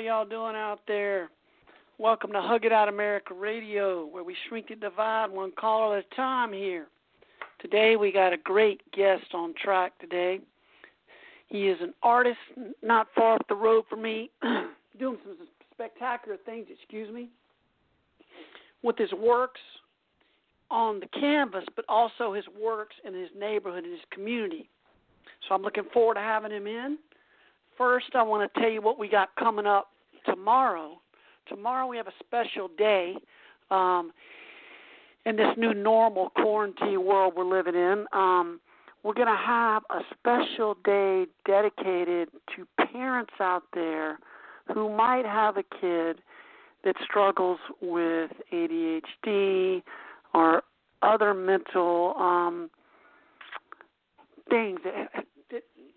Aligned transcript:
Y'all. 0.00 0.24
Doing 0.24 0.56
out 0.56 0.80
there? 0.88 1.30
Welcome 1.98 2.32
to 2.32 2.40
Hug 2.40 2.64
It 2.64 2.72
Out 2.72 2.88
America 2.88 3.34
Radio, 3.34 4.06
where 4.06 4.24
we 4.24 4.34
shrink 4.48 4.68
the 4.68 4.76
divide 4.76 5.30
one 5.30 5.52
caller 5.58 5.98
at 5.98 6.06
a 6.10 6.16
time 6.16 6.54
here. 6.54 6.86
Today 7.60 7.96
we 7.96 8.10
got 8.10 8.32
a 8.32 8.38
great 8.38 8.80
guest 8.92 9.26
on 9.34 9.52
track 9.62 9.92
today. 9.98 10.40
He 11.48 11.68
is 11.68 11.76
an 11.82 11.92
artist 12.02 12.38
not 12.82 13.08
far 13.14 13.34
up 13.34 13.46
the 13.48 13.54
road 13.54 13.84
from 13.90 14.00
me, 14.00 14.30
doing 14.98 15.18
some 15.22 15.36
spectacular 15.74 16.38
things, 16.46 16.68
excuse 16.70 17.12
me, 17.12 17.28
with 18.82 18.96
his 18.96 19.12
works 19.12 19.60
on 20.70 21.00
the 21.00 21.08
canvas, 21.08 21.64
but 21.76 21.84
also 21.90 22.32
his 22.32 22.44
works 22.58 22.96
in 23.04 23.12
his 23.12 23.28
neighborhood 23.38 23.84
and 23.84 23.92
his 23.92 24.02
community. 24.10 24.70
So 25.46 25.54
I'm 25.54 25.62
looking 25.62 25.84
forward 25.92 26.14
to 26.14 26.20
having 26.20 26.52
him 26.52 26.66
in. 26.66 26.96
First, 27.80 28.10
I 28.12 28.22
want 28.22 28.52
to 28.52 28.60
tell 28.60 28.68
you 28.68 28.82
what 28.82 28.98
we 28.98 29.08
got 29.08 29.34
coming 29.36 29.64
up 29.64 29.88
tomorrow. 30.26 31.00
Tomorrow 31.48 31.86
we 31.86 31.96
have 31.96 32.08
a 32.08 32.12
special 32.22 32.68
day 32.76 33.14
um, 33.70 34.12
in 35.24 35.36
this 35.36 35.48
new 35.56 35.72
normal 35.72 36.28
quarantine 36.28 37.02
world 37.02 37.32
we're 37.34 37.48
living 37.48 37.74
in. 37.74 38.04
Um, 38.12 38.60
we're 39.02 39.14
going 39.14 39.28
to 39.28 39.34
have 39.34 39.82
a 39.88 40.00
special 40.12 40.76
day 40.84 41.24
dedicated 41.46 42.28
to 42.54 42.66
parents 42.92 43.32
out 43.40 43.62
there 43.72 44.18
who 44.74 44.94
might 44.94 45.24
have 45.24 45.56
a 45.56 45.64
kid 45.80 46.20
that 46.84 46.96
struggles 47.02 47.60
with 47.80 48.30
ADHD 48.52 49.82
or 50.34 50.64
other 51.00 51.32
mental 51.32 52.12
um, 52.18 52.68
things 54.50 54.80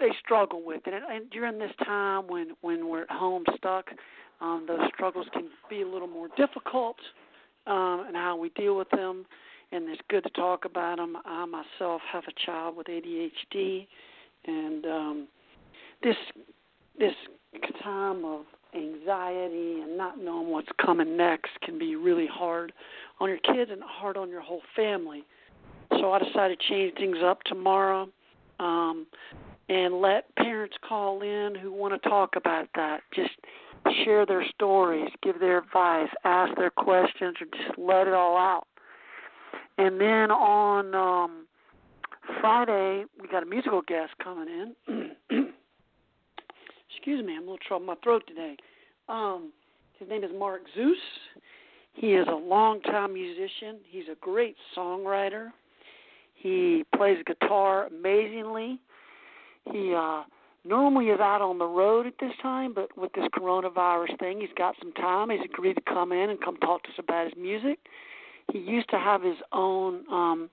they 0.03 0.13
struggle 0.23 0.61
with. 0.63 0.81
And, 0.85 0.95
and 0.95 1.29
during 1.29 1.57
this 1.57 1.71
time 1.85 2.27
when 2.27 2.49
when 2.61 2.89
we're 2.89 3.03
at 3.03 3.09
home 3.09 3.43
stuck, 3.57 3.89
um, 4.41 4.65
those 4.67 4.81
struggles 4.93 5.25
can 5.33 5.47
be 5.69 5.81
a 5.81 5.87
little 5.87 6.07
more 6.07 6.27
difficult, 6.35 6.97
um, 7.65 8.05
and 8.07 8.15
how 8.15 8.35
we 8.35 8.49
deal 8.49 8.77
with 8.77 8.89
them. 8.89 9.25
And 9.71 9.89
it's 9.89 10.01
good 10.09 10.23
to 10.23 10.29
talk 10.31 10.65
about 10.65 10.97
them. 10.97 11.17
I 11.25 11.45
myself 11.45 12.01
have 12.11 12.23
a 12.27 12.45
child 12.45 12.75
with 12.75 12.87
ADHD, 12.87 13.87
and 14.45 14.85
um, 14.85 15.27
this 16.03 16.17
this 16.99 17.13
time 17.81 18.25
of 18.25 18.41
anxiety 18.75 19.81
and 19.81 19.97
not 19.97 20.19
knowing 20.19 20.49
what's 20.49 20.67
coming 20.83 21.15
next 21.15 21.51
can 21.61 21.77
be 21.77 21.95
really 21.95 22.27
hard 22.27 22.73
on 23.19 23.29
your 23.29 23.37
kids 23.37 23.69
and 23.71 23.81
hard 23.83 24.17
on 24.17 24.29
your 24.29 24.41
whole 24.41 24.61
family. 24.75 25.23
So 25.99 26.11
I 26.11 26.19
decided 26.19 26.59
to 26.59 26.67
change 26.67 26.95
things 26.95 27.17
up 27.23 27.43
tomorrow 27.43 28.09
um, 28.59 29.05
and 29.69 30.01
let 30.01 30.33
parents 30.35 30.75
call 30.87 31.21
in 31.21 31.55
who 31.55 31.71
want 31.71 32.01
to 32.01 32.09
talk 32.09 32.35
about 32.35 32.67
that. 32.75 33.01
Just 33.15 33.31
share 34.03 34.25
their 34.25 34.45
stories, 34.55 35.09
give 35.21 35.39
their 35.39 35.59
advice, 35.59 36.09
ask 36.23 36.55
their 36.55 36.69
questions, 36.69 37.35
or 37.41 37.47
just 37.57 37.77
let 37.77 38.07
it 38.07 38.13
all 38.13 38.37
out. 38.37 38.67
And 39.77 39.99
then 39.99 40.31
on 40.31 40.93
um, 40.93 41.47
Friday, 42.39 43.05
we 43.21 43.27
got 43.27 43.43
a 43.43 43.45
musical 43.45 43.81
guest 43.81 44.11
coming 44.23 44.47
in. 44.87 45.11
Excuse 46.95 47.25
me, 47.25 47.33
I'm 47.33 47.39
a 47.39 47.41
little 47.41 47.57
trouble 47.67 47.83
in 47.83 47.87
my 47.87 47.95
throat 48.03 48.23
today. 48.27 48.55
Um, 49.09 49.51
his 49.99 50.07
name 50.09 50.23
is 50.23 50.31
Mark 50.37 50.61
Zeus. 50.75 50.97
He 51.93 52.13
is 52.13 52.27
a 52.27 52.35
longtime 52.35 53.13
musician. 53.13 53.79
He's 53.89 54.05
a 54.11 54.15
great 54.19 54.55
songwriter. 54.75 55.49
He 56.35 56.83
plays 56.95 57.17
guitar 57.25 57.87
amazingly. 57.87 58.79
He 59.71 59.93
uh, 59.95 60.23
normally 60.65 61.07
is 61.07 61.19
out 61.19 61.41
on 61.41 61.57
the 61.57 61.65
road 61.65 62.05
at 62.05 62.13
this 62.19 62.33
time, 62.41 62.73
but 62.73 62.95
with 62.97 63.11
this 63.13 63.25
coronavirus 63.35 64.19
thing, 64.19 64.41
he's 64.41 64.49
got 64.57 64.75
some 64.81 64.93
time. 64.93 65.29
He's 65.29 65.39
agreed 65.43 65.75
to 65.75 65.81
come 65.81 66.11
in 66.11 66.29
and 66.29 66.41
come 66.41 66.57
talk 66.57 66.83
to 66.83 66.89
us 66.89 66.95
about 66.99 67.25
his 67.25 67.33
music. 67.37 67.79
He 68.51 68.59
used 68.59 68.89
to 68.89 68.99
have 68.99 69.23
his 69.23 69.37
own 69.51 70.03
um, 70.11 70.49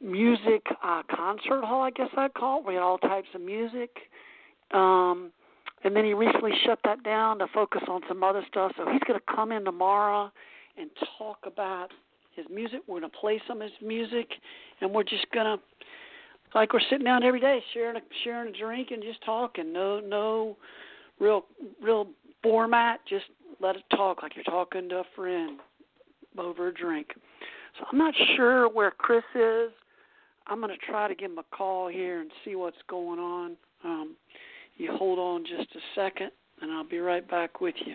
music 0.00 0.62
uh, 0.82 1.02
concert 1.14 1.64
hall, 1.64 1.82
I 1.82 1.90
guess 1.90 2.08
I'd 2.16 2.34
call 2.34 2.60
it, 2.60 2.64
where 2.64 2.72
he 2.72 2.76
had 2.76 2.82
all 2.82 2.98
types 2.98 3.28
of 3.34 3.40
music. 3.40 3.90
Um, 4.72 5.32
and 5.82 5.96
then 5.96 6.04
he 6.04 6.14
recently 6.14 6.52
shut 6.64 6.78
that 6.84 7.02
down 7.02 7.38
to 7.38 7.46
focus 7.54 7.82
on 7.88 8.02
some 8.08 8.22
other 8.22 8.44
stuff. 8.48 8.72
So 8.76 8.84
he's 8.90 9.00
going 9.06 9.18
to 9.18 9.34
come 9.34 9.52
in 9.52 9.64
tomorrow 9.64 10.30
and 10.78 10.90
talk 11.18 11.38
about 11.46 11.88
his 12.36 12.46
music. 12.50 12.80
We're 12.86 13.00
going 13.00 13.10
to 13.10 13.18
play 13.18 13.40
some 13.48 13.62
of 13.62 13.70
his 13.70 13.86
music, 13.86 14.28
and 14.80 14.92
we're 14.92 15.04
just 15.04 15.26
going 15.32 15.46
to, 15.46 15.62
like 16.54 16.72
we're 16.72 16.80
sitting 16.90 17.04
down 17.04 17.22
every 17.22 17.40
day, 17.40 17.62
sharing 17.74 17.96
a 17.96 18.00
sharing 18.24 18.54
a 18.54 18.58
drink 18.58 18.90
and 18.90 19.02
just 19.02 19.22
talking. 19.24 19.72
No, 19.72 20.00
no, 20.00 20.56
real, 21.18 21.44
real 21.82 22.08
format. 22.42 23.00
Just 23.08 23.26
let 23.60 23.76
it 23.76 23.84
talk 23.90 24.22
like 24.22 24.34
you're 24.34 24.44
talking 24.44 24.88
to 24.88 24.96
a 24.96 25.04
friend 25.14 25.60
over 26.38 26.68
a 26.68 26.74
drink. 26.74 27.08
So 27.78 27.84
I'm 27.90 27.98
not 27.98 28.14
sure 28.36 28.68
where 28.68 28.90
Chris 28.90 29.24
is. 29.34 29.70
I'm 30.46 30.60
to 30.60 30.76
try 30.78 31.06
to 31.06 31.14
give 31.14 31.30
him 31.30 31.38
a 31.38 31.56
call 31.56 31.88
here 31.88 32.20
and 32.20 32.30
see 32.44 32.56
what's 32.56 32.76
going 32.88 33.20
on. 33.20 33.56
Um, 33.84 34.16
you 34.76 34.90
hold 34.96 35.18
on 35.18 35.44
just 35.44 35.70
a 35.76 35.80
second, 35.94 36.30
and 36.60 36.72
I'll 36.72 36.88
be 36.88 36.98
right 36.98 37.28
back 37.28 37.60
with 37.60 37.76
you. 37.86 37.94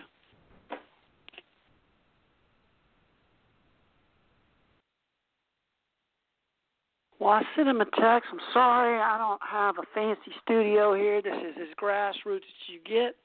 Well, 7.26 7.34
I 7.34 7.42
sent 7.56 7.66
him 7.66 7.80
a 7.80 7.84
text. 7.86 8.28
I'm 8.30 8.38
sorry, 8.52 9.00
I 9.00 9.18
don't 9.18 9.40
have 9.42 9.78
a 9.78 9.82
fancy 9.92 10.30
studio 10.44 10.94
here. 10.94 11.20
This 11.20 11.34
is 11.34 11.56
as 11.60 11.74
grassroots 11.76 12.36
as 12.36 12.68
you 12.68 12.78
get 12.88 13.16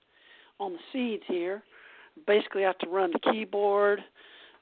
on 0.59 0.73
the 0.73 0.79
seeds 0.91 1.21
here. 1.27 1.61
Basically, 2.25 2.63
I 2.63 2.69
have 2.69 2.79
to 2.79 2.89
run 2.89 3.11
the 3.11 3.31
keyboard, 3.31 3.99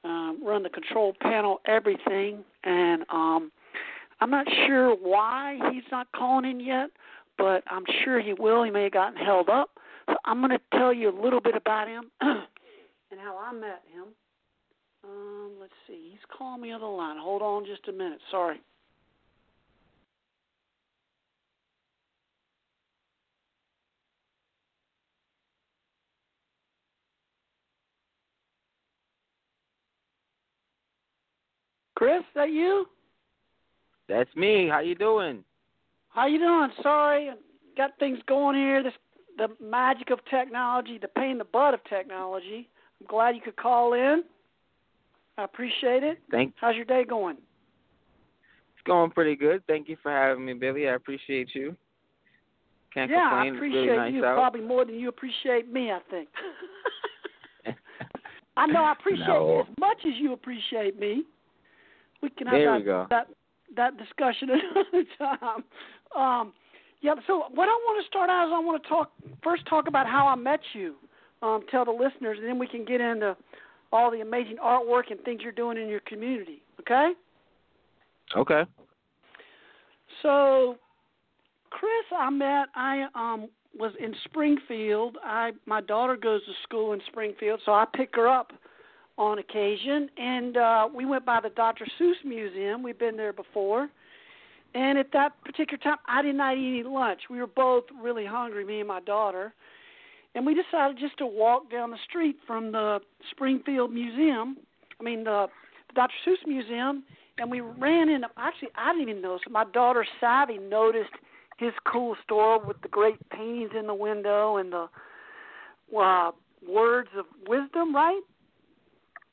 um, 0.03 0.41
run 0.43 0.61
the 0.61 0.69
control 0.69 1.15
panel, 1.21 1.61
everything, 1.67 2.43
and 2.65 3.05
um, 3.09 3.49
I'm 4.19 4.29
not 4.29 4.45
sure 4.67 4.93
why 4.93 5.57
he's 5.71 5.89
not 5.89 6.11
calling 6.13 6.51
in 6.51 6.59
yet, 6.59 6.89
but 7.37 7.63
I'm 7.67 7.85
sure 8.03 8.19
he 8.19 8.33
will. 8.33 8.63
He 8.63 8.71
may 8.71 8.83
have 8.83 8.91
gotten 8.91 9.25
held 9.25 9.47
up. 9.47 9.69
So 10.09 10.17
I'm 10.25 10.39
going 10.41 10.51
to 10.51 10.77
tell 10.77 10.91
you 10.91 11.17
a 11.17 11.17
little 11.17 11.39
bit 11.39 11.55
about 11.55 11.87
him 11.87 12.11
and 12.19 13.21
how 13.21 13.37
I 13.37 13.53
met 13.53 13.83
him. 13.93 14.07
Um, 15.05 15.51
let's 15.61 15.71
see. 15.87 16.09
He's 16.11 16.19
calling 16.37 16.61
me 16.61 16.73
on 16.73 16.81
the 16.81 16.87
line. 16.87 17.15
Hold 17.17 17.41
on 17.41 17.65
just 17.65 17.87
a 17.87 17.93
minute. 17.93 18.19
Sorry. 18.31 18.59
Chris, 31.99 32.23
that 32.33 32.49
you? 32.49 32.85
That's 34.07 34.33
me. 34.33 34.69
How 34.69 34.79
you 34.79 34.95
doing? 34.95 35.43
How 36.07 36.27
you 36.27 36.39
doing? 36.39 36.69
Sorry, 36.81 37.29
got 37.75 37.91
things 37.99 38.19
going 38.25 38.55
here. 38.55 38.81
This 38.81 38.93
the 39.37 39.49
magic 39.61 40.09
of 40.09 40.19
technology, 40.29 40.97
the 40.97 41.09
pain 41.09 41.31
in 41.31 41.37
the 41.37 41.43
butt 41.43 41.73
of 41.73 41.83
technology. 41.89 42.69
I'm 43.01 43.07
glad 43.07 43.35
you 43.35 43.41
could 43.41 43.57
call 43.57 43.93
in. 43.93 44.23
I 45.37 45.43
appreciate 45.43 46.03
it. 46.03 46.19
Thank. 46.31 46.53
How's 46.61 46.77
your 46.77 46.85
day 46.85 47.03
going? 47.03 47.35
It's 47.35 48.87
going 48.87 49.11
pretty 49.11 49.35
good. 49.35 49.61
Thank 49.67 49.89
you 49.89 49.97
for 50.01 50.09
having 50.09 50.45
me, 50.45 50.53
Billy. 50.53 50.87
I 50.87 50.93
appreciate 50.93 51.49
you. 51.53 51.75
Can't 52.93 53.11
yeah, 53.11 53.29
complain. 53.29 53.53
I 53.53 53.57
appreciate 53.57 53.79
it's 53.81 53.87
really 53.89 53.97
nice 53.97 54.13
you 54.13 54.25
out. 54.25 54.35
probably 54.35 54.61
more 54.61 54.85
than 54.85 54.95
you 54.95 55.09
appreciate 55.09 55.69
me. 55.69 55.91
I 55.91 55.99
think. 56.09 56.29
I 58.55 58.67
know 58.67 58.85
I 58.85 58.93
appreciate 58.93 59.27
No. 59.27 59.53
you 59.53 59.59
as 59.69 59.77
much 59.77 59.97
as 60.05 60.13
you 60.17 60.31
appreciate 60.31 60.97
me. 60.97 61.25
We 62.21 62.29
can 62.29 62.47
have 62.47 62.55
There 62.55 62.71
that, 62.71 62.77
we 62.79 62.83
go. 62.83 63.07
that 63.09 63.27
that 63.75 63.97
discussion 63.97 64.49
another 64.75 65.05
time. 65.17 65.63
Um, 66.15 66.53
yeah. 67.01 67.13
So 67.27 67.45
what 67.53 67.69
I 67.69 67.73
want 67.85 68.03
to 68.03 68.07
start 68.07 68.29
out 68.29 68.47
is 68.47 68.51
I 68.53 68.59
want 68.59 68.81
to 68.81 68.89
talk 68.89 69.11
first 69.43 69.65
talk 69.67 69.87
about 69.87 70.07
how 70.07 70.27
I 70.27 70.35
met 70.35 70.59
you. 70.73 70.95
Um, 71.41 71.61
tell 71.71 71.85
the 71.85 71.91
listeners, 71.91 72.37
and 72.39 72.47
then 72.47 72.59
we 72.59 72.67
can 72.67 72.83
get 72.83 72.99
into 72.99 73.35
all 73.93 74.11
the 74.11 74.21
amazing 74.21 74.57
artwork 74.63 75.09
and 75.09 75.19
things 75.21 75.41
you're 75.41 75.51
doing 75.51 75.77
in 75.77 75.87
your 75.87 76.01
community. 76.01 76.61
Okay. 76.81 77.11
Okay. 78.35 78.63
So, 80.21 80.75
Chris, 81.69 81.89
I 82.17 82.29
met. 82.29 82.67
I 82.75 83.07
um 83.15 83.49
was 83.77 83.93
in 83.99 84.13
Springfield. 84.25 85.17
I 85.23 85.51
my 85.65 85.81
daughter 85.81 86.17
goes 86.17 86.43
to 86.45 86.51
school 86.63 86.93
in 86.93 87.01
Springfield, 87.07 87.61
so 87.65 87.71
I 87.71 87.85
pick 87.95 88.15
her 88.15 88.27
up 88.27 88.51
on 89.19 89.37
occasion, 89.37 90.09
and 90.17 90.55
uh, 90.55 90.87
we 90.95 91.05
went 91.05 91.25
by 91.25 91.41
the 91.41 91.49
Dr. 91.49 91.85
Seuss 91.99 92.15
Museum. 92.23 92.81
We've 92.81 92.97
been 92.97 93.17
there 93.17 93.33
before, 93.33 93.89
and 94.73 94.97
at 94.97 95.11
that 95.11 95.33
particular 95.43 95.77
time, 95.77 95.97
I 96.07 96.21
did 96.21 96.35
not 96.35 96.57
eat 96.57 96.79
any 96.79 96.83
lunch. 96.83 97.21
We 97.29 97.39
were 97.39 97.47
both 97.47 97.83
really 98.01 98.25
hungry, 98.25 98.63
me 98.63 98.79
and 98.79 98.87
my 98.87 99.01
daughter, 99.01 99.53
and 100.35 100.45
we 100.45 100.55
decided 100.55 100.97
just 100.97 101.17
to 101.17 101.25
walk 101.25 101.69
down 101.69 101.91
the 101.91 101.97
street 102.07 102.37
from 102.47 102.71
the 102.71 102.99
Springfield 103.31 103.91
Museum. 103.91 104.57
I 104.99 105.03
mean 105.03 105.25
the, 105.25 105.47
the 105.89 105.93
Dr. 105.95 106.13
Seuss 106.25 106.47
Museum, 106.47 107.03
and 107.39 107.51
we 107.51 107.59
ran 107.59 108.07
in. 108.07 108.23
Actually, 108.37 108.69
I 108.75 108.93
didn't 108.93 109.09
even 109.09 109.21
notice. 109.21 109.41
My 109.49 109.65
daughter 109.73 110.05
Savvy 110.21 110.59
noticed 110.59 111.11
his 111.57 111.73
cool 111.91 112.15
store 112.23 112.65
with 112.65 112.81
the 112.81 112.87
great 112.87 113.17
paintings 113.31 113.71
in 113.77 113.85
the 113.85 113.93
window 113.93 114.55
and 114.57 114.71
the 114.71 114.87
uh, 115.97 116.31
words 116.65 117.09
of 117.17 117.25
wisdom, 117.49 117.93
right? 117.93 118.21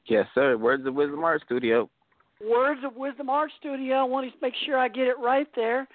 Yes, 0.08 0.26
sir. 0.34 0.56
Words 0.56 0.86
of 0.86 0.94
Wisdom 0.94 1.24
Art 1.24 1.42
Studio. 1.44 1.88
Words 2.44 2.80
of 2.84 2.96
Wisdom 2.96 3.28
Art 3.28 3.50
Studio. 3.58 3.96
I 3.96 4.04
want 4.04 4.30
to 4.30 4.38
make 4.40 4.54
sure 4.64 4.78
I 4.78 4.88
get 4.88 5.06
it 5.06 5.18
right 5.18 5.48
there. 5.56 5.88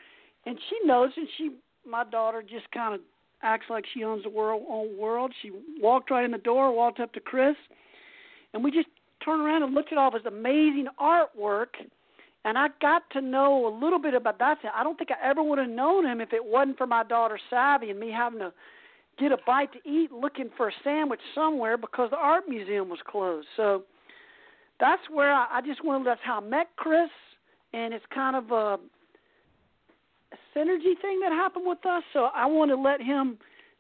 And 0.45 0.57
she 0.69 0.87
knows, 0.87 1.11
and 1.15 1.27
she, 1.37 1.51
my 1.87 2.03
daughter, 2.03 2.41
just 2.41 2.69
kind 2.71 2.95
of 2.95 3.01
acts 3.43 3.65
like 3.69 3.85
she 3.93 4.03
owns 4.03 4.23
the 4.23 4.29
world, 4.29 4.63
own 4.69 4.97
world. 4.97 5.31
She 5.41 5.51
walked 5.79 6.11
right 6.11 6.25
in 6.25 6.31
the 6.31 6.37
door, 6.39 6.75
walked 6.75 6.99
up 6.99 7.13
to 7.13 7.19
Chris, 7.19 7.55
and 8.53 8.63
we 8.63 8.71
just 8.71 8.87
turned 9.23 9.41
around 9.41 9.63
and 9.63 9.73
looked 9.73 9.91
at 9.91 9.97
all 9.97 10.11
this 10.11 10.21
amazing 10.25 10.87
artwork. 10.99 11.67
And 12.43 12.57
I 12.57 12.69
got 12.81 13.03
to 13.11 13.21
know 13.21 13.67
a 13.67 13.73
little 13.83 13.99
bit 13.99 14.15
about 14.15 14.39
that. 14.39 14.57
I 14.75 14.83
don't 14.83 14.97
think 14.97 15.11
I 15.11 15.29
ever 15.29 15.43
would 15.43 15.59
have 15.59 15.69
known 15.69 16.05
him 16.05 16.21
if 16.21 16.33
it 16.33 16.43
wasn't 16.43 16.77
for 16.77 16.87
my 16.87 17.03
daughter 17.03 17.39
Savvy 17.51 17.91
and 17.91 17.99
me 17.99 18.11
having 18.11 18.39
to 18.39 18.51
get 19.19 19.31
a 19.31 19.37
bite 19.45 19.71
to 19.73 19.89
eat 19.89 20.11
looking 20.11 20.49
for 20.57 20.69
a 20.69 20.71
sandwich 20.83 21.19
somewhere 21.35 21.77
because 21.77 22.09
the 22.09 22.17
art 22.17 22.49
museum 22.49 22.89
was 22.89 22.99
closed. 23.07 23.47
So 23.55 23.83
that's 24.81 25.03
where 25.09 25.31
I, 25.31 25.47
I 25.51 25.61
just 25.61 25.85
wanted. 25.85 26.07
That's 26.07 26.19
how 26.23 26.39
I 26.39 26.41
met 26.41 26.67
Chris, 26.75 27.09
and 27.71 27.93
it's 27.93 28.03
kind 28.13 28.35
of 28.35 28.51
a, 28.51 28.79
a 30.33 30.37
synergy 30.57 30.99
thing 30.99 31.19
that 31.21 31.31
happened 31.31 31.65
with 31.65 31.85
us. 31.85 32.03
So 32.11 32.29
I 32.35 32.47
want 32.47 32.71
to 32.71 32.75
let 32.75 32.99
him 32.99 33.37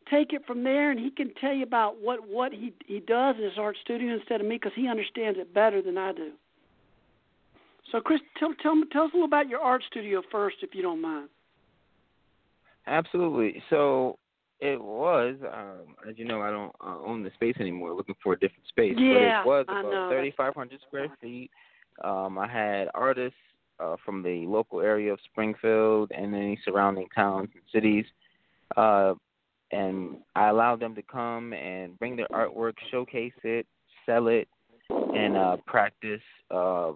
take 0.09 0.31
it 0.31 0.45
from 0.45 0.63
there, 0.63 0.91
and 0.91 0.99
he 0.99 1.09
can 1.09 1.33
tell 1.41 1.53
you 1.53 1.63
about 1.63 1.99
what 1.99 2.25
what 2.29 2.53
he 2.53 2.71
he 2.85 2.99
does 2.99 3.35
in 3.37 3.43
his 3.43 3.57
art 3.57 3.75
studio 3.83 4.13
instead 4.13 4.39
of 4.39 4.47
me 4.47 4.55
because 4.55 4.71
he 4.75 4.87
understands 4.87 5.39
it 5.39 5.53
better 5.53 5.81
than 5.81 5.97
I 5.97 6.13
do. 6.13 6.31
So 7.91 7.99
Chris, 7.99 8.21
tell 8.37 8.53
tell 8.61 8.79
tell 8.91 9.03
us 9.03 9.09
a 9.13 9.17
little 9.17 9.25
about 9.25 9.49
your 9.49 9.59
art 9.59 9.83
studio 9.89 10.21
first, 10.31 10.57
if 10.61 10.75
you 10.75 10.83
don't 10.83 11.01
mind. 11.01 11.29
Absolutely. 12.87 13.61
So 13.69 14.17
it 14.61 14.81
was, 14.81 15.35
um, 15.51 15.95
as 16.07 16.17
you 16.17 16.25
know, 16.25 16.41
I 16.41 16.51
don't 16.51 16.73
uh, 16.79 16.99
own 17.03 17.23
the 17.23 17.31
space 17.33 17.55
anymore. 17.59 17.93
Looking 17.93 18.15
for 18.23 18.33
a 18.33 18.39
different 18.39 18.67
space, 18.67 18.93
Yeah, 18.95 19.41
but 19.43 19.51
it 19.51 19.67
was 19.67 19.67
about 19.67 20.11
3,500 20.11 20.79
square 20.87 21.07
feet. 21.19 21.49
Um, 22.03 22.37
I 22.37 22.47
had 22.47 22.87
artists 22.93 23.37
uh, 23.79 23.95
from 24.05 24.21
the 24.21 24.45
local 24.47 24.81
area 24.81 25.11
of 25.11 25.19
Springfield 25.31 26.11
and 26.15 26.35
any 26.35 26.59
surrounding 26.63 27.07
towns 27.13 27.49
and 27.53 27.63
cities, 27.73 28.05
uh, 28.77 29.15
and 29.71 30.17
I 30.35 30.49
allowed 30.49 30.79
them 30.79 30.93
to 30.93 31.01
come 31.01 31.53
and 31.53 31.97
bring 31.97 32.15
their 32.15 32.27
artwork, 32.31 32.73
showcase 32.91 33.33
it, 33.43 33.65
sell 34.05 34.27
it, 34.27 34.47
and 34.89 35.35
uh, 35.35 35.57
practice 35.65 36.21
uh, 36.51 36.91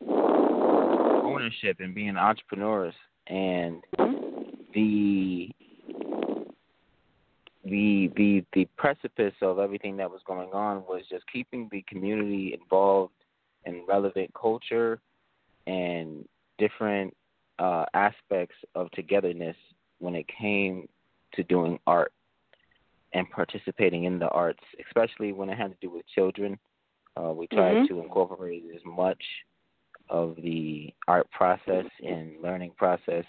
ownership 0.00 1.78
and 1.80 1.92
being 1.92 2.16
entrepreneurs. 2.16 2.94
And 3.26 3.82
the 4.74 5.50
the 7.68 8.10
the 8.16 8.44
the 8.52 8.68
precipice 8.76 9.34
of 9.42 9.58
everything 9.58 9.96
that 9.96 10.10
was 10.10 10.20
going 10.26 10.50
on 10.52 10.84
was 10.88 11.02
just 11.10 11.24
keeping 11.32 11.68
the 11.70 11.82
community 11.88 12.56
involved 12.60 13.12
in 13.64 13.84
relevant 13.86 14.30
culture 14.34 15.00
and 15.66 16.26
different 16.58 17.14
uh, 17.58 17.84
aspects 17.94 18.56
of 18.74 18.90
togetherness 18.92 19.56
when 19.98 20.14
it 20.14 20.26
came 20.28 20.88
to 21.34 21.42
doing 21.44 21.78
art 21.86 22.12
and 23.12 23.28
participating 23.30 24.04
in 24.04 24.18
the 24.18 24.28
arts, 24.28 24.62
especially 24.86 25.32
when 25.32 25.48
it 25.48 25.58
had 25.58 25.70
to 25.70 25.76
do 25.80 25.90
with 25.90 26.06
children. 26.14 26.58
Uh, 27.16 27.32
we 27.32 27.46
tried 27.48 27.76
Mhm. 27.76 27.88
to 27.88 28.00
incorporate 28.00 28.64
as 28.74 28.84
much 28.84 29.22
of 30.08 30.36
the 30.36 30.92
art 31.06 31.30
process 31.30 31.86
and 32.02 32.40
learning 32.40 32.70
process 32.72 33.24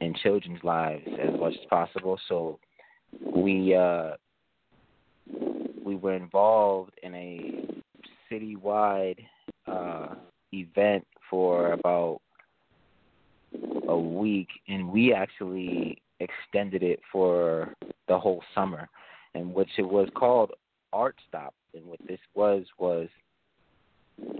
in 0.00 0.14
children's 0.14 0.62
lives 0.62 1.06
as 1.18 1.38
much 1.40 1.56
as 1.56 1.64
possible. 1.66 2.18
So 2.28 2.60
we 3.34 3.74
uh, 3.74 4.12
we 5.84 5.96
were 5.96 6.14
involved 6.14 6.92
in 7.02 7.14
a 7.14 7.64
citywide 8.30 9.18
uh, 9.66 10.14
event 10.52 11.06
for 11.30 11.72
about 11.72 12.20
a 13.88 13.96
week, 13.96 14.48
and 14.68 14.88
we 14.88 15.12
actually 15.12 16.00
extended 16.20 16.82
it 16.82 17.00
for 17.12 17.74
the 18.08 18.18
whole 18.18 18.42
summer, 18.54 18.88
in 19.34 19.52
which 19.52 19.70
it 19.78 19.82
was 19.82 20.08
called 20.14 20.52
Art 20.92 21.16
Stop. 21.28 21.54
And 21.74 21.84
what 21.86 21.98
this 22.06 22.20
was 22.34 22.64
was 22.78 23.08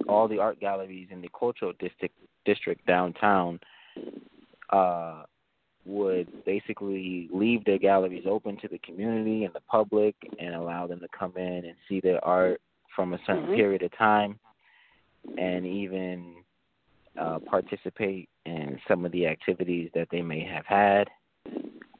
all 0.09 0.28
the 0.28 0.38
art 0.38 0.61
galleries 0.61 1.09
in 1.11 1.21
the 1.21 1.31
cultural 1.38 1.73
district 1.81 2.14
district 2.45 2.87
downtown 2.87 3.59
uh, 4.71 5.25
would 5.87 6.45
basically 6.45 7.29
leave 7.33 7.64
their 7.64 7.79
galleries 7.79 8.25
open 8.26 8.57
to 8.59 8.69
the 8.69 8.79
community 8.79 9.45
and 9.45 9.55
the 9.55 9.61
public 9.61 10.14
and 10.38 10.55
allow 10.55 10.87
them 10.87 11.00
to 11.00 11.09
come 11.09 11.33
in 11.37 11.64
and 11.64 11.75
see 11.88 12.00
their 12.00 12.25
art 12.25 12.61
from 12.95 13.12
a 13.12 13.19
certain 13.26 13.47
Mhm. 13.49 13.55
period 13.55 13.83
of 13.83 13.93
time 13.93 14.38
and 15.37 15.67
even 15.67 16.45
uh, 17.17 17.38
participate 17.38 18.29
in 18.45 18.81
some 18.88 19.05
of 19.05 19.12
the 19.12 19.26
activities 19.26 19.91
that 19.95 20.09
they 20.11 20.21
may 20.21 20.41
have 20.41 20.67
had. 20.67 21.09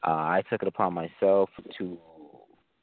Uh, 0.03 0.11
I 0.11 0.43
took 0.49 0.61
it 0.61 0.67
upon 0.67 0.93
myself 0.93 1.49
to 1.77 1.97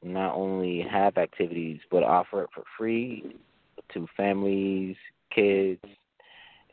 not 0.03 0.35
only 0.35 0.81
have 0.81 1.19
activities 1.19 1.81
but 1.91 2.03
offer 2.03 2.45
it 2.45 2.51
for 2.55 2.65
free 2.77 3.37
to 3.93 4.07
families, 4.17 4.97
kids, 5.31 5.85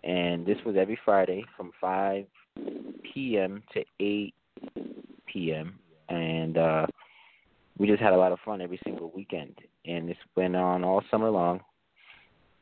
and 0.03 0.45
this 0.45 0.57
was 0.65 0.75
every 0.77 0.95
Friday 1.03 1.43
from 1.55 1.71
5 1.81 2.25
p.m. 3.13 3.63
to 3.73 3.83
8 3.99 4.33
p.m. 5.27 5.79
and 6.09 6.57
uh 6.57 6.85
we 7.77 7.87
just 7.87 8.01
had 8.01 8.13
a 8.13 8.17
lot 8.17 8.31
of 8.31 8.39
fun 8.43 8.61
every 8.61 8.79
single 8.83 9.11
weekend 9.15 9.55
and 9.85 10.07
this 10.09 10.17
went 10.35 10.55
on 10.55 10.83
all 10.83 11.01
summer 11.09 11.29
long 11.29 11.61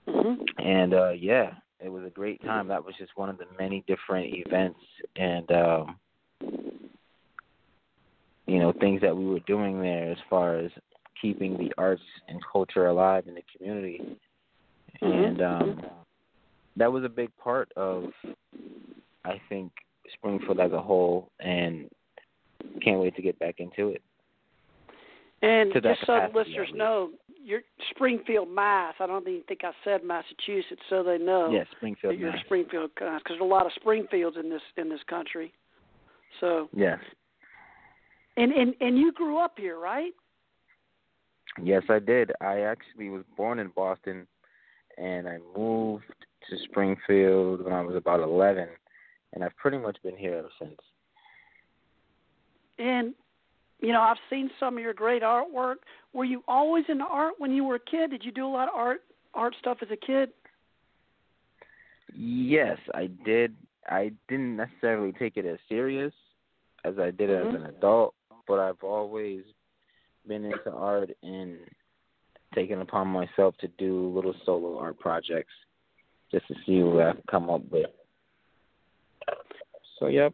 Mhm. 0.08 0.46
and 0.60 0.94
uh 0.94 1.10
yeah 1.12 1.54
it 1.80 1.90
was 1.90 2.04
a 2.06 2.10
great 2.10 2.42
time 2.44 2.68
that 2.70 2.84
was 2.84 2.96
just 2.98 3.12
one 3.18 3.30
of 3.30 3.38
the 3.38 3.46
many 3.60 3.84
different 3.88 4.34
events 4.34 4.80
and 5.16 5.52
um 5.52 6.00
you 8.46 8.60
know 8.60 8.72
things 8.80 9.02
that 9.02 9.16
we 9.16 9.26
were 9.26 9.42
doing 9.42 9.82
there 9.82 10.12
as 10.12 10.18
far 10.30 10.56
as 10.58 10.72
keeping 11.22 11.58
the 11.58 11.72
arts 11.78 12.02
and 12.30 12.40
culture 12.52 12.88
alive 12.88 13.28
in 13.28 13.36
the 13.36 13.44
community 13.56 14.18
Mhm. 15.02 15.28
and 15.28 15.42
um 15.42 15.82
that 16.76 16.92
was 16.92 17.04
a 17.04 17.10
big 17.10 17.36
part 17.38 17.72
of 17.76 18.14
i 19.26 19.40
think 19.50 19.72
springfield 20.14 20.60
as 20.60 20.72
a 20.72 20.82
whole 20.82 21.32
and 21.40 21.90
can't 22.84 23.00
wait 23.00 23.16
to 23.16 23.22
get 23.22 23.38
back 23.40 23.56
into 23.60 23.90
it 23.90 24.02
And 25.42 25.72
just 25.74 26.06
so 26.06 26.28
the 26.32 26.40
listeners 26.40 26.70
know, 26.74 27.12
you're 27.44 27.62
Springfield, 27.92 28.50
Mass. 28.50 28.96
I 29.00 29.06
don't 29.06 29.28
even 29.28 29.44
think 29.48 29.62
I 29.64 29.72
said 29.84 30.04
Massachusetts, 30.04 30.82
so 30.90 31.04
they 31.04 31.18
know 31.18 31.52
yes 31.52 31.68
springfield 31.76 32.14
that 32.14 32.20
you're 32.20 32.32
Mass. 32.32 32.46
Springfield, 32.46 32.92
uh, 33.02 33.18
because 33.18 33.22
there's 33.30 33.42
a 33.42 33.44
lot 33.44 33.66
of 33.66 33.72
Springfields 33.76 34.38
in 34.38 34.50
this 34.50 34.62
in 34.78 34.90
this 34.90 35.02
country. 35.08 35.54
So, 36.40 36.70
yes 36.74 37.00
and 38.38 38.52
and 38.52 38.74
and 38.80 38.98
you 38.98 39.12
grew 39.12 39.38
up 39.38 39.56
here, 39.58 39.78
right? 39.78 40.14
Yes, 41.62 41.84
I 41.90 42.00
did. 42.00 42.32
I 42.40 42.62
actually 42.62 43.10
was 43.10 43.24
born 43.36 43.60
in 43.60 43.72
Boston, 43.76 44.28
and 44.98 45.28
I 45.28 45.40
moved 45.58 46.06
to 46.50 46.58
Springfield 46.70 47.64
when 47.64 47.74
I 47.74 47.82
was 47.82 47.96
about 47.96 48.20
11, 48.20 48.68
and 49.34 49.44
I've 49.44 49.56
pretty 49.58 49.78
much 49.78 49.98
been 50.04 50.18
here 50.18 50.36
ever 50.36 50.50
since. 50.60 50.80
And 52.80 53.14
you 53.80 53.92
know, 53.92 54.02
I've 54.02 54.18
seen 54.30 54.50
some 54.60 54.78
of 54.78 54.84
your 54.84 54.94
great 54.94 55.22
artwork. 55.22 55.76
Were 56.14 56.26
you 56.26 56.44
always 56.48 56.86
into 56.90 57.06
art 57.06 57.36
when 57.38 57.52
you 57.52 57.64
were 57.64 57.76
a 57.76 57.80
kid? 57.80 58.10
Did 58.10 58.26
you 58.26 58.32
do 58.32 58.46
a 58.46 58.50
lot 58.50 58.68
of 58.68 58.76
art 58.76 59.02
art 59.34 59.56
stuff 59.60 59.78
as 59.82 59.90
a 59.92 59.98
kid? 59.98 60.30
Yes, 62.16 62.78
I 62.96 63.08
did. 63.26 63.56
I 63.88 64.12
didn't 64.28 64.56
necessarily 64.56 65.14
take 65.14 65.38
it 65.38 65.46
as 65.46 65.60
serious 65.70 66.14
as 66.84 66.98
I 67.00 67.12
did 67.12 67.30
Mhm. 67.30 67.48
as 67.48 67.54
an 67.54 67.66
adult, 67.68 68.16
but 68.48 68.60
I've 68.60 68.84
always 68.84 69.44
been 70.26 70.46
into 70.46 70.72
art 70.72 71.12
and 71.22 71.60
taken 72.54 72.82
upon 72.82 73.08
myself 73.08 73.56
to 73.58 73.68
do 73.68 74.08
little 74.10 74.34
solo 74.46 74.80
art 74.80 75.00
projects 75.00 75.54
just 76.32 76.48
to 76.48 76.56
see 76.66 76.82
what 76.82 77.06
I 77.06 77.12
can 77.14 77.22
come 77.30 77.50
up 77.50 77.62
with. 77.70 77.92
So, 80.00 80.08
yep. 80.08 80.34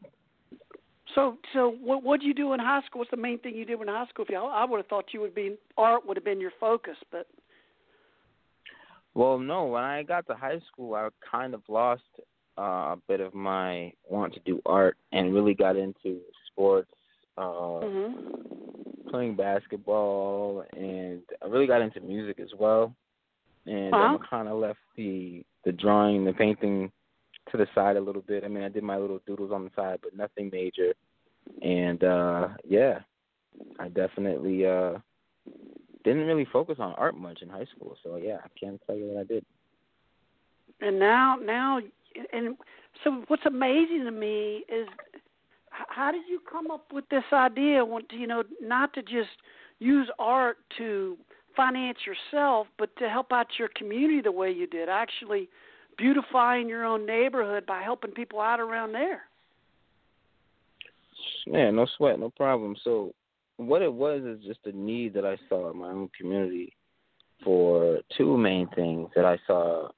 So, 1.15 1.38
so 1.53 1.75
what 1.82 2.03
what 2.03 2.20
did 2.20 2.27
you 2.27 2.34
do 2.34 2.53
in 2.53 2.60
high 2.60 2.82
school? 2.86 3.00
What's 3.00 3.12
the 3.12 3.17
main 3.17 3.39
thing 3.39 3.55
you 3.55 3.65
did 3.65 3.79
in 3.79 3.88
high 3.88 4.08
school? 4.08 4.25
If 4.25 4.32
you, 4.32 4.38
I 4.38 4.65
would 4.65 4.77
have 4.77 4.88
thought 4.88 5.13
you 5.13 5.22
would 5.22 5.36
be 5.36 5.58
art 5.77 6.05
would 6.08 6.17
have 6.17 6.25
been 6.25 6.41
your 6.41 6.53
focus, 6.60 6.96
but 7.12 7.27
Well, 9.13 9.38
no. 9.38 9.65
When 9.65 9.84
I 9.84 10.03
got 10.03 10.25
to 10.27 10.34
high 10.34 10.60
school, 10.72 10.96
I 10.96 11.10
kind 11.29 11.53
of 11.53 11.62
lost 11.67 12.01
uh, 12.58 12.62
a 12.62 12.98
bit 13.08 13.20
of 13.20 13.34
my 13.34 13.93
want 14.10 14.34
to 14.34 14.39
do 14.39 14.60
art 14.65 14.98
and 15.12 15.34
really 15.34 15.53
got 15.53 15.75
into 15.75 16.20
sports, 16.51 16.91
uh, 17.38 17.41
mhm. 17.41 19.10
playing 19.10 19.36
basketball, 19.36 20.63
and 20.75 21.22
I 21.43 21.48
really 21.48 21.67
got 21.67 21.82
into 21.82 22.00
music 22.01 22.39
as 22.39 22.50
well. 22.58 22.96
And 23.65 23.93
Uh-huh. 23.93 24.17
I 24.20 24.27
kind 24.27 24.48
of 24.48 24.58
left 24.58 24.79
the 24.96 25.43
the 25.63 25.72
drawing, 25.72 26.25
the 26.25 26.34
painting 26.34 26.91
to 27.52 27.58
the 27.58 27.68
side 27.76 27.98
a 27.98 28.02
little 28.02 28.22
bit. 28.22 28.44
I 28.44 28.48
mean, 28.48 28.64
I 28.64 28.70
did 28.70 28.84
my 28.84 28.98
little 28.98 29.20
doodles 29.28 29.52
on 29.52 29.64
the 29.66 29.72
side, 29.76 30.00
but 30.02 30.16
nothing 30.16 30.50
major. 30.52 30.94
And 31.62 32.04
uh 32.04 32.50
yeah, 32.68 33.00
I 33.80 33.90
definitely 33.90 34.66
uh 34.66 34.94
didn't 36.04 36.26
really 36.28 36.48
focus 36.52 36.78
on 36.80 36.94
art 36.94 37.16
much 37.18 37.42
in 37.42 37.50
high 37.50 37.68
school. 37.76 37.96
So 38.04 38.18
yeah, 38.18 38.38
I 38.44 38.48
can't 38.60 38.82
tell 38.86 38.96
you 38.96 39.06
what 39.08 39.22
I 39.22 39.24
did. 39.26 39.46
and 40.82 41.00
now 41.00 41.38
now 41.42 41.80
and 42.32 42.56
so 43.04 43.24
what's 43.28 43.46
amazing 43.46 44.04
to 44.06 44.12
me 44.12 44.64
is 44.70 44.88
how 45.70 46.12
did 46.12 46.22
you 46.30 46.40
come 46.52 46.70
up 46.72 46.86
with 46.94 47.08
this 47.10 47.24
idea 47.32 47.84
you 48.12 48.28
know 48.28 48.44
not 48.62 48.94
to 48.94 49.02
just 49.02 49.30
use 49.80 50.08
art 50.20 50.58
to 50.78 51.18
finance 51.56 52.00
yourself 52.06 52.68
but 52.78 52.96
to 52.98 53.10
help 53.10 53.32
out 53.32 53.48
your 53.58 53.70
community 53.76 54.22
the 54.22 54.32
way 54.32 54.52
you 54.52 54.68
did 54.68 54.90
actually 54.90 55.50
beautifying 55.98 56.68
your 56.70 56.86
own 56.86 57.06
neighborhood 57.06 57.66
by 57.66 57.82
helping 57.82 58.12
people 58.12 58.40
out 58.40 58.60
around 58.60 58.92
there 58.94 59.24
Yeah, 61.46 61.72
no 61.72 61.86
sweat, 61.98 62.20
no 62.20 62.30
problem. 62.30 62.76
So 62.84 63.14
what 63.58 63.82
it 63.82 63.94
was 63.94 64.24
is 64.24 64.44
just 64.46 64.60
a 64.66 64.72
need 64.72 65.14
that 65.14 65.26
I 65.26 65.38
saw 65.50 65.72
in 65.72 65.78
my 65.78 65.90
own 65.90 66.10
community 66.18 66.76
for 67.44 68.00
two 68.18 68.38
main 68.38 68.68
things 68.76 69.10
that 69.16 69.26
I 69.26 69.38
saw 69.46 69.90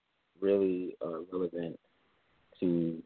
really 0.41 0.95
uh, 1.05 1.19
relevant 1.31 1.79
to 2.59 3.01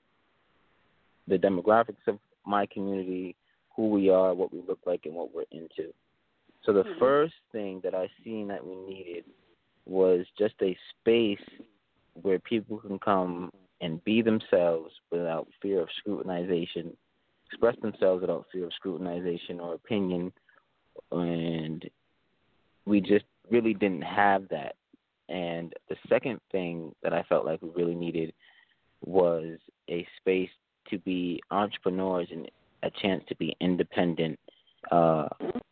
the 1.28 1.38
demographics 1.38 2.08
of 2.08 2.20
my 2.46 2.66
community, 2.66 3.36
who 3.76 3.90
we 3.90 4.10
are, 4.10 4.34
what 4.34 4.52
we 4.52 4.62
look 4.68 4.80
like, 4.86 5.02
and 5.06 5.14
what 5.14 5.34
we're 5.34 5.44
into. 5.52 5.94
So 6.64 6.74
the 6.74 6.84
Mhm. 6.84 7.00
first 7.00 7.36
thing 7.52 7.82
that 7.84 7.94
I 7.94 8.10
seen 8.24 8.48
that 8.48 8.66
we 8.66 8.76
needed 8.76 9.26
was 9.86 10.26
just 10.38 10.56
a 10.62 10.78
space 10.90 11.40
where 12.22 12.40
people 12.40 12.78
can 12.78 13.00
come 13.00 13.52
and 13.82 14.04
be 14.04 14.22
themselves 14.22 14.92
without 15.12 15.48
fear 15.62 15.82
of 15.82 15.90
scrutinization, 16.06 16.94
express 17.48 17.76
themselves 17.82 18.22
without 18.22 18.46
fear 18.52 18.66
of 18.66 18.72
scrutinization 18.84 19.60
or 19.60 19.74
opinion, 19.74 20.32
and 21.12 21.90
we 22.86 23.00
just 23.00 23.26
really 23.50 23.74
didn't 23.74 24.02
have 24.02 24.48
that. 24.50 24.76
And 25.30 25.74
the 25.90 25.96
second 26.08 26.40
thing 26.52 26.94
that 27.04 27.14
I 27.14 27.24
felt 27.24 27.46
like 27.46 27.62
we 27.62 27.70
really 27.76 27.96
needed 27.96 28.34
was 29.06 29.58
a 29.90 30.06
space 30.18 30.50
to 30.90 30.98
be 31.00 31.40
entrepreneurs 31.52 32.28
and 32.32 32.50
a 32.84 32.90
chance 33.02 33.24
to 33.30 33.36
be 33.36 33.56
independent 33.62 34.40
uh, 34.92 35.28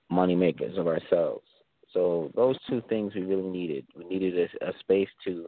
money 0.10 0.36
makers 0.36 0.78
of 0.78 0.88
ourselves. 0.88 1.46
So 1.94 2.32
those 2.36 2.58
two 2.70 2.82
things 2.90 3.16
we 3.16 3.22
really 3.22 3.50
needed. 3.50 3.86
We 3.96 4.04
needed 4.06 4.50
a, 4.62 4.70
a 4.70 4.74
space 4.80 5.10
to 5.26 5.48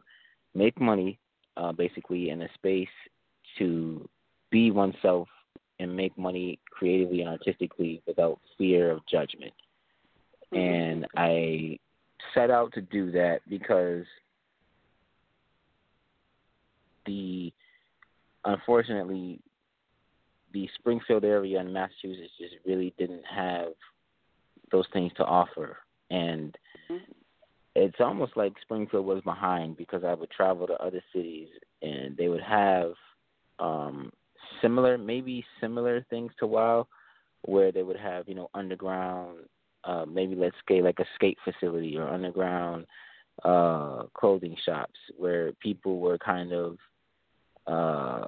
make 0.54 0.80
money, 0.80 1.18
uh, 1.56 1.72
basically, 1.72 2.30
in 2.30 2.42
a 2.42 2.48
space 2.54 2.88
to 3.58 4.08
be 4.50 4.70
oneself 4.70 5.28
and 5.78 5.96
make 5.96 6.16
money 6.18 6.58
creatively 6.70 7.20
and 7.20 7.30
artistically 7.30 8.02
without 8.06 8.38
fear 8.58 8.90
of 8.90 9.06
judgment. 9.06 9.52
And 10.52 11.06
I 11.16 11.78
set 12.34 12.50
out 12.50 12.72
to 12.74 12.80
do 12.80 13.10
that 13.12 13.40
because 13.48 14.04
the 17.06 17.52
unfortunately 18.44 19.40
the 20.52 20.68
Springfield 20.78 21.24
area 21.24 21.60
in 21.60 21.72
Massachusetts 21.72 22.32
just 22.38 22.54
really 22.66 22.92
didn't 22.98 23.24
have 23.24 23.68
those 24.72 24.86
things 24.92 25.12
to 25.16 25.24
offer. 25.24 25.78
And 26.10 26.56
it's 27.80 28.00
almost 28.00 28.36
like 28.36 28.52
Springfield 28.60 29.06
was 29.06 29.22
behind 29.22 29.76
because 29.76 30.04
I 30.04 30.12
would 30.12 30.30
travel 30.30 30.66
to 30.66 30.74
other 30.74 31.02
cities 31.14 31.48
and 31.80 32.14
they 32.16 32.28
would 32.28 32.42
have 32.42 32.92
um 33.58 34.12
similar 34.60 34.98
maybe 34.98 35.44
similar 35.60 36.04
things 36.10 36.32
to 36.38 36.46
WoW 36.46 36.86
where 37.42 37.72
they 37.72 37.82
would 37.82 37.96
have, 37.96 38.28
you 38.28 38.34
know, 38.34 38.50
underground 38.54 39.38
uh 39.84 40.04
maybe 40.04 40.34
let's 40.34 40.56
say 40.68 40.82
like 40.82 40.98
a 40.98 41.06
skate 41.14 41.38
facility 41.42 41.96
or 41.96 42.06
underground 42.08 42.86
uh 43.44 44.02
clothing 44.12 44.56
shops 44.66 44.98
where 45.16 45.52
people 45.54 46.00
were 46.00 46.18
kind 46.18 46.52
of 46.52 46.76
uh 47.66 48.26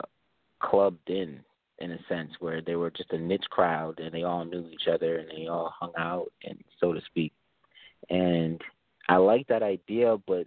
clubbed 0.60 1.10
in 1.10 1.40
in 1.80 1.90
a 1.90 1.98
sense 2.08 2.30
where 2.40 2.62
they 2.62 2.76
were 2.76 2.90
just 2.90 3.12
a 3.12 3.18
niche 3.18 3.44
crowd 3.50 4.00
and 4.00 4.14
they 4.14 4.22
all 4.22 4.46
knew 4.46 4.66
each 4.68 4.88
other 4.90 5.18
and 5.18 5.28
they 5.28 5.46
all 5.46 5.74
hung 5.78 5.92
out 5.98 6.32
and 6.44 6.58
so 6.80 6.92
to 6.94 7.00
speak. 7.10 7.32
And 8.08 8.62
I 9.12 9.16
like 9.16 9.46
that 9.48 9.62
idea 9.62 10.16
but 10.26 10.46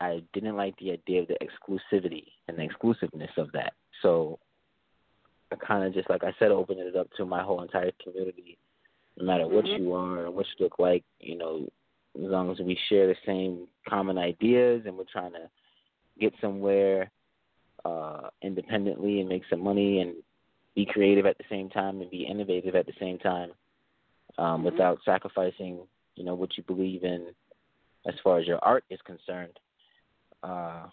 I 0.00 0.22
didn't 0.32 0.56
like 0.56 0.74
the 0.78 0.92
idea 0.92 1.22
of 1.22 1.28
the 1.28 1.38
exclusivity 1.46 2.24
and 2.48 2.56
the 2.58 2.62
exclusiveness 2.62 3.30
of 3.36 3.52
that 3.52 3.72
so 4.02 4.38
I 5.52 5.56
kind 5.56 5.84
of 5.84 5.92
just 5.94 6.08
like 6.10 6.24
I 6.24 6.32
said 6.38 6.50
opened 6.50 6.80
it 6.80 6.96
up 6.96 7.08
to 7.16 7.24
my 7.24 7.42
whole 7.42 7.62
entire 7.62 7.90
community 8.02 8.58
no 9.18 9.24
matter 9.24 9.46
what 9.46 9.64
Mhm. 9.64 9.78
you 9.78 9.92
are 9.94 10.26
or 10.26 10.30
what 10.30 10.46
you 10.46 10.64
look 10.64 10.78
like 10.78 11.04
you 11.20 11.36
know 11.36 11.66
as 12.16 12.30
long 12.30 12.50
as 12.50 12.58
we 12.60 12.74
share 12.88 13.06
the 13.06 13.16
same 13.24 13.68
common 13.88 14.18
ideas 14.18 14.82
and 14.86 14.96
we're 14.96 15.04
trying 15.04 15.32
to 15.32 15.48
get 16.18 16.32
somewhere 16.40 17.10
uh 17.84 18.28
independently 18.42 19.20
and 19.20 19.28
make 19.28 19.44
some 19.50 19.62
money 19.62 20.00
and 20.00 20.14
be 20.74 20.84
creative 20.84 21.26
at 21.26 21.38
the 21.38 21.44
same 21.48 21.68
time 21.70 22.00
and 22.00 22.10
be 22.10 22.26
innovative 22.26 22.74
at 22.74 22.86
the 22.86 22.92
same 22.98 23.18
time 23.18 23.50
um 24.38 24.62
Mhm. 24.62 24.64
without 24.64 24.98
sacrificing 25.04 25.86
you 26.16 26.24
know 26.24 26.34
what 26.34 26.56
you 26.56 26.62
believe 26.64 27.04
in 27.04 27.34
as 28.06 28.14
far 28.22 28.38
as 28.38 28.46
your 28.46 28.58
art 28.62 28.84
is 28.90 29.00
concerned 29.04 29.58
uh 30.42 30.86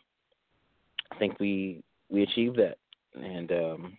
I 1.12 1.18
think 1.18 1.40
we 1.40 1.84
we 2.10 2.24
achieved 2.24 2.58
that, 2.58 2.78
and 3.16 3.52
um, 3.52 3.98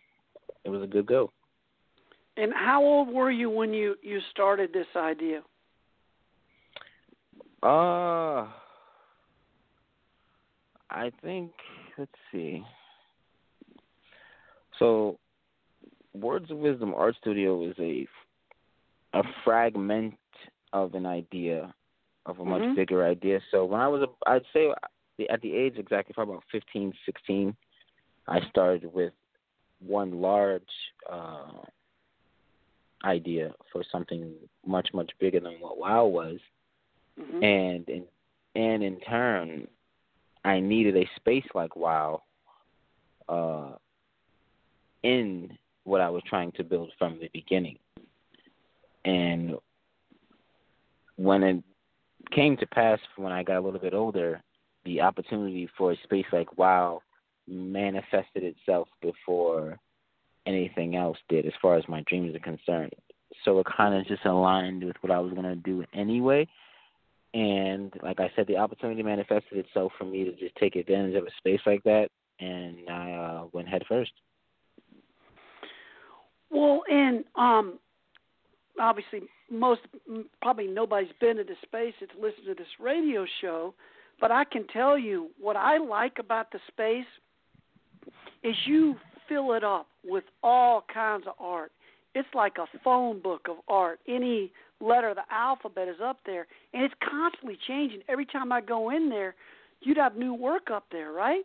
it 0.65 0.71
was 0.71 0.83
a 0.83 0.87
good 0.87 1.07
go. 1.07 1.33
And 2.37 2.53
how 2.55 2.83
old 2.83 3.09
were 3.09 3.31
you 3.31 3.50
when 3.50 3.73
you 3.73 3.97
you 4.03 4.21
started 4.31 4.73
this 4.73 4.87
idea? 4.97 5.43
Uh, 7.62 8.47
I 10.91 11.11
think 11.23 11.50
let's 11.97 12.11
see. 12.31 12.62
So, 14.79 15.19
Words 16.15 16.50
of 16.50 16.59
Wisdom 16.59 16.95
Art 16.95 17.17
Studio 17.21 17.69
is 17.69 17.75
a 17.79 18.07
a 19.15 19.23
fragment 19.45 20.15
of 20.73 20.95
an 20.95 21.07
idea 21.07 21.75
of 22.28 22.38
a 22.40 22.44
much 22.44 22.62
Mhm. 22.62 22.76
bigger 22.76 23.04
idea. 23.04 23.40
So 23.50 23.64
when 23.64 23.80
I 23.80 23.88
was, 23.88 24.02
a, 24.02 24.08
I'd 24.26 24.47
say 24.52 24.73
at 25.30 25.40
the 25.40 25.54
age 25.56 25.78
exactly 25.78 26.12
probably 26.12 26.35
about 26.35 26.44
15, 26.50 26.92
16, 27.04 27.56
I 28.28 28.40
started 28.50 28.92
with 28.92 29.14
one 29.80 30.20
large 30.20 30.92
uh, 31.08 31.62
idea 33.04 33.54
for 33.73 33.82
something 33.85 34.35
much 34.66 34.92
much 34.92 35.11
bigger 35.18 35.40
than 35.40 35.54
what 35.61 35.78
WoW 35.78 36.06
was, 36.06 36.40
Mhm. 37.18 37.42
and 37.42 37.88
in 37.88 38.08
and 38.54 38.82
in 38.82 39.00
turn, 39.00 39.68
I 40.44 40.61
needed 40.61 40.97
a 40.97 41.06
space 41.16 41.47
like 41.54 41.76
WoW 41.76 42.23
uh, 43.28 43.76
in 45.02 45.56
what 45.85 46.00
I 46.00 46.11
was 46.11 46.23
trying 46.25 46.52
to 46.52 46.64
build 46.64 46.92
from 46.99 47.18
the 47.20 47.28
beginning, 47.28 47.78
and 49.04 49.58
when 51.16 51.42
it 51.42 51.64
came 52.34 52.56
to 52.58 52.66
pass 52.66 52.98
when 53.16 53.32
I 53.32 53.42
got 53.42 53.58
a 53.58 53.60
little 53.60 53.80
bit 53.80 53.94
older, 53.94 54.42
the 54.84 55.00
opportunity 55.00 55.68
for 55.76 55.92
a 55.92 55.96
space 56.04 56.26
like 56.32 56.58
WoW 56.58 57.02
manifested 57.46 58.42
itself 58.42 58.88
before 59.00 59.78
anything 60.46 60.96
else 60.96 61.18
did 61.28 61.46
as 61.46 61.52
far 61.60 61.76
as 61.76 61.84
my 61.88 62.02
dreams 62.06 62.34
are 62.34 62.40
concerned. 62.40 62.92
So 63.44 63.58
it 63.60 63.66
kind 63.76 63.94
of 63.94 64.06
just 64.06 64.25
aligned 64.25 64.84
with 64.84 64.96
what 65.00 65.10
I 65.10 65.18
was 65.18 65.32
going 65.32 65.44
to 65.44 65.56
do 65.56 65.84
anyway. 65.94 66.46
And 67.34 67.92
like 68.02 68.20
I 68.20 68.30
said, 68.34 68.46
the 68.46 68.56
opportunity 68.56 69.02
manifested 69.02 69.58
itself 69.58 69.92
for 69.98 70.04
me 70.04 70.25
to 70.25 70.32
just 70.32 70.56
take 70.56 70.76
advantage 70.76 71.14
of 71.14 71.25
a 71.25 71.30
space 71.38 71.60
like 71.66 71.82
that, 71.84 72.08
and 72.40 72.88
I 72.88 73.12
uh, 73.12 73.46
went 73.52 73.68
head 73.68 73.82
first. 73.87 74.12
Well, 76.50 76.82
and 76.90 77.25
um, 77.37 77.78
obviously, 78.80 79.20
most 79.50 79.81
probably 80.43 80.67
nobody's 80.67 81.11
been 81.21 81.38
into 81.38 81.55
space 81.62 81.95
that's 82.00 82.12
listened 82.21 82.47
to 82.47 82.55
this 82.55 82.67
radio 82.81 83.26
show, 83.40 83.75
but 84.21 84.31
I 84.31 84.45
can 84.45 84.67
tell 84.67 84.99
you 84.99 85.31
what 85.40 85.57
I 85.57 85.78
like 85.78 86.19
about 86.19 86.52
the 86.52 86.59
space 86.69 87.07
is 88.43 88.55
you 88.67 88.97
fill 89.28 89.52
it 89.52 89.64
up 89.64 89.87
with 90.05 90.25
all 90.43 90.85
kinds 90.93 91.25
of 91.26 91.35
art. 91.38 91.73
It's 92.14 92.28
like 92.35 92.57
a 92.59 92.67
phone 92.83 93.21
book 93.21 93.47
of 93.49 93.57
art. 93.69 94.00
Any 94.09 94.52
letter 94.81 95.11
of 95.11 95.17
the 95.17 95.23
alphabet 95.31 95.88
is 95.88 95.97
up 96.02 96.19
there, 96.25 96.47
and 96.73 96.83
it's 96.83 96.95
constantly 97.09 97.59
changing. 97.67 98.00
Every 98.09 98.26
time 98.26 98.52
I 98.52 98.61
go 98.61 98.90
in 98.90 99.09
there, 99.09 99.35
you'd 99.81 99.99
have 99.99 100.17
new 100.17 100.35
work 100.35 100.71
up 100.73 100.85
there, 100.90 101.12
right? 101.12 101.45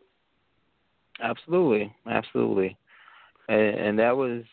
Absolutely, 1.21 1.93
absolutely, 2.09 2.75
and, 3.47 3.59
and 3.59 3.99
that 3.99 4.15
was 4.15 4.43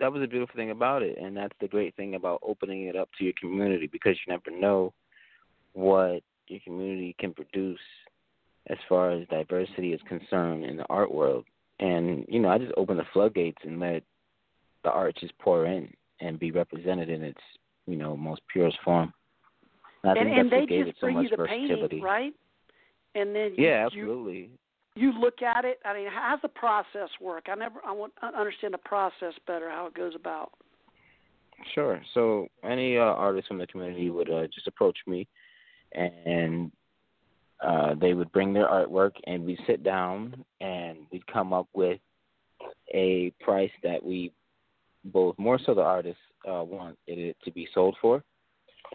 that 0.00 0.12
was 0.12 0.22
a 0.22 0.26
beautiful 0.26 0.56
thing 0.56 0.70
about 0.70 1.02
it, 1.02 1.18
and 1.18 1.36
that's 1.36 1.54
the 1.60 1.68
great 1.68 1.94
thing 1.96 2.14
about 2.14 2.40
opening 2.42 2.84
it 2.84 2.96
up 2.96 3.08
to 3.18 3.24
your 3.24 3.32
community 3.40 3.88
because 3.90 4.16
you 4.26 4.32
never 4.32 4.58
know 4.58 4.92
what 5.72 6.22
your 6.48 6.60
community 6.64 7.14
can 7.18 7.34
produce 7.34 7.80
as 8.68 8.78
far 8.88 9.10
as 9.10 9.26
diversity 9.28 9.92
is 9.92 10.00
concerned 10.08 10.64
in 10.64 10.76
the 10.76 10.86
art 10.88 11.12
world. 11.12 11.44
And 11.80 12.24
you 12.28 12.40
know, 12.40 12.48
I 12.48 12.58
just 12.58 12.72
opened 12.76 12.98
the 12.98 13.06
floodgates 13.12 13.58
and 13.64 13.80
let 13.80 14.02
the 14.84 14.90
art 14.90 15.16
just 15.18 15.36
pour 15.38 15.66
in 15.66 15.92
and 16.20 16.38
be 16.38 16.50
represented 16.50 17.08
in 17.08 17.22
its 17.22 17.40
you 17.86 17.96
know 17.96 18.16
most 18.16 18.42
purest 18.52 18.78
form. 18.84 19.12
And 20.04 20.18
and 20.18 20.28
and 20.28 20.52
that's 20.52 20.66
they 20.68 20.76
just 20.76 20.88
it 20.90 20.96
so 21.00 21.06
bring 21.06 21.16
much 21.16 21.24
you 21.30 21.36
the 21.36 21.44
painting, 21.44 22.02
right? 22.02 22.32
And 23.14 23.34
then 23.34 23.54
you, 23.56 23.66
Yeah, 23.66 23.86
absolutely. 23.86 24.36
you 24.36 24.48
look 25.18 25.42
at 25.42 25.64
it. 25.64 25.78
I 25.84 25.94
mean, 25.94 26.08
how's 26.10 26.40
the 26.42 26.48
process 26.48 27.08
work? 27.20 27.46
I 27.48 27.54
never 27.54 27.80
I 27.84 27.92
want 27.92 28.12
to 28.20 28.26
understand 28.26 28.74
the 28.74 28.78
process 28.78 29.34
better, 29.46 29.70
how 29.70 29.86
it 29.86 29.94
goes 29.94 30.14
about. 30.14 30.50
Sure. 31.74 32.00
So 32.14 32.46
any 32.64 32.96
uh, 32.96 33.02
artist 33.02 33.48
from 33.48 33.58
the 33.58 33.66
community 33.66 34.10
would 34.10 34.30
uh, 34.30 34.46
just 34.54 34.66
approach 34.66 34.96
me, 35.06 35.26
and 35.92 36.70
uh, 37.60 37.94
they 38.00 38.14
would 38.14 38.30
bring 38.32 38.52
their 38.52 38.68
artwork, 38.68 39.12
and 39.26 39.44
we'd 39.44 39.58
sit 39.66 39.82
down 39.82 40.44
and 40.60 40.98
we'd 41.10 41.26
come 41.26 41.52
up 41.52 41.66
with 41.74 42.00
a 42.94 43.32
price 43.40 43.70
that 43.82 44.02
we 44.02 44.32
both 45.06 45.36
more 45.38 45.58
so 45.64 45.74
the 45.74 45.80
artist 45.80 46.18
uh, 46.48 46.62
want 46.62 46.96
it 47.06 47.36
to 47.44 47.50
be 47.50 47.68
sold 47.74 47.96
for, 48.00 48.22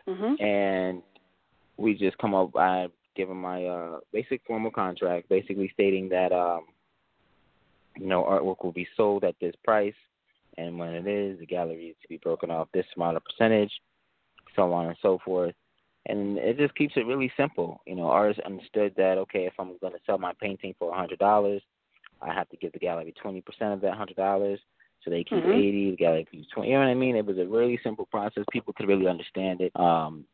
Mhm. 0.07 0.41
and 0.41 1.03
we 1.77 1.93
just 1.93 2.17
come 2.17 2.33
up. 2.33 2.55
I 2.55 2.87
give 3.15 3.27
them 3.27 3.41
my 3.41 3.65
uh, 3.65 3.99
basic 4.11 4.41
formal 4.45 4.71
contract, 4.71 5.29
basically 5.29 5.69
stating 5.73 6.09
that 6.09 6.31
um, 6.31 6.65
you 7.97 8.07
know 8.07 8.23
artwork 8.23 8.63
will 8.63 8.71
be 8.71 8.87
sold 8.95 9.23
at 9.23 9.35
this 9.39 9.55
price, 9.63 9.93
and 10.57 10.77
when 10.77 10.89
it 10.89 11.07
is, 11.07 11.39
the 11.39 11.45
gallery 11.45 11.87
is 11.87 11.95
to 12.01 12.07
be 12.07 12.17
broken 12.17 12.51
off 12.51 12.67
this 12.73 12.85
amount 12.95 13.17
of 13.17 13.23
percentage, 13.25 13.71
so 14.55 14.71
on 14.73 14.87
and 14.87 14.97
so 15.01 15.19
forth. 15.23 15.55
And 16.05 16.37
it 16.37 16.57
just 16.57 16.75
keeps 16.75 16.93
it 16.97 17.05
really 17.05 17.31
simple. 17.37 17.81
You 17.87 17.95
know, 17.95 18.07
artists 18.07 18.43
understood 18.45 18.93
that 18.97 19.17
okay, 19.19 19.45
if 19.45 19.53
I'm 19.57 19.77
going 19.79 19.93
to 19.93 19.99
sell 20.05 20.17
my 20.17 20.33
painting 20.41 20.75
for 20.77 20.91
a 20.91 20.97
hundred 20.97 21.19
dollars, 21.19 21.61
I 22.21 22.33
have 22.33 22.49
to 22.49 22.57
give 22.57 22.73
the 22.73 22.79
gallery 22.79 23.13
twenty 23.21 23.41
percent 23.41 23.73
of 23.73 23.81
that 23.81 23.95
hundred 23.95 24.17
dollars. 24.17 24.59
So 25.03 25.09
they 25.09 25.23
keep 25.23 25.43
Mhm. 25.43 25.53
eighty, 25.53 25.91
the 25.91 25.97
gallery 25.97 26.25
keeps 26.29 26.49
twenty. 26.49 26.69
You 26.69 26.75
know 26.75 26.81
what 26.81 26.91
I 26.91 26.93
mean? 26.93 27.15
It 27.15 27.25
was 27.25 27.37
a 27.37 27.45
really 27.45 27.79
simple 27.83 28.05
process. 28.05 28.45
People 28.51 28.73
could 28.73 28.87
really 28.87 29.07
understand 29.07 29.61
it. 29.61 29.71
Um, 29.79 30.25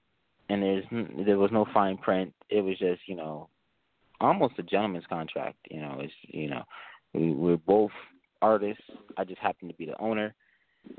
and 0.49 0.63
there's 0.63 0.83
there 1.25 1.37
was 1.37 1.51
no 1.51 1.65
fine 1.73 1.97
print. 1.97 2.33
It 2.49 2.61
was 2.61 2.77
just 2.77 3.01
you 3.07 3.15
know, 3.15 3.49
almost 4.19 4.55
a 4.57 4.63
gentleman's 4.63 5.05
contract. 5.07 5.57
You 5.69 5.81
know, 5.81 5.97
it's 6.01 6.13
you 6.27 6.49
know, 6.49 6.63
we, 7.13 7.31
we're 7.31 7.57
both 7.57 7.91
artists. 8.41 8.83
I 9.17 9.23
just 9.23 9.39
happen 9.39 9.67
to 9.67 9.73
be 9.75 9.85
the 9.85 9.99
owner, 9.99 10.33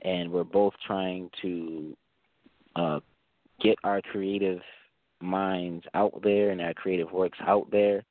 and 0.03 0.31
we're 0.31 0.45
both 0.45 0.75
trying 0.87 1.31
to 1.43 1.97
uh, 2.77 3.01
get 3.61 3.77
our 3.85 4.01
creative 4.01 4.61
minds 5.21 5.85
out 5.95 6.21
there 6.23 6.51
and 6.51 6.61
our 6.61 6.75
creative 6.75 7.11
works 7.13 7.39
out 7.47 7.71
there. 7.71 8.05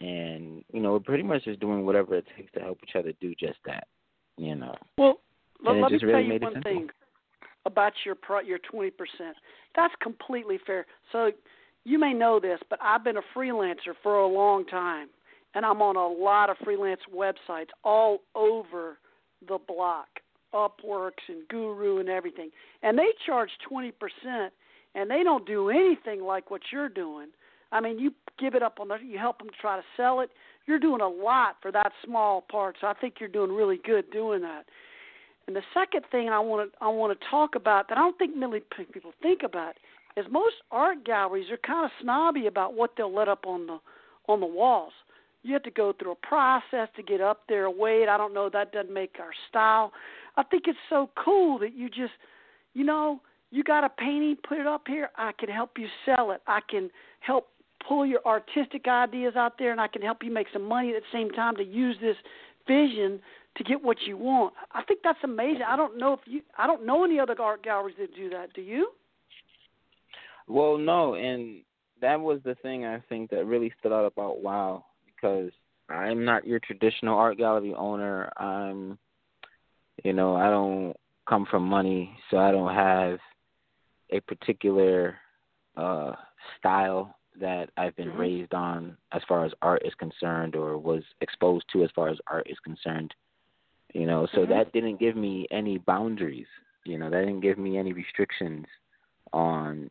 And 0.00 0.64
you 0.72 0.80
know, 0.80 0.92
we're 0.92 1.00
pretty 1.00 1.22
much 1.22 1.44
just 1.44 1.60
doing 1.60 1.84
whatever 1.86 2.16
it 2.16 2.26
takes 2.36 2.52
to 2.52 2.60
help 2.60 2.78
each 2.82 2.96
other 2.96 3.12
do 3.20 3.34
just 3.38 3.58
that. 3.66 3.86
You 4.38 4.54
know. 4.54 4.74
Well, 4.98 5.20
let, 5.64 5.70
And 5.70 5.78
it 5.78 5.82
let 5.82 5.92
me 5.92 5.98
just 5.98 6.10
tell 6.10 6.20
you 6.20 6.38
one 6.38 6.52
simple. 6.54 6.62
thing 6.62 6.88
about 7.66 7.92
your 8.06 8.16
your 8.46 8.58
twenty 8.70 8.90
percent. 8.90 9.36
That's 9.74 9.92
completely 10.00 10.58
fair. 10.66 10.86
So 11.12 11.32
you 11.84 11.98
may 11.98 12.14
know 12.14 12.40
this, 12.40 12.58
but 12.70 12.78
I've 12.82 13.04
been 13.04 13.18
a 13.18 13.22
freelancer 13.36 13.92
for 14.02 14.20
a 14.20 14.26
long 14.26 14.64
time, 14.64 15.08
and 15.54 15.66
I'm 15.66 15.82
on 15.82 15.96
a 15.96 16.08
lot 16.08 16.48
of 16.48 16.56
freelance 16.64 17.02
websites 17.14 17.68
all 17.84 18.20
over 18.34 18.96
the 19.46 19.58
block, 19.68 20.08
Upworks 20.54 21.26
and 21.28 21.46
Guru 21.48 21.98
and 21.98 22.08
everything, 22.08 22.50
and 22.82 22.98
they 22.98 23.08
charge 23.26 23.50
twenty 23.68 23.92
percent, 23.92 24.52
and 24.94 25.10
they 25.10 25.22
don't 25.22 25.46
do 25.46 25.68
anything 25.68 26.22
like 26.22 26.50
what 26.50 26.62
you're 26.72 26.88
doing. 26.88 27.28
I 27.72 27.80
mean, 27.80 27.98
you 27.98 28.12
give 28.38 28.54
it 28.54 28.62
up 28.62 28.78
on 28.80 28.88
the, 28.88 28.96
you 29.04 29.18
help 29.18 29.38
them 29.38 29.48
try 29.60 29.76
to 29.76 29.82
sell 29.96 30.20
it. 30.20 30.30
You're 30.66 30.78
doing 30.78 31.00
a 31.00 31.08
lot 31.08 31.56
for 31.60 31.72
that 31.72 31.92
small 32.04 32.44
part, 32.50 32.76
so 32.80 32.86
I 32.86 32.94
think 32.94 33.14
you're 33.18 33.28
doing 33.28 33.52
really 33.52 33.80
good 33.84 34.10
doing 34.10 34.40
that. 34.42 34.64
And 35.46 35.54
the 35.54 35.62
second 35.72 36.04
thing 36.10 36.28
I 36.28 36.40
want 36.40 36.72
to 36.72 36.78
I 36.80 36.88
want 36.88 37.18
to 37.18 37.26
talk 37.28 37.54
about 37.54 37.88
that 37.88 37.98
I 37.98 38.00
don't 38.00 38.18
think 38.18 38.36
many 38.36 38.60
people 38.92 39.12
think 39.22 39.42
about 39.44 39.74
is 40.16 40.26
most 40.30 40.56
art 40.70 41.04
galleries 41.04 41.50
are 41.50 41.58
kind 41.58 41.84
of 41.84 41.90
snobby 42.02 42.46
about 42.46 42.74
what 42.74 42.92
they'll 42.96 43.14
let 43.14 43.28
up 43.28 43.46
on 43.46 43.66
the 43.66 43.78
on 44.28 44.40
the 44.40 44.46
walls. 44.46 44.92
You 45.42 45.52
have 45.52 45.62
to 45.62 45.70
go 45.70 45.92
through 45.92 46.12
a 46.12 46.26
process 46.26 46.88
to 46.96 47.02
get 47.02 47.20
up 47.20 47.42
there. 47.48 47.70
Wait, 47.70 48.08
I 48.08 48.16
don't 48.16 48.34
know. 48.34 48.50
That 48.52 48.72
doesn't 48.72 48.92
make 48.92 49.16
our 49.20 49.30
style. 49.48 49.92
I 50.36 50.42
think 50.42 50.64
it's 50.66 50.78
so 50.90 51.10
cool 51.22 51.58
that 51.60 51.72
you 51.72 51.88
just, 51.88 52.12
you 52.74 52.82
know, 52.82 53.20
you 53.52 53.62
got 53.62 53.84
a 53.84 53.88
painting, 53.88 54.36
put 54.48 54.58
it 54.58 54.66
up 54.66 54.82
here. 54.88 55.10
I 55.16 55.30
can 55.38 55.48
help 55.48 55.78
you 55.78 55.86
sell 56.04 56.32
it. 56.32 56.42
I 56.48 56.58
can 56.68 56.90
help 57.20 57.46
pull 57.86 58.04
your 58.04 58.20
artistic 58.26 58.88
ideas 58.88 59.36
out 59.36 59.52
there, 59.56 59.70
and 59.70 59.80
I 59.80 59.86
can 59.86 60.02
help 60.02 60.24
you 60.24 60.32
make 60.32 60.48
some 60.52 60.64
money 60.64 60.92
at 60.94 61.02
the 61.02 61.16
same 61.16 61.30
time 61.30 61.54
to 61.56 61.64
use 61.64 61.96
this 62.00 62.16
vision 62.66 63.20
to 63.56 63.64
get 63.64 63.82
what 63.82 63.96
you 64.06 64.16
want. 64.16 64.54
I 64.72 64.82
think 64.84 65.00
that's 65.02 65.18
amazing. 65.24 65.62
I 65.66 65.76
don't 65.76 65.98
know 65.98 66.12
if 66.12 66.20
you 66.26 66.42
I 66.58 66.66
don't 66.66 66.84
know 66.84 67.04
any 67.04 67.18
other 67.18 67.34
art 67.40 67.62
galleries 67.62 67.96
that 67.98 68.14
do 68.14 68.28
that. 68.30 68.52
Do 68.54 68.60
you? 68.60 68.90
Well, 70.48 70.78
no, 70.78 71.14
and 71.14 71.62
that 72.00 72.20
was 72.20 72.40
the 72.44 72.54
thing 72.56 72.84
I 72.84 73.00
think 73.08 73.30
that 73.30 73.46
really 73.46 73.72
stood 73.80 73.92
out 73.92 74.04
about 74.04 74.42
WoW 74.42 74.84
because 75.06 75.50
I'm 75.88 76.24
not 76.24 76.46
your 76.46 76.60
traditional 76.60 77.18
art 77.18 77.38
gallery 77.38 77.74
owner. 77.74 78.30
I'm, 78.36 78.98
you 80.04 80.12
know, 80.12 80.36
I 80.36 80.50
don't 80.50 80.94
come 81.28 81.46
from 81.50 81.64
money, 81.64 82.16
so 82.30 82.38
I 82.38 82.52
don't 82.52 82.74
have 82.74 83.18
a 84.10 84.20
particular 84.20 85.16
uh 85.76 86.12
style 86.58 87.14
that 87.38 87.68
I've 87.76 87.94
been 87.96 88.12
Mhm. 88.12 88.18
raised 88.18 88.54
on 88.54 88.96
as 89.12 89.22
far 89.24 89.44
as 89.44 89.52
art 89.60 89.82
is 89.84 89.94
concerned 89.94 90.56
or 90.56 90.78
was 90.78 91.04
exposed 91.20 91.68
to 91.72 91.84
as 91.84 91.90
far 91.90 92.08
as 92.08 92.18
art 92.28 92.46
is 92.48 92.58
concerned. 92.60 93.14
You 93.96 94.04
know, 94.04 94.26
so 94.26 94.44
Mhm. 94.44 94.48
that 94.50 94.72
didn't 94.72 94.98
give 94.98 95.16
me 95.16 95.46
any 95.50 95.78
boundaries. 95.78 96.48
You 96.84 96.98
know, 96.98 97.08
that 97.08 97.20
didn't 97.24 97.40
give 97.40 97.56
me 97.56 97.78
any 97.78 97.94
restrictions 97.94 98.66
on 99.32 99.90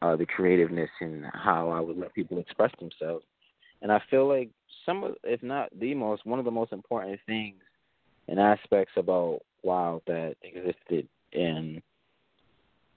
uh 0.00 0.16
the 0.16 0.24
creativeness 0.24 0.90
and 1.00 1.26
how 1.26 1.68
I 1.68 1.78
would 1.78 1.98
let 1.98 2.14
people 2.14 2.38
express 2.38 2.72
themselves. 2.78 3.26
And 3.82 3.92
I 3.92 3.98
feel 4.10 4.26
like 4.26 4.48
some 4.86 5.04
of 5.04 5.16
if 5.22 5.42
not 5.42 5.68
the 5.78 5.94
most 5.94 6.24
one 6.24 6.38
of 6.38 6.46
the 6.46 6.50
most 6.50 6.72
important 6.72 7.20
things 7.26 7.62
and 8.28 8.40
aspects 8.40 8.94
about 8.96 9.42
WoW 9.62 10.00
that 10.06 10.34
existed 10.42 11.06
and 11.34 11.82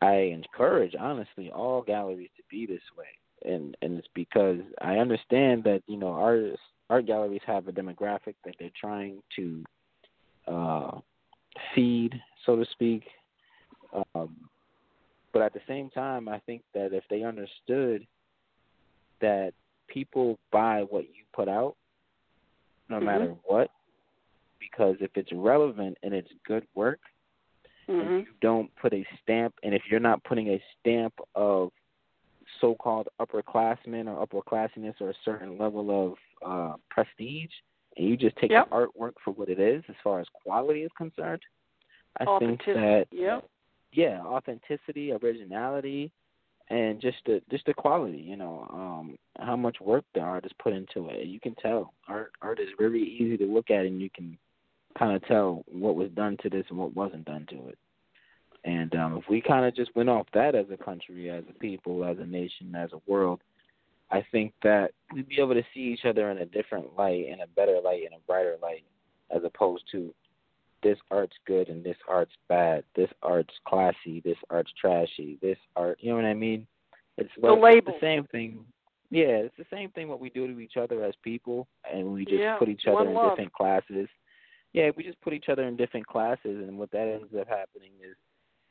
I 0.01 0.15
encourage 0.39 0.95
honestly 0.97 1.51
all 1.51 1.81
galleries 1.81 2.31
to 2.37 2.43
be 2.49 2.65
this 2.65 2.87
way. 2.97 3.11
And 3.43 3.75
and 3.81 3.99
it's 3.99 4.07
because 4.13 4.61
I 4.81 4.99
understand 4.99 5.65
that, 5.65 5.83
you 5.87 5.97
know, 5.97 6.13
artists 6.13 6.65
art 6.89 7.07
galleries 7.07 7.41
have 7.45 7.67
a 7.67 7.73
demographic 7.73 8.35
that 8.45 8.55
they're 8.57 8.79
trying 8.79 9.21
to 9.35 9.65
uh 10.47 10.99
feed, 11.73 12.13
so 12.45 12.55
to 12.55 12.65
speak. 12.71 13.03
Um 14.15 14.49
but 15.33 15.41
at 15.41 15.53
the 15.53 15.61
same 15.67 15.89
time 15.89 16.27
I 16.29 16.39
think 16.39 16.63
that 16.73 16.93
if 16.93 17.03
they 17.09 17.23
understood 17.23 18.05
that 19.21 19.53
people 19.87 20.37
buy 20.51 20.83
what 20.89 21.03
you 21.03 21.23
put 21.33 21.47
out 21.47 21.75
no 22.89 22.97
Mhm. 22.99 23.05
matter 23.05 23.35
what 23.43 23.71
because 24.59 24.95
if 24.99 25.11
it's 25.15 25.31
relevant 25.31 25.97
and 26.03 26.13
it's 26.13 26.31
good 26.45 26.65
work 26.75 26.99
and 27.87 28.09
Mhm. 28.09 28.25
you 28.25 28.33
don't 28.41 28.73
put 28.75 28.93
a 28.93 29.05
stamp, 29.21 29.53
and 29.63 29.73
if 29.73 29.89
you're 29.89 29.99
not 29.99 30.23
putting 30.23 30.49
a 30.49 30.63
stamp 30.79 31.13
of 31.35 31.71
so-called 32.59 33.07
upperclassmen 33.19 34.07
or 34.07 34.25
upperclassiness 34.25 34.99
or 35.01 35.09
a 35.09 35.13
certain 35.23 35.57
level 35.57 35.91
of 35.91 36.17
uh, 36.43 36.77
prestige, 36.89 37.53
and 37.97 38.07
you 38.07 38.17
just 38.17 38.35
take 38.37 38.51
Yep. 38.51 38.69
the 38.69 38.75
artwork 38.75 39.13
for 39.23 39.31
what 39.31 39.49
it 39.49 39.59
is 39.59 39.83
as 39.89 39.95
far 40.03 40.19
as 40.19 40.27
quality 40.33 40.83
is 40.83 40.91
concerned, 40.97 41.41
I 42.19 42.25
think 42.25 42.29
Authenticity. 42.61 42.73
that 42.73 43.07
Yep. 43.11 43.49
yeah, 43.91 44.21
authenticity, 44.25 45.11
originality, 45.13 46.11
and 46.69 46.99
just 46.99 47.17
the 47.25 47.41
just 47.49 47.65
the 47.65 47.73
quality. 47.73 48.17
You 48.17 48.35
know, 48.37 48.67
um, 48.71 49.17
how 49.39 49.55
much 49.55 49.79
work 49.81 50.03
the 50.13 50.21
artist 50.21 50.57
put 50.57 50.73
into 50.73 51.09
it. 51.09 51.27
You 51.27 51.39
can 51.39 51.55
tell 51.55 51.93
art 52.07 52.31
art 52.41 52.59
is 52.59 52.69
very 52.77 53.01
easy 53.03 53.37
to 53.37 53.45
look 53.45 53.69
at, 53.69 53.85
and 53.85 54.01
you 54.01 54.09
can 54.09 54.37
kind 54.97 55.15
of 55.15 55.25
tell 55.27 55.63
what 55.67 55.95
was 55.95 56.09
done 56.11 56.37
to 56.41 56.49
this 56.49 56.65
and 56.69 56.77
what 56.77 56.95
wasn't 56.95 57.25
done 57.25 57.45
to 57.49 57.67
it. 57.67 57.77
And 58.63 58.95
um, 58.95 59.17
if 59.17 59.29
we 59.29 59.41
kind 59.41 59.65
of 59.65 59.75
just 59.75 59.95
went 59.95 60.09
off 60.09 60.25
that 60.33 60.55
as 60.55 60.65
a 60.71 60.77
country, 60.83 61.29
as 61.29 61.43
a 61.49 61.53
people, 61.59 62.03
as 62.03 62.17
a 62.17 62.25
nation, 62.25 62.73
as 62.75 62.91
a 62.93 63.01
world, 63.05 63.41
I 64.11 64.25
think 64.31 64.53
that 64.63 64.91
we'd 65.13 65.27
be 65.27 65.39
able 65.39 65.55
to 65.55 65.63
see 65.73 65.81
each 65.81 66.05
other 66.05 66.29
in 66.31 66.37
a 66.39 66.45
different 66.45 66.95
light, 66.97 67.25
in 67.27 67.41
a 67.41 67.47
better 67.47 67.79
light, 67.83 68.03
in 68.05 68.13
a 68.13 68.19
brighter 68.27 68.55
light, 68.61 68.83
as 69.35 69.43
opposed 69.43 69.83
to 69.91 70.13
this 70.83 70.97
art's 71.09 71.35
good 71.47 71.69
and 71.69 71.83
this 71.83 71.97
art's 72.07 72.35
bad. 72.47 72.83
This 72.95 73.09
art's 73.23 73.53
classy. 73.67 74.21
This 74.23 74.37
art's 74.49 74.71
trashy. 74.79 75.39
This 75.41 75.57
art, 75.75 75.97
you 75.99 76.11
know 76.11 76.17
what 76.17 76.25
I 76.25 76.35
mean? 76.35 76.67
It's 77.17 77.29
The 77.41 77.51
label. 77.51 77.91
It's 77.93 77.99
the 77.99 78.05
same 78.05 78.25
thing. 78.25 78.59
Yeah, 79.09 79.37
it's 79.47 79.57
the 79.57 79.65
same 79.71 79.89
thing 79.91 80.07
what 80.07 80.19
we 80.19 80.29
do 80.29 80.47
to 80.53 80.59
each 80.59 80.77
other 80.77 81.03
as 81.03 81.13
people, 81.23 81.67
and 81.91 82.11
we 82.13 82.25
just 82.25 82.37
Yeah, 82.37 82.57
put 82.57 82.69
each 82.69 82.85
other 82.87 83.07
in 83.07 83.13
love. 83.13 83.31
different 83.31 83.53
classes. 83.53 84.07
Yeah, 84.73 84.91
we 84.95 85.03
just 85.03 85.21
put 85.21 85.33
each 85.33 85.47
other 85.49 85.63
in 85.63 85.75
different 85.77 86.05
classes, 86.05 86.67
and 86.67 86.77
what 86.77 86.91
that 86.91 87.07
ends 87.07 87.33
up 87.39 87.47
happening 87.47 87.91
is 88.03 88.15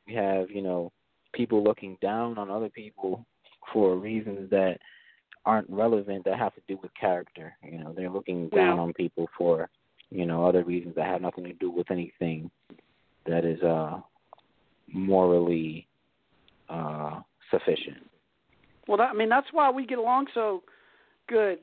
we 0.06 0.14
have 0.14 0.50
you 0.50 0.60
know 0.62 0.92
people 1.32 1.62
looking 1.64 1.96
down 2.00 2.36
on 2.36 2.50
other 2.50 2.68
people 2.68 3.24
for 3.72 3.96
reasons 3.96 4.50
that 4.50 4.78
aren't 5.46 5.68
relevant 5.70 6.24
that 6.24 6.38
have 6.38 6.54
to 6.54 6.60
do 6.68 6.78
with 6.82 6.90
character. 6.94 7.56
You 7.62 7.78
know, 7.78 7.92
they're 7.92 8.10
looking 8.10 8.48
down 8.48 8.76
Yeah. 8.76 8.82
on 8.82 8.92
people 8.92 9.28
for 9.36 9.68
you 10.10 10.26
know 10.26 10.46
other 10.46 10.64
reasons 10.64 10.94
that 10.96 11.06
have 11.06 11.20
nothing 11.22 11.44
to 11.44 11.52
do 11.54 11.70
with 11.70 11.90
anything 11.90 12.50
that 13.26 13.44
is 13.44 13.62
uh 13.62 14.00
morally 14.92 15.86
uh 16.68 17.20
sufficient. 17.50 18.10
Well, 18.86 18.98
that, 18.98 19.10
I 19.10 19.12
mean, 19.14 19.28
that's 19.28 19.46
why 19.52 19.70
we 19.70 19.86
get 19.86 19.98
along 19.98 20.26
so 20.34 20.62
good, 21.26 21.58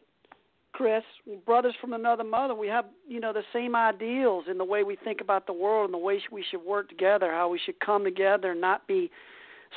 Chris. 0.73 1.03
Brothers 1.45 1.75
from 1.79 1.93
another 1.93 2.23
mother. 2.23 2.55
We 2.55 2.67
have, 2.67 2.85
you 3.07 3.19
know, 3.19 3.31
the 3.31 3.43
same 3.53 3.75
ideals 3.75 4.45
in 4.49 4.57
the 4.57 4.65
way 4.65 4.83
we 4.83 4.95
think 5.03 5.21
about 5.21 5.45
the 5.45 5.53
world 5.53 5.85
and 5.85 5.93
the 5.93 5.99
way 5.99 6.21
we 6.31 6.43
should 6.49 6.63
work 6.63 6.89
together, 6.89 7.31
how 7.31 7.49
we 7.49 7.59
should 7.63 7.79
come 7.79 8.03
together 8.03 8.51
and 8.51 8.61
not 8.61 8.87
be 8.87 9.11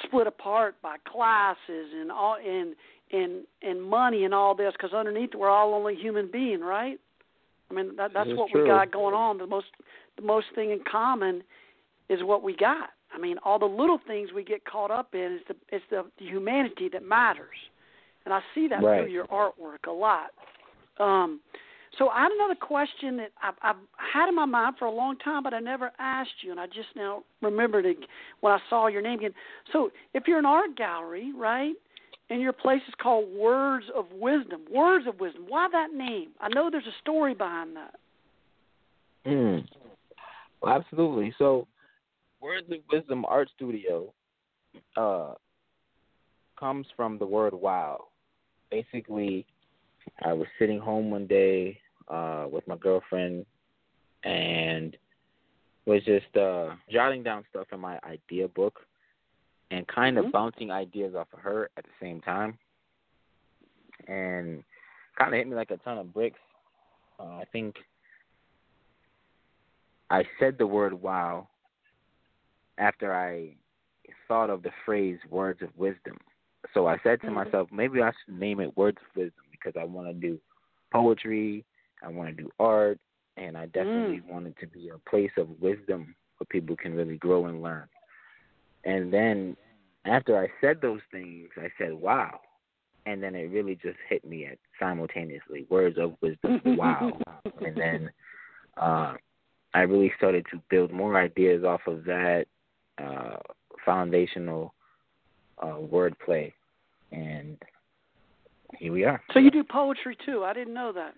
split 0.04 0.26
apart 0.26 0.74
by 0.82 0.96
classes 1.06 1.92
and 2.00 2.10
all 2.10 2.36
and 2.36 2.74
and 3.12 3.44
and 3.62 3.82
money 3.82 4.24
and 4.24 4.34
all 4.34 4.54
this. 4.54 4.72
Because 4.72 4.92
underneath, 4.92 5.30
we're 5.34 5.48
all 5.48 5.74
only 5.74 5.94
human 5.94 6.30
being, 6.30 6.60
right? 6.60 6.98
I 7.70 7.74
mean, 7.74 7.96
that, 7.96 8.12
that's 8.12 8.28
This 8.28 8.38
what 8.38 8.50
true. 8.50 8.62
we 8.62 8.68
got 8.68 8.92
going 8.92 9.14
on. 9.14 9.38
The 9.38 9.46
most 9.46 9.66
the 10.16 10.22
most 10.22 10.46
thing 10.54 10.70
in 10.70 10.80
common 10.90 11.42
is 12.08 12.20
what 12.22 12.42
we 12.42 12.54
got. 12.56 12.90
I 13.12 13.18
mean, 13.18 13.36
all 13.44 13.58
the 13.58 13.66
little 13.66 14.00
things 14.06 14.30
we 14.34 14.42
get 14.42 14.64
caught 14.64 14.90
up 14.90 15.14
in 15.14 15.34
is 15.34 15.40
the 15.48 15.56
it's 15.70 15.84
the, 15.90 16.04
the 16.18 16.26
humanity 16.26 16.88
that 16.92 17.04
matters, 17.04 17.56
and 18.24 18.34
I 18.34 18.40
see 18.54 18.68
that 18.68 18.82
Right. 18.82 19.02
through 19.02 19.12
your 19.12 19.26
artwork 19.26 19.86
a 19.88 19.92
lot. 19.92 20.30
Um, 20.98 21.40
so 21.98 22.08
I 22.08 22.22
had 22.22 22.32
another 22.32 22.56
question 22.56 23.16
that 23.18 23.30
I've, 23.42 23.54
I've 23.62 23.76
had 23.96 24.28
in 24.28 24.34
my 24.34 24.46
mind 24.46 24.76
for 24.78 24.86
a 24.86 24.90
long 24.90 25.16
time, 25.18 25.44
but 25.44 25.54
I 25.54 25.60
never 25.60 25.92
asked 25.98 26.42
you, 26.42 26.50
and 26.50 26.58
I 26.58 26.66
just 26.66 26.88
now 26.96 27.22
remembered 27.40 27.86
it 27.86 27.98
when 28.40 28.52
I 28.52 28.58
saw 28.68 28.88
your 28.88 29.02
name 29.02 29.20
again. 29.20 29.34
So 29.72 29.90
if 30.12 30.24
you're 30.26 30.38
an 30.38 30.46
art 30.46 30.76
gallery, 30.76 31.32
right, 31.36 31.74
and 32.30 32.40
your 32.40 32.52
place 32.52 32.82
is 32.88 32.94
called 33.00 33.26
Words 33.32 33.86
of 33.94 34.06
Wisdom, 34.12 34.62
Words 34.70 35.06
of 35.06 35.20
Wisdom, 35.20 35.44
why 35.48 35.68
that 35.70 35.92
name? 35.92 36.30
I 36.40 36.48
know 36.48 36.70
there's 36.70 36.86
a 36.86 37.00
story 37.00 37.34
behind 37.34 37.76
that. 37.76 37.94
Mm. 39.26 39.66
Well, 40.60 40.74
absolutely. 40.74 41.34
So, 41.38 41.66
Words 42.40 42.66
of 42.70 42.78
Wisdom 42.90 43.24
Art 43.26 43.48
Studio 43.54 44.12
uh, 44.96 45.34
comes 46.58 46.86
from 46.96 47.18
the 47.18 47.26
word 47.26 47.54
wow. 47.54 48.06
Basically, 48.70 49.46
I 50.22 50.32
was 50.32 50.46
sitting 50.58 50.78
home 50.78 51.10
one 51.10 51.26
day 51.26 51.78
uh, 52.08 52.46
with 52.50 52.66
my 52.66 52.76
girlfriend 52.76 53.46
and 54.24 54.96
was 55.86 56.02
just 56.04 56.34
uh, 56.36 56.74
jotting 56.90 57.22
down 57.22 57.44
stuff 57.50 57.66
in 57.72 57.80
my 57.80 57.98
idea 58.04 58.48
book 58.48 58.80
and 59.70 59.86
kind 59.88 60.18
of 60.18 60.26
Mhm. 60.26 60.32
bouncing 60.32 60.70
ideas 60.70 61.14
off 61.14 61.32
of 61.32 61.40
her 61.40 61.70
at 61.76 61.84
the 61.84 61.90
same 62.00 62.20
time. 62.20 62.58
And 64.08 64.64
kind 65.16 65.32
of 65.32 65.38
hit 65.38 65.48
me 65.48 65.54
like 65.54 65.70
a 65.70 65.76
ton 65.78 65.98
of 65.98 66.12
bricks. 66.12 66.40
Uh, 67.18 67.36
I 67.36 67.44
think 67.46 67.76
I 70.10 70.24
said 70.38 70.58
the 70.58 70.66
word 70.66 70.92
wow 70.92 71.48
after 72.78 73.14
I 73.14 73.56
thought 74.28 74.50
of 74.50 74.62
the 74.62 74.72
phrase 74.84 75.18
words 75.30 75.62
of 75.62 75.76
wisdom. 75.76 76.18
So 76.72 76.86
I 76.86 76.98
said 76.98 77.20
to 77.22 77.28
Mhm. 77.28 77.34
myself, 77.34 77.72
maybe 77.72 78.02
I 78.02 78.12
should 78.12 78.38
name 78.38 78.60
it 78.60 78.76
words 78.76 79.00
of 79.00 79.16
wisdom 79.16 79.44
because 79.50 79.76
I 79.76 79.84
want 79.84 80.08
to 80.08 80.14
do 80.14 80.40
poetry, 80.90 81.64
I 82.02 82.08
want 82.08 82.36
to 82.36 82.42
do 82.42 82.50
art, 82.58 82.98
and 83.36 83.56
I 83.56 83.66
definitely 83.66 84.20
want 84.20 84.46
it 84.46 84.56
to 84.58 84.66
be 84.66 84.88
a 84.90 84.98
place 84.98 85.32
of 85.36 85.60
wisdom 85.60 86.14
where 86.38 86.46
people 86.48 86.76
can 86.76 86.94
really 86.94 87.16
grow 87.16 87.46
and 87.46 87.62
learn. 87.62 87.88
And 88.84 89.12
then 89.12 89.56
after 90.04 90.38
I 90.38 90.48
said 90.60 90.80
those 90.80 91.00
things, 91.10 91.48
I 91.56 91.68
said, 91.78 91.94
wow. 91.94 92.40
And 93.06 93.22
then 93.22 93.34
it 93.34 93.50
really 93.50 93.74
just 93.76 93.98
hit 94.08 94.24
me 94.24 94.46
at 94.46 94.58
simultaneously 94.80 95.66
words 95.68 95.98
of 95.98 96.14
wisdom, 96.22 96.60
wow. 96.64 97.12
and 97.60 97.76
then 97.76 98.10
uh, 98.78 99.14
I 99.74 99.80
really 99.80 100.12
started 100.16 100.46
to 100.52 100.62
build 100.70 100.90
more 100.90 101.20
ideas 101.20 101.64
off 101.64 101.82
of 101.86 102.04
that 102.04 102.46
uh, 102.96 103.36
foundational 103.84 104.72
uh, 105.58 105.76
wordplay, 105.76 106.52
and 107.12 107.58
here 108.78 108.92
we 108.92 109.04
are. 109.04 109.20
So 109.34 109.38
you 109.38 109.50
do 109.50 109.62
poetry 109.64 110.16
too? 110.24 110.44
I 110.44 110.54
didn't 110.54 110.74
know 110.74 110.92
that. 110.92 111.14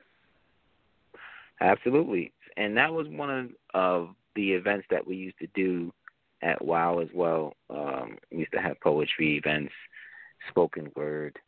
Absolutely, 1.61 2.33
and 2.57 2.77
that 2.77 2.93
was 2.93 3.07
one 3.09 3.31
of, 3.31 3.49
of 3.75 4.09
the 4.35 4.53
events 4.53 4.87
that 4.91 5.07
we 5.07 5.15
used 5.15 5.39
to 5.39 5.47
do 5.55 5.93
at 6.43 6.63
WoW 6.65 6.99
as 6.99 7.09
well. 7.15 7.55
Um, 7.71 8.19
we 8.31 8.39
used 8.39 8.53
to 8.53 8.61
have 8.61 8.81
poetry 8.81 9.37
events, 9.37 9.73
spoken 10.51 10.91
word, 10.97 11.39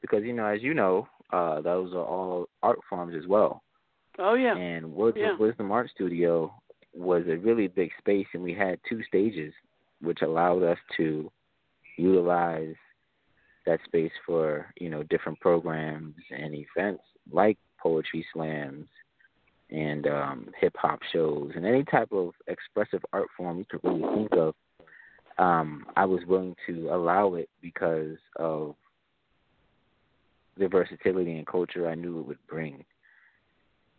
because 0.00 0.24
you 0.24 0.32
know, 0.32 0.46
as 0.46 0.62
you 0.62 0.74
know, 0.74 1.08
uh, 1.32 1.60
those 1.60 1.92
are 1.92 2.04
all 2.04 2.48
art 2.62 2.78
forms 2.88 3.14
as 3.16 3.26
well. 3.26 3.62
Oh 4.18 4.34
yeah. 4.34 4.56
And 4.56 4.92
Words 4.92 5.16
Yeah. 5.18 5.34
of 5.34 5.40
Wisdom 5.40 5.72
Art 5.72 5.90
Studio 5.94 6.52
was 6.92 7.24
a 7.28 7.36
really 7.36 7.68
big 7.68 7.90
space, 7.98 8.26
and 8.34 8.42
we 8.42 8.52
had 8.52 8.78
two 8.88 9.02
stages, 9.04 9.54
which 10.00 10.22
allowed 10.22 10.62
us 10.62 10.78
to 10.98 11.30
utilize 11.96 12.74
that 13.64 13.80
space 13.84 14.12
for 14.26 14.66
you 14.78 14.90
know 14.90 15.02
different 15.04 15.38
programs 15.40 16.14
and 16.30 16.54
events 16.54 17.04
like 17.30 17.56
poetry 17.80 18.26
slams 18.32 18.86
and 19.72 20.06
um, 20.06 20.48
hip 20.60 20.74
hop 20.76 21.00
shows 21.12 21.52
and 21.56 21.64
any 21.64 21.82
type 21.84 22.12
of 22.12 22.34
expressive 22.46 23.02
art 23.12 23.28
form 23.36 23.58
you 23.58 23.64
could 23.68 23.80
really 23.82 24.14
think 24.14 24.32
of. 24.32 24.54
Um, 25.38 25.86
I 25.96 26.04
was 26.04 26.20
willing 26.26 26.54
to 26.66 26.90
allow 26.92 27.34
it 27.34 27.48
because 27.62 28.18
of 28.36 28.74
the 30.58 30.68
versatility 30.68 31.38
and 31.38 31.46
culture 31.46 31.88
I 31.88 31.94
knew 31.94 32.20
it 32.20 32.26
would 32.26 32.46
bring, 32.46 32.84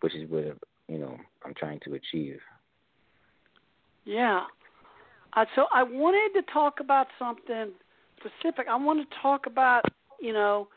which 0.02 0.14
is 0.14 0.30
what 0.30 0.58
you 0.88 1.00
know 1.00 1.18
I'm 1.44 1.56
trying 1.56 1.80
to 1.86 1.96
achieve. 1.96 2.40
Yeah. 4.06 4.42
Uh, 5.36 5.46
so 5.56 5.66
I 5.74 5.82
wanted 5.82 6.40
to 6.40 6.52
talk 6.54 6.80
about 6.80 7.08
something 7.18 7.72
specific. 8.20 8.68
I 8.70 8.76
want 8.76 9.00
to 9.00 9.16
talk 9.22 9.48
about, 9.48 9.84
you 10.22 10.34
know, 10.34 10.68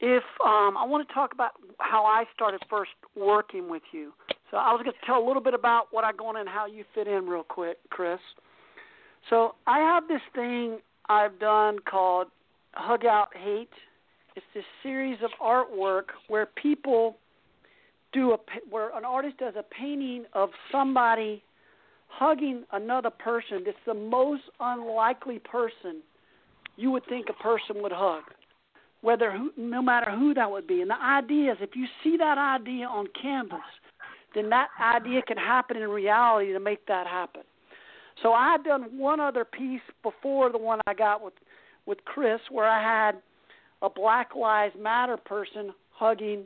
if 0.00 0.22
um, 0.44 0.76
I 0.76 0.84
want 0.86 1.06
to 1.06 1.14
talk 1.14 1.32
about 1.34 1.52
how 1.78 2.04
I 2.04 2.24
started 2.34 2.60
first 2.70 2.90
working 3.14 3.68
with 3.68 3.82
you. 3.92 4.12
So 4.50 4.56
I 4.56 4.72
was 4.72 4.82
going 4.82 4.94
to 4.94 5.06
tell 5.06 5.22
a 5.22 5.26
little 5.26 5.42
bit 5.42 5.54
about 5.54 5.88
what 5.90 6.04
I 6.04 6.12
go 6.12 6.30
in 6.30 6.36
and 6.36 6.48
how 6.48 6.66
you 6.66 6.84
fit 6.94 7.06
in 7.06 7.26
real 7.26 7.42
quick, 7.44 7.78
Chris. 7.90 8.18
So 9.28 9.54
I 9.66 9.78
have 9.78 10.08
this 10.08 10.22
thing 10.34 10.78
I've 11.08 11.38
done 11.38 11.78
called 11.88 12.28
Hug 12.72 13.04
Out 13.04 13.28
Hate. 13.36 13.68
It's 14.34 14.46
this 14.54 14.64
series 14.82 15.18
of 15.22 15.30
artwork 15.42 16.04
where 16.28 16.46
people 16.46 17.16
do 18.12 18.32
a 18.32 18.38
where 18.68 18.96
an 18.96 19.04
artist 19.04 19.38
does 19.38 19.54
a 19.56 19.62
painting 19.62 20.24
of 20.32 20.48
somebody 20.72 21.42
hugging 22.08 22.64
another 22.72 23.10
person 23.10 23.62
that's 23.64 23.76
the 23.86 23.94
most 23.94 24.42
unlikely 24.58 25.38
person 25.38 26.02
you 26.76 26.90
would 26.90 27.04
think 27.08 27.26
a 27.28 27.42
person 27.42 27.82
would 27.82 27.92
hug 27.92 28.24
whether 29.02 29.30
who, 29.32 29.50
no 29.56 29.80
matter 29.80 30.10
who 30.10 30.34
that 30.34 30.50
would 30.50 30.66
be. 30.66 30.80
And 30.82 30.90
the 30.90 31.02
idea 31.02 31.52
is 31.52 31.58
if 31.60 31.74
you 31.74 31.86
see 32.04 32.16
that 32.18 32.38
idea 32.38 32.86
on 32.86 33.06
canvas 33.20 33.60
then 34.34 34.48
that 34.50 34.68
idea 34.80 35.22
can 35.22 35.36
happen 35.36 35.76
in 35.76 35.88
reality 35.88 36.52
to 36.52 36.60
make 36.60 36.86
that 36.86 37.06
happen. 37.06 37.42
So 38.22 38.32
i 38.32 38.52
had 38.52 38.64
done 38.64 38.98
one 38.98 39.20
other 39.20 39.44
piece 39.44 39.80
before 40.02 40.50
the 40.52 40.58
one 40.58 40.80
i 40.86 40.94
got 40.94 41.24
with 41.24 41.34
with 41.86 42.04
chris 42.04 42.40
where 42.50 42.68
i 42.68 42.80
had 42.82 43.20
a 43.82 43.88
black 43.88 44.36
lives 44.36 44.74
matter 44.78 45.16
person 45.16 45.72
hugging 45.90 46.44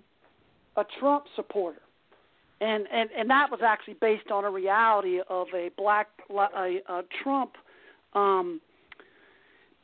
a 0.77 0.85
trump 0.99 1.25
supporter. 1.37 1.81
And 2.61 2.87
and 2.93 3.11
and 3.17 3.29
that 3.31 3.51
was 3.51 3.61
actually 3.65 3.97
based 4.01 4.31
on 4.31 4.45
a 4.45 4.51
reality 4.51 5.21
of 5.29 5.49
a 5.55 5.71
black 5.77 6.09
a, 6.31 6.81
a 6.89 7.03
Trump 7.23 7.53
um 8.15 8.61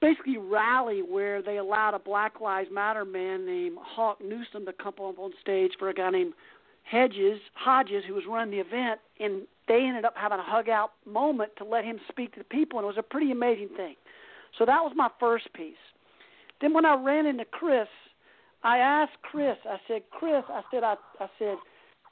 basically 0.01 0.39
rally 0.39 1.03
where 1.03 1.43
they 1.43 1.59
allowed 1.59 1.95
a 1.95 1.99
Black 1.99 2.41
Lives 2.41 2.69
Matter 2.73 3.05
man 3.05 3.45
named 3.45 3.77
Hawk 3.81 4.19
Newsome 4.23 4.65
to 4.67 4.73
come 4.73 4.95
up 5.01 5.19
on 5.19 5.33
stage 5.41 5.73
for 5.79 5.89
a 5.89 5.95
guy 5.95 6.11
named 6.11 6.33
Hedges 6.85 7.41
Hodges 7.55 8.05
who 8.07 8.15
was 8.15 8.25
running 8.29 8.51
the 8.51 8.61
event 8.61 9.01
and 9.21 9.43
they 9.69 9.85
ended 9.85 10.05
up 10.05 10.15
having 10.17 10.39
a 10.39 10.43
hug 10.43 10.69
out 10.69 10.93
moment 11.07 11.53
to 11.59 11.65
let 11.65 11.85
him 11.85 12.01
speak 12.09 12.33
to 12.33 12.41
the 12.41 12.45
people 12.45 12.79
and 12.79 12.85
it 12.85 12.89
was 12.89 12.99
a 12.99 13.03
pretty 13.03 13.31
amazing 13.31 13.69
thing. 13.77 13.95
So 14.59 14.65
that 14.65 14.83
was 14.83 14.93
my 14.97 15.09
first 15.21 15.53
piece. 15.53 15.75
Then 16.61 16.73
when 16.73 16.85
I 16.85 16.95
ran 16.95 17.27
into 17.27 17.45
Chris, 17.45 17.89
I 18.63 18.79
asked 18.79 19.23
Chris, 19.23 19.57
I 19.65 19.79
said, 19.87 20.03
Chris, 20.11 20.43
I 20.49 20.63
said 20.71 20.83
I 20.83 20.97
I 21.21 21.29
said 21.39 21.57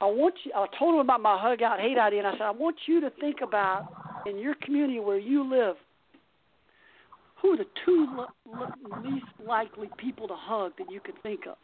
I 0.01 0.05
want 0.05 0.35
you. 0.43 0.51
I 0.55 0.65
told 0.77 0.95
him 0.95 1.01
about 1.01 1.21
my 1.21 1.37
hug 1.37 1.61
out 1.61 1.79
hate 1.79 1.97
idea, 1.97 2.19
and 2.19 2.27
I 2.27 2.31
said 2.33 2.41
I 2.41 2.51
want 2.51 2.77
you 2.87 3.01
to 3.01 3.09
think 3.09 3.37
about 3.43 3.91
in 4.25 4.39
your 4.39 4.55
community 4.55 4.99
where 4.99 5.19
you 5.19 5.47
live, 5.47 5.75
who 7.41 7.53
are 7.53 7.57
the 7.57 7.67
two 7.85 8.25
least 9.03 9.25
likely 9.45 9.89
people 9.97 10.27
to 10.27 10.35
hug 10.35 10.73
that 10.77 10.91
you 10.91 10.99
could 10.99 11.21
think 11.23 11.41
of. 11.47 11.57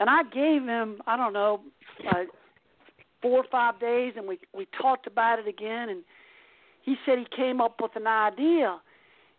And 0.00 0.10
I 0.10 0.22
gave 0.24 0.62
him, 0.62 1.00
I 1.06 1.16
don't 1.16 1.32
know, 1.32 1.60
four 3.22 3.38
or 3.38 3.46
five 3.50 3.80
days, 3.80 4.14
and 4.16 4.26
we 4.26 4.38
we 4.54 4.66
talked 4.80 5.06
about 5.06 5.38
it 5.38 5.48
again, 5.48 5.88
and 5.88 6.02
he 6.82 6.96
said 7.06 7.18
he 7.18 7.26
came 7.34 7.60
up 7.60 7.80
with 7.80 7.92
an 7.96 8.06
idea, 8.06 8.78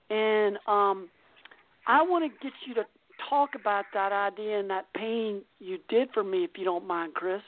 and 0.09 0.57
um, 0.67 1.09
I 1.87 2.01
want 2.01 2.25
to 2.25 2.43
get 2.43 2.53
you 2.65 2.73
to 2.75 2.85
talk 3.29 3.51
about 3.55 3.85
that 3.93 4.11
idea 4.11 4.59
and 4.59 4.69
that 4.69 4.85
pain 4.95 5.41
you 5.59 5.77
did 5.89 6.09
for 6.13 6.23
me, 6.23 6.43
if 6.43 6.51
you 6.57 6.65
don't 6.65 6.87
mind, 6.87 7.13
Chris. 7.13 7.41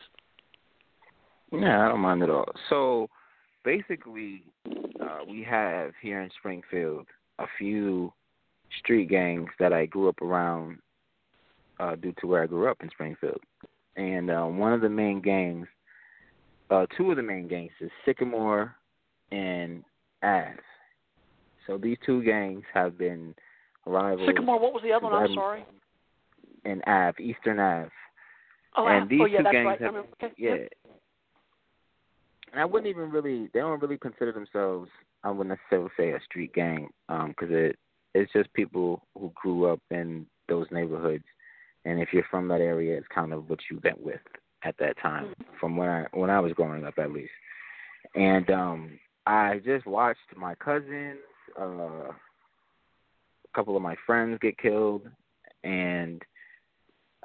Yeah, 1.51 1.85
I 1.85 1.87
don't 1.89 2.01
mind 2.01 2.23
at 2.23 2.29
all. 2.29 2.51
So 2.69 3.09
basically, 3.63 4.43
uh, 5.01 5.19
we 5.29 5.43
have 5.43 5.91
here 6.01 6.21
in 6.21 6.29
Springfield 6.37 7.07
a 7.39 7.45
few 7.57 8.11
street 8.79 9.09
gangs 9.09 9.49
that 9.59 9.73
I 9.73 9.85
grew 9.85 10.09
up 10.09 10.21
around 10.21 10.79
uh, 11.79 11.95
due 11.95 12.13
to 12.19 12.27
where 12.27 12.43
I 12.43 12.47
grew 12.47 12.69
up 12.69 12.77
in 12.81 12.89
Springfield. 12.89 13.41
And 13.95 14.29
uh, 14.29 14.43
one 14.45 14.73
of 14.73 14.81
the 14.81 14.89
main 14.89 15.21
gangs, 15.21 15.67
uh, 16.69 16.85
two 16.95 17.11
of 17.11 17.17
the 17.17 17.23
main 17.23 17.47
gangs 17.47 17.71
is 17.79 17.89
Sycamore 18.05 18.75
and 19.31 19.83
Ave. 20.23 20.59
So 21.65 21.77
these 21.77 21.97
two 22.05 22.23
gangs 22.23 22.63
have 22.73 22.97
been 22.97 23.35
rivals. 23.85 24.27
Sycamore, 24.27 24.59
what 24.59 24.73
was 24.73 24.83
the 24.83 24.91
other 24.91 25.05
one? 25.05 25.23
I'm 25.23 25.33
sorry. 25.33 25.65
And 26.65 26.81
Ave, 26.87 27.21
Eastern 27.23 27.59
Ave. 27.59 27.89
Oh, 28.75 28.87
and 28.87 29.09
these 29.09 29.19
oh, 29.21 29.25
yeah, 29.25 29.37
two 29.39 29.43
that's 29.43 29.53
gangs 29.53 29.65
right. 29.65 29.81
have, 29.81 29.95
okay. 29.95 30.33
yeah, 30.37 30.55
and 32.51 32.61
I 32.61 32.65
wouldn't 32.65 32.89
even 32.89 33.11
really 33.11 33.49
they 33.53 33.59
don't 33.59 33.81
really 33.81 33.97
consider 33.97 34.31
themselves 34.31 34.89
I 35.27 35.31
wouldn't 35.31 35.59
necessarily 35.59 35.91
say 35.97 36.11
a 36.11 36.21
street 36.23 36.53
gang 36.53 36.87
because 37.09 37.49
it 37.49 37.77
it's 38.15 38.31
just 38.31 38.51
people 38.53 39.03
who 39.13 39.29
grew 39.35 39.65
up 39.65 39.81
in 39.91 40.25
those 40.47 40.67
neighborhoods. 40.71 41.25
And 41.83 41.99
if 41.99 42.09
you're 42.13 42.25
from 42.31 42.47
that 42.47 42.61
area 42.61 42.97
it's 42.97 43.07
kind 43.13 43.33
of 43.33 43.49
what 43.49 43.59
you 43.69 43.81
went 43.83 44.01
with 44.01 44.21
at 44.63 44.75
that 44.79 44.97
time 45.01 45.33
from 45.59 45.75
when 45.75 45.89
I 45.89 46.05
when 46.13 46.29
I 46.29 46.39
was 46.39 46.53
growing 46.53 46.85
up 46.85 46.97
at 46.97 47.11
least. 47.11 47.33
And 48.15 48.49
um 48.49 48.99
I 49.25 49.59
just 49.65 49.85
watched 49.85 50.19
my 50.37 50.55
cousins 50.55 51.19
uh 51.59 52.13
a 52.13 52.15
couple 53.53 53.75
of 53.75 53.81
my 53.81 53.97
friends 54.05 54.39
get 54.41 54.57
killed. 54.57 55.01
And 55.65 56.21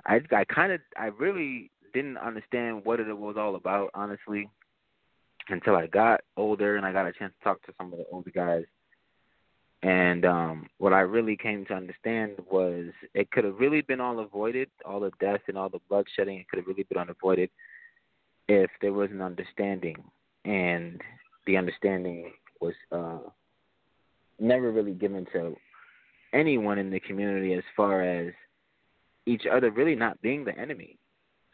I 0.06 0.20
I 0.32 0.42
kind 0.44 0.72
of 0.72 0.80
I 0.96 1.06
really 1.06 1.70
didn't 1.94 2.18
understand 2.18 2.84
what 2.84 2.98
it 2.98 3.16
was 3.16 3.36
all 3.38 3.54
about 3.54 3.90
honestly 3.94 4.50
until 5.48 5.76
I 5.76 5.86
got 5.86 6.20
older 6.36 6.76
and 6.76 6.86
I 6.86 6.92
got 6.92 7.06
a 7.06 7.12
chance 7.12 7.32
to 7.38 7.44
talk 7.44 7.62
to 7.62 7.72
some 7.78 7.92
of 7.92 7.98
the 7.98 8.06
older 8.12 8.30
guys. 8.30 8.64
And 9.82 10.24
um 10.24 10.68
what 10.78 10.92
I 10.92 11.00
really 11.00 11.36
came 11.36 11.64
to 11.66 11.74
understand 11.74 12.32
was 12.50 12.86
it 13.14 13.30
could 13.30 13.44
have 13.44 13.58
really 13.58 13.82
been 13.82 14.00
all 14.00 14.20
avoided, 14.20 14.70
all 14.84 15.00
the 15.00 15.10
death 15.20 15.40
and 15.48 15.58
all 15.58 15.68
the 15.68 15.80
bloodshedding, 15.90 16.40
it 16.40 16.48
could 16.48 16.58
have 16.58 16.66
really 16.66 16.86
been 16.88 17.08
avoided 17.08 17.50
if 18.48 18.70
there 18.80 18.92
was 18.92 19.10
an 19.10 19.22
understanding. 19.22 19.96
And 20.44 21.00
the 21.46 21.56
understanding 21.56 22.32
was 22.60 22.74
uh 22.92 23.18
never 24.38 24.70
really 24.70 24.94
given 24.94 25.26
to 25.32 25.56
anyone 26.32 26.78
in 26.78 26.90
the 26.90 27.00
community 27.00 27.54
as 27.54 27.64
far 27.76 28.02
as 28.02 28.32
each 29.26 29.46
other 29.50 29.70
really 29.70 29.94
not 29.94 30.20
being 30.22 30.44
the 30.44 30.56
enemy. 30.58 30.98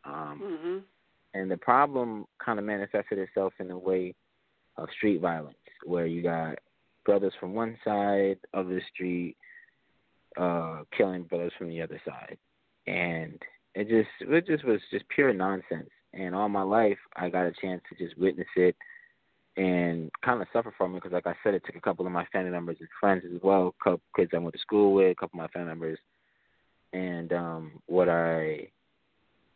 Um 0.05 0.40
hmm 0.42 0.79
and 1.34 1.50
the 1.50 1.56
problem 1.56 2.26
kind 2.44 2.58
of 2.58 2.64
manifested 2.64 3.18
itself 3.18 3.52
in 3.60 3.70
a 3.70 3.78
way 3.78 4.14
of 4.76 4.88
street 4.96 5.20
violence, 5.20 5.56
where 5.84 6.06
you 6.06 6.22
got 6.22 6.58
brothers 7.04 7.32
from 7.40 7.54
one 7.54 7.76
side 7.84 8.38
of 8.54 8.68
the 8.68 8.80
street 8.92 9.36
uh 10.36 10.82
killing 10.96 11.22
brothers 11.24 11.52
from 11.58 11.68
the 11.68 11.80
other 11.80 12.00
side, 12.06 12.38
and 12.86 13.40
it 13.74 13.88
just 13.88 14.30
it 14.30 14.46
just 14.46 14.64
was 14.64 14.80
just 14.90 15.08
pure 15.08 15.32
nonsense. 15.32 15.90
And 16.14 16.34
all 16.34 16.48
my 16.48 16.62
life, 16.62 16.98
I 17.16 17.28
got 17.28 17.46
a 17.46 17.52
chance 17.60 17.82
to 17.88 18.04
just 18.04 18.18
witness 18.18 18.48
it 18.56 18.74
and 19.58 20.10
kind 20.24 20.40
of 20.40 20.48
suffer 20.52 20.72
from 20.76 20.94
it 20.94 20.98
because, 20.98 21.12
like 21.12 21.26
I 21.26 21.34
said, 21.42 21.54
it 21.54 21.62
took 21.66 21.76
a 21.76 21.80
couple 21.80 22.06
of 22.06 22.12
my 22.12 22.24
family 22.26 22.50
members 22.50 22.76
and 22.80 22.88
friends 22.98 23.24
as 23.26 23.40
well, 23.42 23.74
a 23.80 23.84
couple 23.84 24.00
kids 24.16 24.30
I 24.34 24.38
went 24.38 24.54
to 24.54 24.60
school 24.60 24.94
with, 24.94 25.12
a 25.12 25.14
couple 25.14 25.38
of 25.38 25.44
my 25.44 25.48
family 25.48 25.68
members, 25.68 25.98
and 26.92 27.32
um 27.32 27.72
what 27.86 28.08
I 28.08 28.70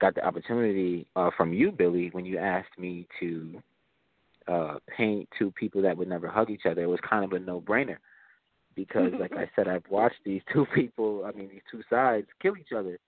got 0.03 0.17
the 0.17 0.27
opportunity 0.27 1.07
uh, 1.15 1.31
from 1.37 1.53
you, 1.53 1.71
Billy, 1.71 2.11
when 2.11 2.27
you 2.27 2.37
asked 2.37 2.77
me 2.77 3.07
to 3.21 3.63
uh, 4.49 4.75
paint 4.97 5.29
two 5.39 5.53
people 5.53 5.81
that 5.81 5.97
would 5.97 6.09
never 6.09 6.29
hug 6.29 6.51
each 6.51 6.67
other. 6.69 6.83
It 6.83 6.89
was 6.89 6.99
kind 7.09 7.25
of 7.25 7.33
a 7.33 7.39
no-brainer 7.39 7.99
because, 8.75 9.13
like 9.21 9.33
I 9.33 9.49
said, 9.57 9.69
I've 9.69 9.89
watched 9.89 10.17
these 10.25 10.43
two 10.53 10.67
people, 10.75 11.25
I 11.25 11.31
mean, 11.39 11.49
these 11.49 11.63
two 11.71 11.83
sides 11.89 12.27
kill 12.43 12.57
each 12.57 12.73
other, 12.77 12.99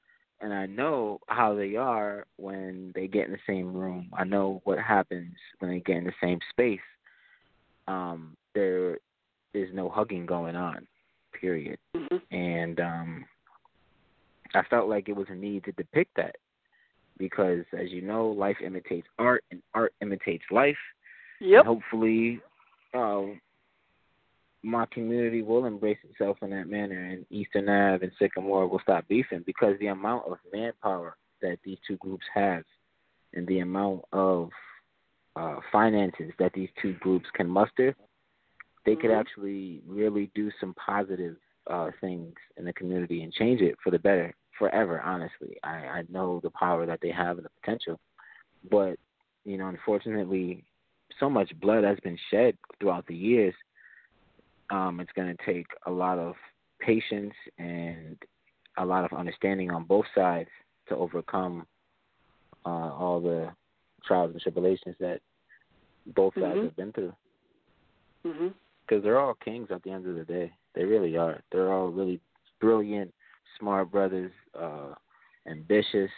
and 0.40 0.54
I 0.54 0.66
know 0.66 1.18
how 1.26 1.56
they 1.56 1.74
are 1.74 2.26
when 2.36 2.92
they 2.94 3.08
get 3.08 3.26
in 3.26 3.32
the 3.32 3.38
same 3.44 3.74
room. 3.74 4.08
I 4.16 4.22
know 4.22 4.60
what 4.62 4.78
happens 4.78 5.34
when 5.58 5.72
they 5.72 5.80
get 5.80 5.96
in 5.96 6.04
the 6.04 6.12
same 6.22 6.38
space. 6.50 6.78
Um, 7.88 8.36
there 8.54 8.98
is 9.52 9.68
no 9.74 9.88
hugging 9.88 10.26
going 10.26 10.54
on, 10.54 10.86
period. 11.40 11.78
hmm 11.92 12.18
And 12.30 12.78
um, 12.78 13.24
I 14.54 14.62
felt 14.70 14.88
like 14.88 15.08
it 15.08 15.16
was 15.16 15.26
a 15.28 15.34
need 15.34 15.64
to 15.64 15.72
depict 15.72 16.12
that 16.16 16.36
because, 17.18 17.64
as 17.78 17.90
you 17.90 18.02
know, 18.02 18.28
life 18.28 18.56
imitates 18.64 19.06
art, 19.18 19.44
and 19.50 19.62
art 19.74 19.94
imitates 20.00 20.44
life. 20.50 20.76
Yep. 21.40 21.60
And 21.60 21.66
hopefully, 21.66 22.40
uh, 22.92 23.22
my 24.62 24.86
community 24.86 25.42
will 25.42 25.66
embrace 25.66 25.98
itself 26.08 26.38
in 26.42 26.50
that 26.50 26.68
manner, 26.68 27.04
and 27.04 27.26
Eastern 27.30 27.68
Ave 27.68 28.04
and 28.04 28.12
Sycamore 28.18 28.66
will 28.66 28.80
stop 28.80 29.06
beefing 29.08 29.42
because 29.46 29.78
the 29.78 29.88
amount 29.88 30.26
of 30.26 30.38
manpower 30.52 31.16
that 31.42 31.58
these 31.64 31.78
two 31.86 31.96
groups 31.98 32.24
have, 32.34 32.64
and 33.34 33.46
the 33.46 33.60
amount 33.60 34.02
of 34.12 34.50
uh, 35.36 35.56
finances 35.72 36.32
that 36.38 36.52
these 36.54 36.70
two 36.80 36.94
groups 36.94 37.26
can 37.34 37.48
muster, 37.48 37.94
they 38.86 38.94
could 38.96 39.10
Mhm. 39.10 39.18
actually 39.18 39.82
really 39.86 40.30
do 40.34 40.50
some 40.60 40.74
positive 40.74 41.36
uh, 41.66 41.90
things 42.00 42.34
in 42.56 42.64
the 42.64 42.72
community 42.74 43.22
and 43.22 43.32
change 43.32 43.60
it 43.62 43.76
for 43.82 43.90
the 43.90 43.98
better 43.98 44.34
forever. 44.58 45.00
Honestly, 45.00 45.56
I 45.62 45.76
I 45.98 46.02
know 46.08 46.40
the 46.42 46.50
power 46.50 46.86
that 46.86 47.00
they 47.00 47.10
have 47.10 47.38
and 47.38 47.44
the 47.44 47.50
potential, 47.60 47.98
but 48.70 48.98
you 49.44 49.58
know, 49.58 49.68
unfortunately, 49.68 50.64
so 51.20 51.28
much 51.28 51.58
blood 51.60 51.84
has 51.84 51.98
been 52.00 52.18
shed 52.30 52.56
throughout 52.80 53.06
the 53.06 53.14
years. 53.14 53.54
Um, 54.70 55.00
it's 55.00 55.12
going 55.12 55.34
to 55.36 55.44
take 55.44 55.66
a 55.86 55.90
lot 55.90 56.18
of 56.18 56.34
patience 56.80 57.34
and 57.58 58.16
a 58.78 58.84
lot 58.84 59.04
of 59.04 59.16
understanding 59.16 59.70
on 59.70 59.84
both 59.84 60.06
sides 60.14 60.48
to 60.88 60.96
overcome 60.96 61.66
uh, 62.64 62.68
all 62.68 63.20
the 63.20 63.50
trials 64.04 64.32
and 64.32 64.40
tribulations 64.40 64.96
that 64.98 65.20
both 66.06 66.34
sides 66.34 66.58
Mhm. 66.58 66.64
have 66.64 66.76
been 66.76 66.92
through. 66.92 67.14
Because 68.86 69.02
they're 69.02 69.18
all 69.18 69.34
kings 69.34 69.70
at 69.70 69.82
the 69.82 69.90
end 69.90 70.06
of 70.06 70.14
the 70.14 70.24
day. 70.24 70.52
They 70.74 70.84
really 70.84 71.16
are. 71.16 71.42
They're 71.50 71.72
all 71.72 71.88
really 71.88 72.20
brilliant, 72.60 73.14
smart 73.58 73.90
brothers, 73.90 74.32
uh, 74.58 74.94
ambitious, 75.46 76.10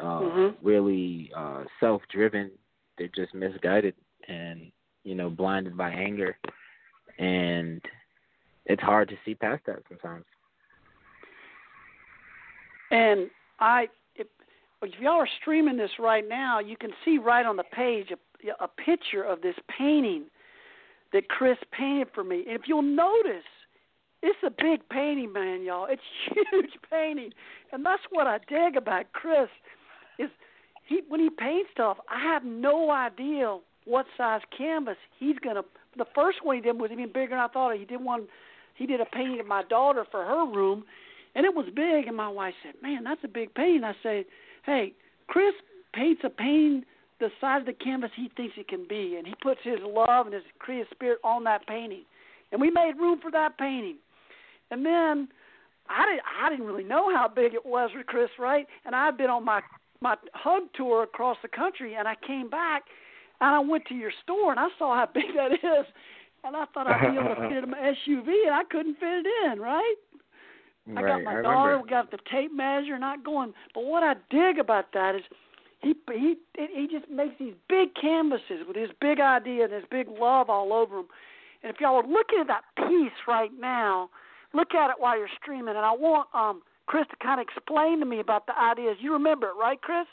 uh, 0.00 0.20
Mhm. 0.20 0.56
really 0.62 1.32
uh, 1.34 1.64
self-driven. 1.80 2.50
They're 2.96 3.08
just 3.08 3.34
misguided 3.34 3.94
and 4.26 4.72
you 5.04 5.14
know 5.14 5.30
blinded 5.30 5.76
by 5.76 5.90
anger, 5.90 6.36
and 7.18 7.80
it's 8.66 8.82
hard 8.82 9.08
to 9.08 9.16
see 9.24 9.34
past 9.34 9.64
that 9.66 9.82
sometimes. 9.88 10.24
And 12.90 13.30
I, 13.60 13.88
if, 14.16 14.26
if 14.82 15.00
y'all 15.00 15.20
are 15.20 15.28
streaming 15.40 15.76
this 15.76 15.90
right 15.98 16.26
now, 16.26 16.58
you 16.58 16.76
can 16.76 16.90
see 17.04 17.18
right 17.18 17.44
on 17.44 17.56
the 17.56 17.64
page 17.64 18.10
a, 18.10 18.64
a 18.64 18.68
picture 18.68 19.22
of 19.22 19.40
this 19.42 19.56
painting 19.68 20.24
that 21.12 21.28
Chris 21.28 21.58
painted 21.72 22.08
for 22.14 22.24
me. 22.24 22.44
And 22.46 22.58
if 22.58 22.62
you'll 22.66 22.82
notice, 22.82 23.44
it's 24.22 24.38
a 24.44 24.50
big 24.50 24.88
painting, 24.88 25.32
man, 25.32 25.62
y'all. 25.62 25.86
It's 25.88 26.02
huge 26.52 26.72
painting, 26.90 27.30
and 27.72 27.84
that's 27.84 28.02
what 28.10 28.26
I 28.26 28.38
dig 28.48 28.76
about 28.76 29.12
Chris. 29.12 29.48
Is 30.18 30.30
he 30.86 31.02
when 31.08 31.20
he 31.20 31.30
paints 31.30 31.70
stuff, 31.72 31.98
I 32.10 32.20
have 32.20 32.44
no 32.44 32.90
idea 32.90 33.58
what 33.84 34.06
size 34.16 34.40
canvas 34.56 34.96
he's 35.18 35.36
gonna. 35.38 35.62
The 35.96 36.06
first 36.14 36.38
one 36.42 36.56
he 36.56 36.62
did 36.62 36.78
was 36.78 36.90
even 36.92 37.12
bigger 37.12 37.30
than 37.30 37.38
I 37.38 37.48
thought. 37.48 37.76
He 37.76 37.84
did 37.84 38.02
one. 38.02 38.26
He 38.74 38.86
did 38.86 39.00
a 39.00 39.06
painting 39.06 39.40
of 39.40 39.46
my 39.46 39.62
daughter 39.64 40.04
for 40.10 40.24
her 40.24 40.44
room, 40.46 40.84
and 41.34 41.44
it 41.44 41.54
was 41.54 41.66
big. 41.74 42.06
And 42.06 42.16
my 42.16 42.28
wife 42.28 42.54
said, 42.62 42.74
"Man, 42.82 43.04
that's 43.04 43.22
a 43.24 43.28
big 43.28 43.54
painting." 43.54 43.84
I 43.84 43.94
said, 44.02 44.24
"Hey, 44.64 44.94
Chris 45.28 45.54
paints 45.94 46.22
a 46.24 46.30
painting 46.30 46.84
the 47.20 47.30
size 47.40 47.60
of 47.60 47.66
the 47.66 47.72
canvas 47.72 48.10
he 48.14 48.30
thinks 48.36 48.54
it 48.56 48.68
can 48.68 48.86
be, 48.86 49.16
and 49.16 49.26
he 49.26 49.34
puts 49.42 49.60
his 49.62 49.80
love 49.82 50.26
and 50.26 50.34
his 50.34 50.44
creative 50.58 50.88
spirit 50.90 51.20
on 51.22 51.44
that 51.44 51.66
painting." 51.66 52.04
And 52.50 52.60
we 52.60 52.70
made 52.70 52.96
room 52.98 53.20
for 53.20 53.30
that 53.30 53.58
painting. 53.58 53.96
And 54.70 54.84
then 54.84 55.28
I 55.88 56.06
didn't 56.06 56.22
I 56.40 56.50
didn't 56.50 56.66
really 56.66 56.84
know 56.84 57.14
how 57.14 57.28
big 57.28 57.54
it 57.54 57.64
was 57.64 57.90
with 57.94 58.06
Chris, 58.06 58.30
right? 58.38 58.66
And 58.84 58.94
I'd 58.94 59.16
been 59.16 59.30
on 59.30 59.44
my 59.44 59.60
my 60.00 60.16
hug 60.34 60.64
tour 60.74 61.02
across 61.02 61.36
the 61.42 61.48
country, 61.48 61.94
and 61.94 62.06
I 62.06 62.14
came 62.26 62.48
back, 62.48 62.84
and 63.40 63.54
I 63.54 63.58
went 63.58 63.84
to 63.86 63.94
your 63.94 64.12
store, 64.22 64.50
and 64.50 64.60
I 64.60 64.68
saw 64.78 64.94
how 64.94 65.08
big 65.14 65.34
that 65.36 65.52
is, 65.52 65.86
and 66.44 66.56
I 66.56 66.64
thought 66.72 66.86
I'd 66.86 67.12
be 67.12 67.18
able 67.18 67.34
to 67.34 67.40
fit 67.48 67.58
it 67.58 67.64
in 67.64 67.70
my 67.70 67.78
SUV, 67.78 68.46
and 68.46 68.54
I 68.54 68.62
couldn't 68.70 68.94
fit 68.94 69.24
it 69.24 69.26
in, 69.44 69.58
right? 69.58 69.94
right 70.86 71.04
I 71.04 71.08
got 71.08 71.22
my 71.24 71.38
I 71.38 71.42
daughter. 71.42 71.68
remember. 71.70 71.82
We 71.84 71.90
got 71.90 72.10
the 72.10 72.18
tape 72.30 72.52
measure, 72.54 72.98
not 72.98 73.24
going. 73.24 73.52
But 73.74 73.84
what 73.84 74.02
I 74.02 74.14
dig 74.30 74.58
about 74.58 74.92
that 74.92 75.14
is 75.16 75.22
he 75.80 75.94
he 76.12 76.36
he 76.54 76.88
just 76.90 77.10
makes 77.10 77.34
these 77.38 77.54
big 77.68 77.94
canvases 78.00 78.66
with 78.66 78.76
his 78.76 78.90
big 79.00 79.20
idea 79.20 79.64
and 79.64 79.72
his 79.72 79.84
big 79.90 80.08
love 80.08 80.50
all 80.50 80.72
over 80.72 80.96
them. 80.96 81.08
And 81.62 81.74
if 81.74 81.80
y'all 81.80 81.96
are 81.96 82.06
looking 82.06 82.38
at 82.40 82.46
that 82.46 82.62
piece 82.76 83.18
right 83.26 83.50
now, 83.58 84.10
look 84.58 84.74
at 84.74 84.90
it 84.90 84.96
while 84.98 85.16
you're 85.16 85.28
streaming. 85.40 85.76
And 85.76 85.86
I 85.86 85.92
want 85.92 86.28
um 86.34 86.62
Chris 86.86 87.06
to 87.10 87.16
kind 87.22 87.40
of 87.40 87.46
explain 87.46 88.00
to 88.00 88.06
me 88.06 88.20
about 88.20 88.46
the 88.46 88.58
ideas. 88.58 88.96
You 89.00 89.12
remember 89.12 89.48
it, 89.48 89.56
right, 89.60 89.80
Chris? 89.80 90.06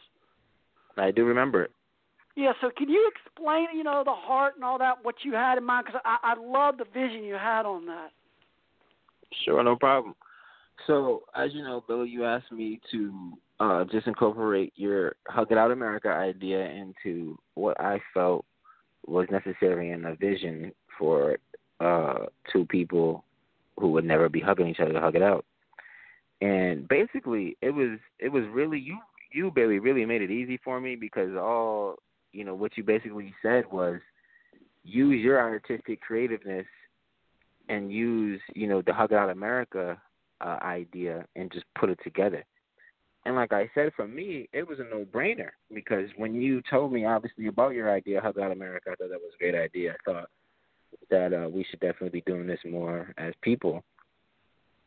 I 0.98 1.12
do 1.12 1.26
remember 1.26 1.64
it. 1.64 1.72
Yeah. 2.36 2.52
So 2.62 2.70
can 2.76 2.90
you 2.90 3.10
explain, 3.16 3.68
you 3.74 3.84
know, 3.84 4.04
the 4.06 4.14
heart 4.14 4.56
and 4.56 4.64
all 4.64 4.78
that, 4.78 5.04
what 5.04 5.16
you 5.24 5.34
had 5.34 5.58
in 5.58 5.64
mind? 5.64 5.86
Because 5.86 6.02
I 6.06 6.18
I 6.24 6.36
love 6.40 6.78
the 6.78 6.86
vision 6.86 7.24
you 7.24 7.36
had 7.36 7.66
on 7.66 7.86
that. 7.88 8.10
Sure, 9.44 9.64
no 9.64 9.76
problem. 9.76 10.16
So, 10.88 11.24
as 11.36 11.52
you 11.54 11.64
know, 11.64 11.84
Billy, 11.88 12.10
you 12.10 12.26
asked 12.26 12.52
me 12.52 12.80
to 12.92 13.34
uh, 13.60 13.84
just 13.86 14.08
incorporate 14.08 14.74
your 14.76 15.16
Hug 15.28 15.52
It 15.52 15.58
Out 15.58 15.72
America 15.72 16.10
idea 16.10 16.70
into 16.70 17.38
what 17.56 17.80
I 17.80 18.00
felt 18.14 18.46
was 19.08 19.28
necessary 19.32 19.92
in 19.92 20.06
a 20.06 20.16
vision 20.16 20.72
for 20.98 21.38
uh, 21.80 22.26
two 22.52 22.66
people 22.66 23.25
who 23.78 23.90
would 23.90 24.06
never 24.06 24.30
be 24.30 24.40
hugging 24.40 24.68
each 24.68 24.80
other 24.80 24.94
to 24.94 25.02
hug 25.02 25.16
it 25.16 25.22
out. 25.22 25.46
And 26.42 26.88
basically, 26.88 27.58
it 27.62 27.72
was 27.72 28.00
it 28.20 28.30
was 28.30 28.44
really 28.52 28.80
you 28.80 28.98
you 29.34 29.52
Billy 29.52 29.80
really 29.80 30.06
made 30.06 30.22
it 30.22 30.32
easy 30.32 30.60
for 30.64 30.80
me 30.80 30.96
because 30.96 31.36
all 31.36 31.96
you 32.32 32.44
know 32.44 32.56
what 32.56 32.78
you 32.78 32.84
basically 32.84 33.34
said 33.42 33.66
was 33.72 34.00
use 34.84 35.24
your 35.24 35.40
artistic 35.40 36.02
creativeness 36.02 36.66
and 37.70 37.92
use 37.92 38.42
you 38.54 38.68
know 38.68 38.82
the 38.82 38.94
Hug 38.94 39.14
Out 39.14 39.30
America 39.30 40.00
uh, 40.42 40.58
idea 40.62 41.26
and 41.36 41.52
just 41.52 41.66
put 41.80 41.90
it 41.90 42.00
together. 42.04 42.44
And 43.26 43.36
like 43.36 43.52
I 43.52 43.70
said, 43.74 43.92
for 43.96 44.08
me, 44.08 44.48
it 44.54 44.68
was 44.68 44.78
a 44.80 44.84
no-brainer 44.84 45.50
because 45.74 46.10
when 46.16 46.36
you 46.36 46.62
told 46.70 46.94
me 46.94 47.06
obviously 47.06 47.48
about 47.48 47.74
your 47.74 47.92
idea, 47.92 48.22
Hug 48.22 48.38
Out 48.38 48.52
America, 48.52 48.92
I 48.92 48.96
thought 48.96 49.10
that 49.10 49.20
was 49.20 49.34
a 49.34 49.44
great 49.44 49.56
idea. 49.56 49.94
I 49.94 50.12
thought 50.12 50.30
that 51.10 51.34
uh, 51.34 51.50
we 51.50 51.66
should 51.70 51.80
definitely 51.80 52.10
be 52.22 52.32
doing 52.32 52.48
this 52.48 52.60
more 52.66 53.14
as 53.18 53.34
people. 53.42 53.84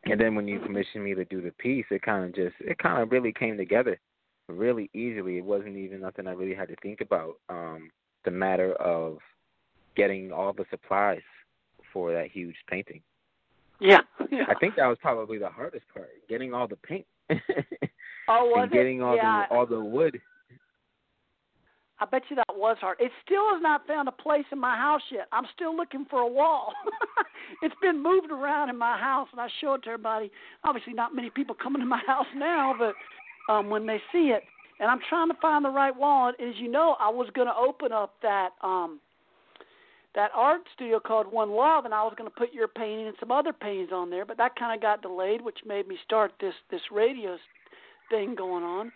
And 0.04 0.20
then 0.20 0.34
when 0.34 0.46
you 0.48 0.60
commissioned 0.60 1.04
me 1.04 1.14
to 1.14 1.24
do 1.24 1.40
the 1.42 1.50
piece, 1.52 1.84
it 1.90 2.02
kind 2.02 2.24
of 2.24 2.34
just 2.34 2.54
it 2.60 2.78
kind 2.78 3.02
of 3.02 3.10
really 3.10 3.32
came 3.32 3.56
together 3.56 3.98
really 4.48 4.88
easily. 4.94 5.38
It 5.38 5.44
wasn't 5.44 5.76
even 5.76 6.00
nothing 6.00 6.26
I 6.26 6.32
really 6.32 6.54
had 6.54 6.68
to 6.68 6.76
think 6.82 7.00
about. 7.00 7.34
Um, 7.48 7.90
the 8.24 8.30
matter 8.30 8.72
of 8.74 9.18
getting 9.96 10.32
all 10.32 10.52
the 10.52 10.64
supplies 10.70 11.20
for 11.92 12.12
that 12.12 12.30
huge 12.30 12.56
painting. 12.68 13.00
Yeah. 13.80 14.00
yeah. 14.30 14.44
I 14.48 14.54
think 14.54 14.76
that 14.76 14.86
was 14.86 14.98
probably 15.00 15.38
the 15.38 15.48
hardest 15.48 15.84
part, 15.94 16.10
getting 16.28 16.52
all 16.54 16.66
the 16.66 16.76
paint 16.76 17.06
Oh, 17.30 17.36
was 18.28 18.64
and 18.64 18.72
getting 18.72 18.98
it? 18.98 19.02
all 19.02 19.16
yeah. 19.16 19.44
the 19.48 19.54
all 19.54 19.66
the 19.66 19.80
wood. 19.80 20.20
I 22.00 22.04
bet 22.04 22.22
you 22.28 22.36
that 22.36 22.56
was 22.56 22.76
hard. 22.80 22.98
It 23.00 23.10
still 23.24 23.52
has 23.52 23.60
not 23.60 23.86
found 23.86 24.08
a 24.08 24.12
place 24.12 24.44
in 24.52 24.60
my 24.60 24.76
house 24.76 25.02
yet. 25.10 25.26
I'm 25.32 25.46
still 25.54 25.76
looking 25.76 26.06
for 26.08 26.20
a 26.20 26.28
wall. 26.28 26.72
it's 27.62 27.74
been 27.82 28.02
moved 28.02 28.30
around 28.30 28.70
in 28.70 28.78
my 28.78 28.96
house, 28.96 29.28
and 29.32 29.40
I 29.40 29.48
show 29.60 29.74
it 29.74 29.82
to 29.84 29.90
everybody. 29.90 30.30
Obviously, 30.64 30.92
not 30.92 31.14
many 31.14 31.30
people 31.30 31.56
coming 31.60 31.80
to 31.80 31.86
my 31.86 32.00
house 32.06 32.26
now, 32.36 32.74
but 32.78 32.94
um 33.52 33.70
when 33.70 33.86
they 33.86 34.00
see 34.12 34.28
it, 34.28 34.42
and 34.80 34.90
I'm 34.90 35.00
trying 35.08 35.28
to 35.28 35.36
find 35.40 35.64
the 35.64 35.70
right 35.70 35.94
wall. 35.94 36.32
And 36.38 36.48
as 36.48 36.54
you 36.60 36.70
know, 36.70 36.96
I 37.00 37.08
was 37.08 37.28
going 37.34 37.48
to 37.48 37.54
open 37.54 37.92
up 37.92 38.14
that 38.22 38.50
um 38.62 39.00
that 40.14 40.30
art 40.34 40.62
studio 40.74 41.00
called 41.00 41.30
One 41.30 41.50
Love, 41.50 41.84
and 41.84 41.94
I 41.94 42.02
was 42.02 42.14
going 42.16 42.30
to 42.30 42.36
put 42.36 42.52
your 42.52 42.68
painting 42.68 43.08
and 43.08 43.16
some 43.20 43.30
other 43.30 43.52
paintings 43.52 43.90
on 43.92 44.10
there, 44.10 44.24
but 44.24 44.36
that 44.38 44.56
kind 44.56 44.74
of 44.74 44.82
got 44.82 45.02
delayed, 45.02 45.40
which 45.40 45.58
made 45.66 45.86
me 45.88 45.96
start 46.04 46.32
this 46.40 46.54
this 46.70 46.80
radio 46.92 47.36
thing 48.10 48.34
going 48.34 48.64
on. 48.64 48.92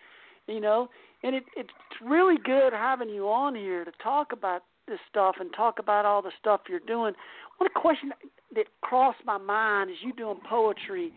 You 0.47 0.61
know, 0.61 0.89
and 1.23 1.35
it 1.35 1.45
it's 1.57 1.71
really 2.05 2.37
good 2.45 2.73
having 2.73 3.09
you 3.09 3.29
on 3.29 3.55
here 3.55 3.85
to 3.85 3.93
talk 4.03 4.33
about 4.33 4.63
this 4.89 4.99
stuff 5.09 5.37
and 5.41 5.51
talk 5.55 5.79
about 5.79 6.05
all 6.05 6.23
the 6.23 6.33
stuff 6.41 6.63
you're 6.69 6.81
doing. 6.81 7.15
One 7.59 7.71
question 7.75 8.13
that 8.55 8.67
crossed 8.81 9.25
my 9.25 9.39
mind 9.39 9.91
is 9.91 9.97
you 10.03 10.13
doing 10.13 10.39
poetry. 10.49 11.13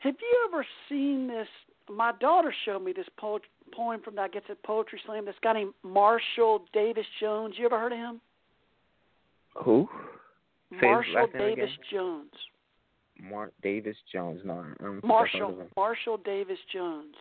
Have 0.00 0.14
you 0.20 0.48
ever 0.48 0.66
seen 0.88 1.28
this? 1.28 1.46
My 1.88 2.12
daughter 2.20 2.52
showed 2.64 2.82
me 2.82 2.92
this 2.92 3.06
poet, 3.18 3.42
poem 3.72 4.00
from 4.04 4.16
that 4.16 4.32
gets 4.32 4.46
at 4.50 4.62
Poetry 4.62 5.00
Slam. 5.06 5.24
This 5.24 5.34
guy 5.42 5.52
named 5.52 5.74
Marshall 5.82 6.64
Davis 6.72 7.06
Jones. 7.20 7.54
You 7.56 7.66
ever 7.66 7.78
heard 7.78 7.92
of 7.92 7.98
him? 7.98 8.20
Who? 9.64 9.88
Say 10.70 10.86
Marshall 10.86 11.28
Davis. 11.32 11.70
Jones. 11.92 12.30
Mark 13.20 13.52
Davis 13.62 13.96
Jones. 14.12 14.40
No, 14.44 14.54
I 14.54 14.56
don't 14.56 14.66
think 14.66 14.78
I've 14.80 14.82
heard 14.82 14.98
of 14.98 15.04
Marshall. 15.04 15.68
Marshall 15.76 16.16
Davis 16.18 16.58
Jones. 16.72 17.14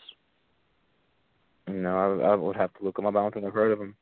No, 1.68 2.22
I, 2.22 2.32
I 2.32 2.36
would 2.36 2.56
have 2.56 2.74
to 2.76 2.84
look 2.84 2.98
him 2.98 3.06
up. 3.06 3.16
I 3.16 3.22
don't 3.22 3.34
think 3.34 3.46
I've 3.46 3.54
heard 3.54 3.72
of 3.72 3.80
him. 3.80 3.96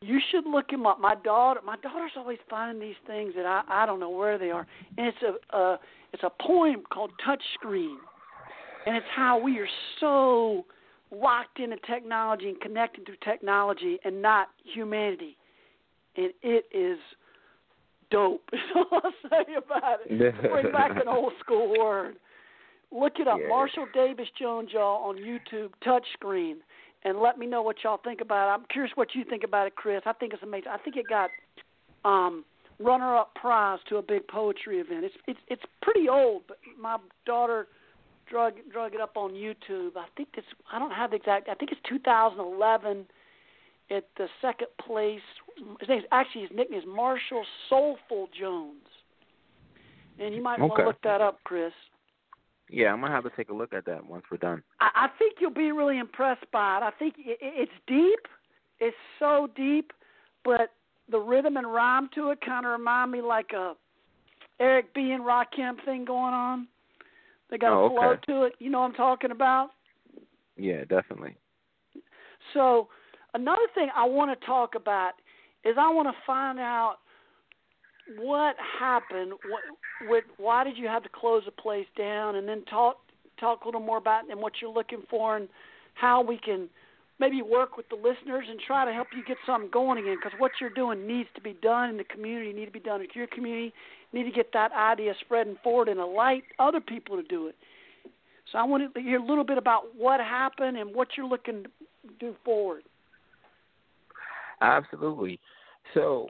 You 0.00 0.20
should 0.30 0.46
look 0.46 0.70
him 0.70 0.86
up. 0.86 1.00
My 1.00 1.16
daughter, 1.16 1.60
my 1.64 1.76
daughter's 1.76 2.12
always 2.16 2.38
finding 2.48 2.80
these 2.80 2.96
things 3.06 3.32
that 3.34 3.46
I 3.46 3.62
I 3.68 3.86
don't 3.86 3.98
know 3.98 4.10
where 4.10 4.38
they 4.38 4.50
are, 4.50 4.66
and 4.96 5.08
it's 5.08 5.18
a 5.22 5.56
uh, 5.56 5.76
it's 6.12 6.22
a 6.22 6.30
poem 6.40 6.82
called 6.92 7.10
Touchscreen, 7.26 7.96
and 8.86 8.96
it's 8.96 9.06
how 9.14 9.40
we 9.40 9.58
are 9.58 9.68
so 9.98 10.64
locked 11.10 11.58
into 11.58 11.76
technology 11.86 12.48
and 12.48 12.60
connected 12.60 13.06
to 13.06 13.12
technology 13.24 13.98
and 14.04 14.22
not 14.22 14.48
humanity, 14.72 15.36
and 16.16 16.32
it 16.42 16.66
is 16.72 16.98
dope. 18.10 18.48
Is 18.52 18.60
all 18.76 19.00
I'll 19.02 19.12
say 19.30 19.54
about 19.56 19.98
it. 20.06 20.42
Bring 20.42 20.72
back 20.72 20.92
an 20.92 21.08
old 21.08 21.32
school 21.40 21.76
word. 21.78 22.16
Look 22.90 23.20
it 23.20 23.28
up, 23.28 23.38
Yeah. 23.40 23.48
Marshall 23.48 23.86
Davis 23.92 24.28
Jones, 24.38 24.72
y'all, 24.72 25.08
on 25.08 25.16
YouTube, 25.16 25.70
Touchscreen, 25.84 26.56
and 27.04 27.20
let 27.20 27.38
me 27.38 27.46
know 27.46 27.62
what 27.62 27.84
y'all 27.84 27.98
think 27.98 28.20
about 28.20 28.48
it. 28.48 28.52
I'm 28.52 28.66
curious 28.66 28.96
what 28.96 29.14
you 29.14 29.24
think 29.24 29.44
about 29.44 29.66
it, 29.66 29.76
Chris. 29.76 30.02
I 30.06 30.12
think 30.14 30.32
it's 30.32 30.42
amazing. 30.42 30.68
I 30.70 30.78
think 30.78 30.96
it 30.96 31.06
got 31.08 31.30
um, 32.04 32.44
runner-up 32.78 33.34
prize 33.34 33.78
to 33.88 33.96
a 33.96 34.02
big 34.02 34.26
poetry 34.28 34.78
event. 34.78 35.04
It's 35.04 35.14
it's 35.26 35.40
it's 35.48 35.62
pretty 35.82 36.08
old, 36.08 36.42
but 36.48 36.58
my 36.80 36.96
daughter 37.26 37.68
drug 38.28 38.54
drug 38.72 38.94
it 38.94 39.00
up 39.00 39.16
on 39.16 39.32
YouTube. 39.32 39.96
I 39.96 40.06
think 40.16 40.28
it's 40.34 40.46
I 40.72 40.78
don't 40.78 40.92
have 40.92 41.10
the 41.10 41.16
exact. 41.16 41.48
I 41.48 41.54
think 41.54 41.72
it's 41.72 41.80
2011 41.88 43.06
at 43.90 44.04
the 44.16 44.28
second 44.40 44.68
place. 44.84 45.20
His 45.80 45.88
name 45.88 46.02
actually 46.12 46.42
his 46.42 46.50
nickname 46.54 46.80
is 46.80 46.86
Marshall 46.86 47.44
Soulful 47.68 48.28
Jones, 48.38 48.86
and 50.18 50.34
you 50.34 50.42
might 50.42 50.58
want 50.60 50.76
to 50.76 50.84
look 50.84 51.02
that 51.02 51.20
up, 51.20 51.38
Chris. 51.44 51.72
Yeah, 52.70 52.92
I'm 52.92 53.00
gonna 53.00 53.12
have 53.14 53.24
to 53.24 53.30
take 53.36 53.48
a 53.48 53.54
look 53.54 53.72
at 53.72 53.84
that 53.86 54.04
once 54.04 54.24
we're 54.30 54.38
done. 54.38 54.62
I, 54.80 54.90
I 54.94 55.08
think 55.18 55.34
you'll 55.40 55.50
be 55.50 55.72
really 55.72 55.98
impressed 55.98 56.44
by 56.52 56.78
it. 56.78 56.82
I 56.82 56.90
think 56.98 57.14
it, 57.18 57.38
it- 57.40 57.68
it's 57.68 57.72
deep. 57.86 58.20
It's 58.80 58.96
so 59.18 59.48
deep, 59.56 59.92
but 60.44 60.72
the 61.10 61.18
rhythm 61.18 61.56
and 61.56 61.66
rhyme 61.72 62.08
to 62.14 62.30
it 62.30 62.40
kind 62.44 62.64
of 62.66 62.72
remind 62.72 63.10
me 63.10 63.20
like 63.22 63.52
a 63.52 63.74
Eric 64.60 64.92
B 64.94 65.12
and 65.12 65.24
Rakim 65.24 65.82
thing 65.84 66.04
going 66.04 66.34
on. 66.34 66.68
They 67.50 67.58
got 67.58 67.72
Oh, 67.72 67.86
a 67.86 67.90
flow 67.90 68.10
okay. 68.10 68.20
to 68.28 68.42
it. 68.44 68.52
You 68.58 68.70
know 68.70 68.80
what 68.80 68.88
I'm 68.90 68.94
talking 68.94 69.30
about? 69.30 69.70
Yeah, 70.56 70.84
definitely. 70.84 71.36
So 72.54 72.88
another 73.34 73.66
thing 73.74 73.88
I 73.94 74.04
want 74.04 74.38
to 74.38 74.46
talk 74.46 74.74
about 74.74 75.12
is 75.64 75.76
I 75.78 75.92
want 75.92 76.08
to 76.08 76.14
find 76.26 76.58
out 76.58 76.96
what 78.16 78.56
happened. 78.78 79.32
What, 79.32 79.62
with 80.08 80.24
why 80.36 80.64
did 80.64 80.76
you 80.76 80.86
have 80.86 81.02
to 81.02 81.08
close 81.08 81.42
the 81.44 81.52
place 81.52 81.86
down, 81.96 82.36
and 82.36 82.48
then 82.48 82.64
talk 82.64 82.98
talk 83.38 83.62
a 83.62 83.64
little 83.66 83.80
more 83.80 83.98
about 83.98 84.28
and 84.30 84.40
what 84.40 84.54
you're 84.60 84.72
looking 84.72 85.02
for, 85.10 85.36
and 85.36 85.48
how 85.94 86.22
we 86.22 86.38
can 86.38 86.68
maybe 87.20 87.42
work 87.42 87.76
with 87.76 87.88
the 87.88 87.96
listeners 87.96 88.46
and 88.48 88.60
try 88.64 88.84
to 88.84 88.92
help 88.92 89.08
you 89.16 89.24
get 89.26 89.36
something 89.44 89.70
going 89.70 89.98
again. 89.98 90.16
Because 90.22 90.38
what 90.38 90.52
you're 90.60 90.70
doing 90.70 91.06
needs 91.06 91.28
to 91.34 91.40
be 91.40 91.56
done 91.62 91.90
in 91.90 91.96
the 91.96 92.04
community, 92.04 92.52
need 92.52 92.66
to 92.66 92.70
be 92.70 92.80
done 92.80 93.00
with 93.00 93.10
your 93.14 93.26
community. 93.26 93.72
Need 94.12 94.24
to 94.24 94.30
get 94.30 94.52
that 94.52 94.72
idea 94.72 95.12
spreading 95.20 95.56
forward 95.62 95.88
and 95.88 96.00
alight 96.00 96.44
other 96.58 96.80
people 96.80 97.16
to 97.16 97.22
do 97.22 97.48
it. 97.48 97.56
So 98.50 98.58
I 98.58 98.62
want 98.62 98.94
to 98.94 99.00
hear 99.00 99.18
a 99.18 99.24
little 99.24 99.44
bit 99.44 99.58
about 99.58 99.94
what 99.96 100.20
happened 100.20 100.78
and 100.78 100.94
what 100.94 101.08
you're 101.16 101.26
looking 101.26 101.64
to 101.64 101.70
do 102.18 102.34
forward. 102.44 102.82
Absolutely. 104.60 105.38
So, 105.94 106.28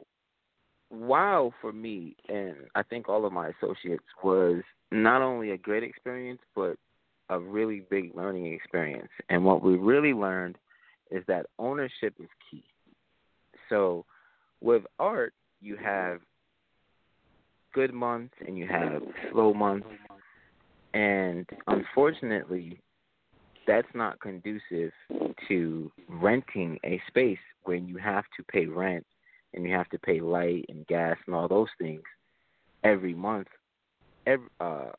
wow 0.89 1.53
for 1.61 1.71
me, 1.71 2.15
and 2.27 2.55
I 2.75 2.83
think 2.83 3.09
all 3.09 3.25
of 3.25 3.33
my 3.33 3.49
associates, 3.49 4.03
was 4.23 4.61
not 4.91 5.21
only 5.21 5.51
a 5.51 5.57
great 5.57 5.83
experience, 5.83 6.41
but 6.55 6.75
a 7.29 7.39
really 7.39 7.83
big 7.89 8.15
learning 8.15 8.51
experience. 8.53 9.09
And 9.29 9.45
what 9.45 9.61
we 9.61 9.75
really 9.75 10.13
learned 10.13 10.57
is 11.11 11.23
that 11.27 11.45
ownership 11.57 12.15
is 12.19 12.29
key. 12.49 12.63
So, 13.69 14.05
with 14.61 14.83
art, 14.97 15.33
you 15.61 15.77
have 15.77 16.21
good 17.73 17.93
months 17.93 18.33
and 18.45 18.57
you 18.57 18.67
have 18.67 19.01
slow 19.31 19.53
months. 19.53 19.87
And 20.93 21.47
unfortunately, 21.67 22.79
that's 23.67 23.87
not 23.93 24.19
conducive 24.19 24.91
to 25.47 25.91
renting 26.09 26.79
a 26.83 26.99
space 27.07 27.37
when 27.63 27.87
you 27.87 27.97
have 27.97 28.23
to 28.37 28.43
pay 28.43 28.65
rent 28.65 29.05
and 29.53 29.65
you 29.65 29.73
have 29.73 29.89
to 29.89 29.99
pay 29.99 30.19
light 30.19 30.65
and 30.69 30.85
gas 30.87 31.17
and 31.25 31.35
all 31.35 31.47
those 31.47 31.69
things 31.77 32.03
every 32.83 33.13
month 33.13 33.47
every, 34.25 34.47
uh, 34.59 34.91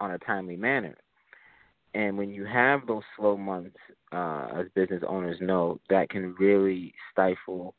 on 0.00 0.12
a 0.12 0.18
timely 0.18 0.56
manner. 0.56 0.96
And 1.94 2.18
when 2.18 2.30
you 2.30 2.44
have 2.44 2.86
those 2.86 3.02
slow 3.16 3.36
months, 3.36 3.76
uh, 4.12 4.48
as 4.56 4.66
business 4.74 5.02
owners 5.06 5.40
know, 5.40 5.80
that 5.90 6.08
can 6.10 6.34
really 6.38 6.92
stifle 7.12 7.74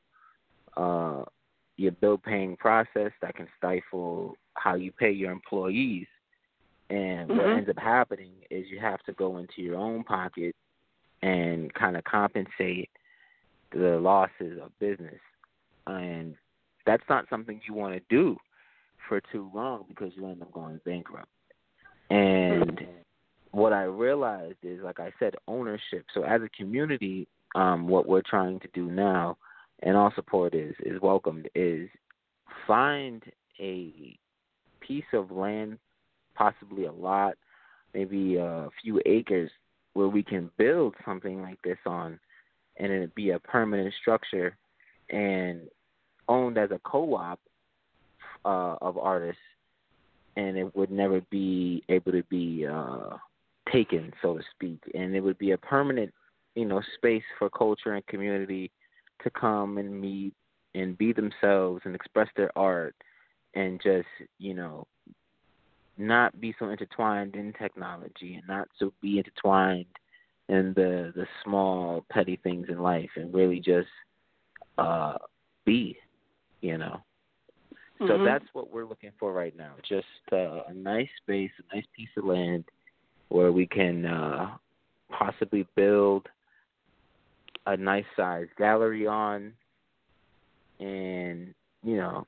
uh, 0.77 1.23
your 1.77 1.91
bill 1.91 2.17
paying 2.17 2.55
process, 2.57 3.11
that 3.21 3.35
can 3.35 3.47
stifle 3.57 4.35
how 4.55 4.75
you 4.75 4.91
pay 4.91 5.11
your 5.11 5.31
employees. 5.31 6.07
And 6.89 7.29
what 7.29 7.39
Mhm. 7.39 7.57
ends 7.57 7.69
up 7.69 7.79
happening 7.79 8.33
is 8.49 8.69
you 8.69 8.79
have 8.79 9.03
to 9.03 9.13
go 9.13 9.37
into 9.37 9.61
your 9.61 9.75
own 9.75 10.03
pocket 10.03 10.55
and 11.21 11.73
kind 11.73 11.97
of 11.97 12.03
compensate 12.05 12.89
the 13.71 13.99
losses 13.99 14.59
of 14.61 14.77
business. 14.79 15.19
And 15.87 16.35
that's 16.85 17.03
not 17.09 17.25
something 17.29 17.61
you 17.67 17.73
want 17.73 17.95
to 17.95 18.01
do 18.09 18.37
for 19.07 19.21
too 19.31 19.49
long 19.53 19.85
because 19.87 20.11
you 20.15 20.25
end 20.25 20.41
up 20.41 20.51
going 20.51 20.79
bankrupt. 20.85 21.29
And 22.09 22.81
what 23.51 23.73
I 23.73 23.83
realized 23.83 24.57
is, 24.63 24.81
like 24.83 24.99
I 24.99 25.11
said, 25.19 25.35
ownership. 25.47 26.05
So 26.13 26.23
as 26.23 26.41
a 26.41 26.49
community, 26.49 27.27
um, 27.55 27.87
what 27.87 28.07
we're 28.07 28.21
trying 28.21 28.59
to 28.59 28.67
do 28.73 28.91
now, 28.91 29.37
and 29.83 29.95
all 29.97 30.11
support 30.15 30.53
is 30.53 30.75
is 30.79 31.01
welcomed, 31.01 31.49
is 31.55 31.89
find 32.67 33.23
a 33.59 34.17
piece 34.79 35.05
of 35.13 35.31
land, 35.31 35.77
possibly 36.35 36.85
a 36.85 36.91
lot, 36.91 37.35
maybe 37.93 38.35
a 38.35 38.69
few 38.81 39.01
acres, 39.05 39.49
where 39.93 40.09
we 40.09 40.21
can 40.21 40.51
build 40.57 40.95
something 41.05 41.41
like 41.41 41.61
this 41.63 41.77
on, 41.85 42.19
and 42.77 42.91
it 42.91 43.15
be 43.15 43.31
a 43.31 43.39
permanent 43.39 43.93
structure, 44.01 44.57
and 45.09 45.61
owned 46.27 46.57
as 46.57 46.71
a 46.71 46.79
co-op 46.83 47.39
uh, 48.43 48.75
of 48.81 48.97
artists, 48.97 49.41
and 50.35 50.57
it 50.57 50.75
would 50.75 50.91
never 50.91 51.21
be 51.29 51.83
able 51.89 52.11
to 52.11 52.23
be 52.23 52.65
uh, 52.69 53.17
taken, 53.71 54.11
so 54.21 54.37
to 54.37 54.43
speak, 54.51 54.79
and 54.93 55.15
it 55.15 55.21
would 55.21 55.37
be 55.37 55.51
a 55.51 55.57
permanent, 55.57 56.13
you 56.55 56.65
know, 56.65 56.81
space 56.95 57.23
for 57.39 57.49
culture 57.49 57.93
and 57.93 58.05
community 58.07 58.71
to 59.23 59.29
come 59.29 59.77
and 59.77 59.99
meet 59.99 60.33
and 60.73 60.97
be 60.97 61.13
themselves 61.13 61.81
and 61.85 61.95
express 61.95 62.27
their 62.35 62.55
art 62.57 62.95
and 63.53 63.81
just, 63.81 64.07
you 64.39 64.53
know, 64.53 64.85
not 65.97 66.39
be 66.41 66.53
so 66.59 66.69
intertwined 66.69 67.35
in 67.35 67.53
technology 67.53 68.35
and 68.35 68.43
not 68.47 68.67
so 68.77 68.91
be 69.01 69.17
intertwined 69.17 69.85
in 70.49 70.73
the 70.75 71.13
the 71.15 71.25
small 71.43 72.05
petty 72.11 72.39
things 72.43 72.67
in 72.69 72.79
life 72.79 73.09
and 73.15 73.33
really 73.33 73.59
just 73.59 73.87
uh 74.77 75.17
be, 75.65 75.97
you 76.61 76.77
know. 76.77 77.01
So 77.99 78.17
Mhm. 78.17 78.25
that's 78.25 78.45
what 78.53 78.71
we're 78.71 78.85
looking 78.85 79.11
for 79.17 79.31
right 79.31 79.55
now. 79.55 79.73
Just 79.83 80.05
uh, 80.31 80.63
a 80.67 80.73
nice 80.73 81.09
space, 81.17 81.51
a 81.59 81.75
nice 81.75 81.85
piece 81.95 82.09
of 82.17 82.25
land 82.25 82.65
where 83.29 83.51
we 83.51 83.65
can 83.65 84.05
uh, 84.05 84.57
possibly 85.09 85.65
build 85.75 86.27
a 87.67 87.77
nice 87.77 88.05
sized 88.15 88.55
gallery 88.57 89.07
on, 89.07 89.53
and 90.79 91.53
you 91.83 91.97
know, 91.97 92.27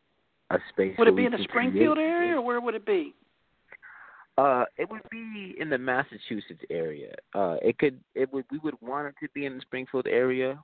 a 0.52 0.60
space. 0.70 0.96
Would 0.98 1.10
it 1.10 1.16
be 1.16 1.26
in 1.26 1.32
the 1.32 1.44
Springfield 1.44 1.98
area, 1.98 2.38
or 2.38 2.42
where 2.42 2.62
would 2.62 2.76
it 2.76 2.86
be? 2.86 3.14
Uh, 4.38 4.66
it 4.78 4.88
would 4.90 5.02
be 5.10 5.56
in 5.60 5.70
the 5.70 5.78
Massachusetts 5.78 6.64
area. 6.70 7.14
Uh, 7.34 7.58
it 7.62 7.78
could, 7.80 8.00
it 8.14 8.32
would, 8.32 8.46
we 8.52 8.60
would 8.60 8.80
want 8.82 9.08
it 9.08 9.16
to 9.20 9.28
be 9.34 9.46
in 9.46 9.56
the 9.56 9.62
Springfield 9.62 10.06
area, 10.06 10.64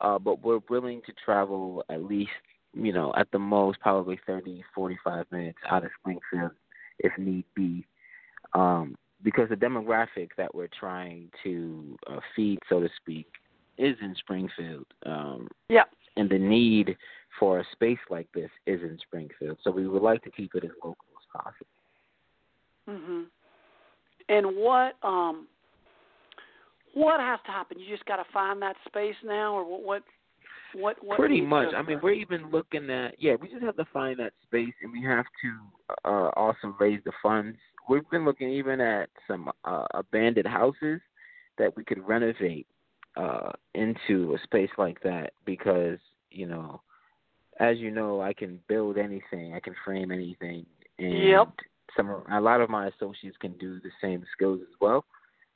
uh, 0.00 0.18
but 0.18 0.42
we're 0.42 0.60
willing 0.68 1.00
to 1.06 1.12
travel 1.24 1.84
at 1.90 2.02
least, 2.04 2.30
you 2.74 2.92
know, 2.92 3.12
at 3.16 3.30
the 3.32 3.38
most 3.38 3.80
probably 3.80 4.18
thirty, 4.26 4.62
forty-five 4.74 5.26
minutes 5.30 5.58
out 5.68 5.84
of 5.84 5.90
Springfield, 6.00 6.52
if 6.98 7.12
need 7.18 7.44
be, 7.54 7.84
um, 8.52 8.96
because 9.22 9.48
the 9.48 9.56
demographic 9.56 10.30
that 10.36 10.54
we're 10.54 10.68
trying 10.78 11.30
to 11.42 11.96
uh, 12.06 12.20
feed, 12.34 12.58
so 12.68 12.80
to 12.80 12.88
speak, 12.96 13.26
is 13.78 13.96
in 14.00 14.14
Springfield. 14.16 14.86
Um, 15.04 15.48
Yeah. 15.68 15.84
and 16.16 16.30
the 16.30 16.38
need 16.38 16.96
for 17.38 17.60
a 17.60 17.64
space 17.72 17.98
like 18.08 18.26
this 18.32 18.50
is 18.66 18.80
in 18.82 18.98
Springfield. 18.98 19.58
So 19.62 19.70
we 19.70 19.86
would 19.86 20.02
like 20.02 20.22
to 20.24 20.30
keep 20.30 20.54
it 20.54 20.64
as 20.64 20.70
local 20.82 21.04
as 21.18 21.42
possible. 21.42 21.66
Mhm. 22.88 23.26
And 24.28 24.56
what 24.56 24.96
um 25.02 25.48
what 26.96 27.20
has 27.20 27.38
to 27.44 27.52
happen? 27.52 27.78
You 27.78 27.94
just 27.94 28.06
got 28.06 28.16
to 28.16 28.24
find 28.32 28.60
that 28.62 28.74
space 28.86 29.14
now, 29.22 29.54
or 29.54 29.64
what? 29.64 29.84
What? 29.84 30.02
What? 30.74 30.96
what 31.04 31.18
Pretty 31.18 31.42
much. 31.42 31.74
I 31.76 31.82
mean, 31.82 32.00
we're 32.02 32.12
even 32.12 32.50
looking 32.50 32.88
at 32.88 33.16
yeah. 33.18 33.34
We 33.40 33.48
just 33.48 33.62
have 33.62 33.76
to 33.76 33.84
find 33.92 34.18
that 34.18 34.32
space, 34.46 34.72
and 34.82 34.90
we 34.90 35.02
have 35.02 35.26
to 35.42 36.08
uh, 36.08 36.30
also 36.36 36.74
raise 36.80 37.00
the 37.04 37.12
funds. 37.22 37.58
We've 37.88 38.08
been 38.10 38.24
looking 38.24 38.50
even 38.50 38.80
at 38.80 39.10
some 39.28 39.50
uh, 39.66 39.84
abandoned 39.92 40.46
houses 40.46 41.02
that 41.58 41.76
we 41.76 41.84
could 41.84 42.02
renovate 42.06 42.66
uh, 43.16 43.52
into 43.74 44.34
a 44.34 44.42
space 44.44 44.70
like 44.78 45.02
that 45.02 45.34
because 45.44 45.98
you 46.30 46.46
know, 46.46 46.80
as 47.60 47.76
you 47.76 47.90
know, 47.90 48.22
I 48.22 48.32
can 48.32 48.58
build 48.68 48.96
anything. 48.96 49.52
I 49.52 49.60
can 49.60 49.74
frame 49.84 50.10
anything, 50.10 50.64
and 50.98 51.28
Yep. 51.28 51.48
some 51.94 52.22
a 52.32 52.40
lot 52.40 52.62
of 52.62 52.70
my 52.70 52.88
associates 52.88 53.36
can 53.38 53.52
do 53.58 53.80
the 53.80 53.90
same 54.00 54.24
skills 54.34 54.60
as 54.62 54.74
well. 54.80 55.04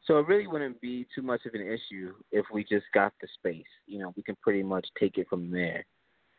So 0.06 0.18
it 0.18 0.26
really 0.26 0.46
wouldn't 0.46 0.80
be 0.80 1.06
too 1.14 1.22
much 1.22 1.44
of 1.46 1.54
an 1.54 1.60
issue 1.60 2.14
if 2.32 2.46
we 2.52 2.64
just 2.64 2.86
got 2.94 3.12
the 3.20 3.28
space. 3.34 3.66
You 3.86 3.98
know, 4.00 4.12
we 4.16 4.22
can 4.22 4.36
pretty 4.42 4.62
much 4.62 4.86
take 4.98 5.18
it 5.18 5.28
from 5.28 5.50
there. 5.50 5.84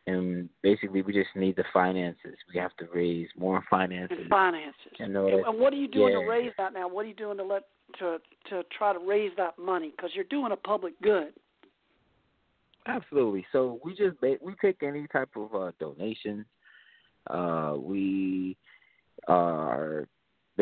And 0.06 0.48
basically, 0.62 1.02
we 1.02 1.12
just 1.12 1.28
need 1.36 1.54
the 1.54 1.64
finances. 1.72 2.34
We 2.52 2.58
have 2.58 2.76
to 2.78 2.86
raise 2.92 3.28
more 3.38 3.62
finances. 3.70 4.18
and 4.20 4.28
finances. 4.28 4.74
And, 4.98 5.16
and 5.16 5.60
what 5.60 5.72
are 5.72 5.76
you 5.76 5.86
doing 5.86 6.12
to 6.14 6.28
raise 6.28 6.50
that 6.58 6.72
now? 6.72 6.88
What 6.88 7.04
are 7.04 7.08
you 7.08 7.14
doing 7.14 7.36
to 7.36 7.44
let 7.44 7.62
to 8.00 8.18
to 8.50 8.62
try 8.76 8.92
to 8.92 8.98
raise 8.98 9.30
that 9.36 9.56
money? 9.58 9.92
Because 9.96 10.10
you're 10.14 10.24
doing 10.24 10.50
a 10.50 10.56
public 10.56 11.00
good. 11.02 11.32
Absolutely. 12.86 13.46
So 13.52 13.78
we 13.84 13.94
just 13.94 14.16
we 14.20 14.54
take 14.60 14.82
any 14.82 15.06
type 15.06 15.30
of 15.36 15.54
uh, 15.54 15.70
donation. 15.78 16.44
Uh, 17.30 17.76
we 17.78 18.56
are 19.28 20.08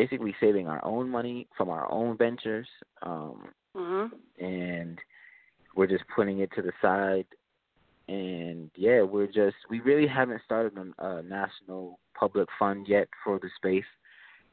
basically 0.01 0.35
saving 0.41 0.67
our 0.67 0.83
own 0.83 1.11
money 1.11 1.47
from 1.57 1.69
our 1.69 1.91
own 1.93 2.17
ventures, 2.17 2.69
um, 3.03 3.53
Mhm. 3.77 4.11
and 4.39 4.99
we're 5.75 5.87
just 5.87 6.07
putting 6.09 6.39
it 6.41 6.51
to 6.53 6.63
the 6.63 6.73
side. 6.81 7.27
And 8.09 8.71
yeah, 8.77 9.03
we're 9.03 9.27
just 9.27 9.59
we 9.69 9.81
really 9.81 10.07
haven't 10.07 10.43
started 10.43 10.73
a, 10.79 11.07
a 11.07 11.23
national 11.23 11.99
public 12.15 12.49
fund 12.59 12.89
yet 12.89 13.09
for 13.23 13.39
the 13.39 13.51
space. 13.57 13.91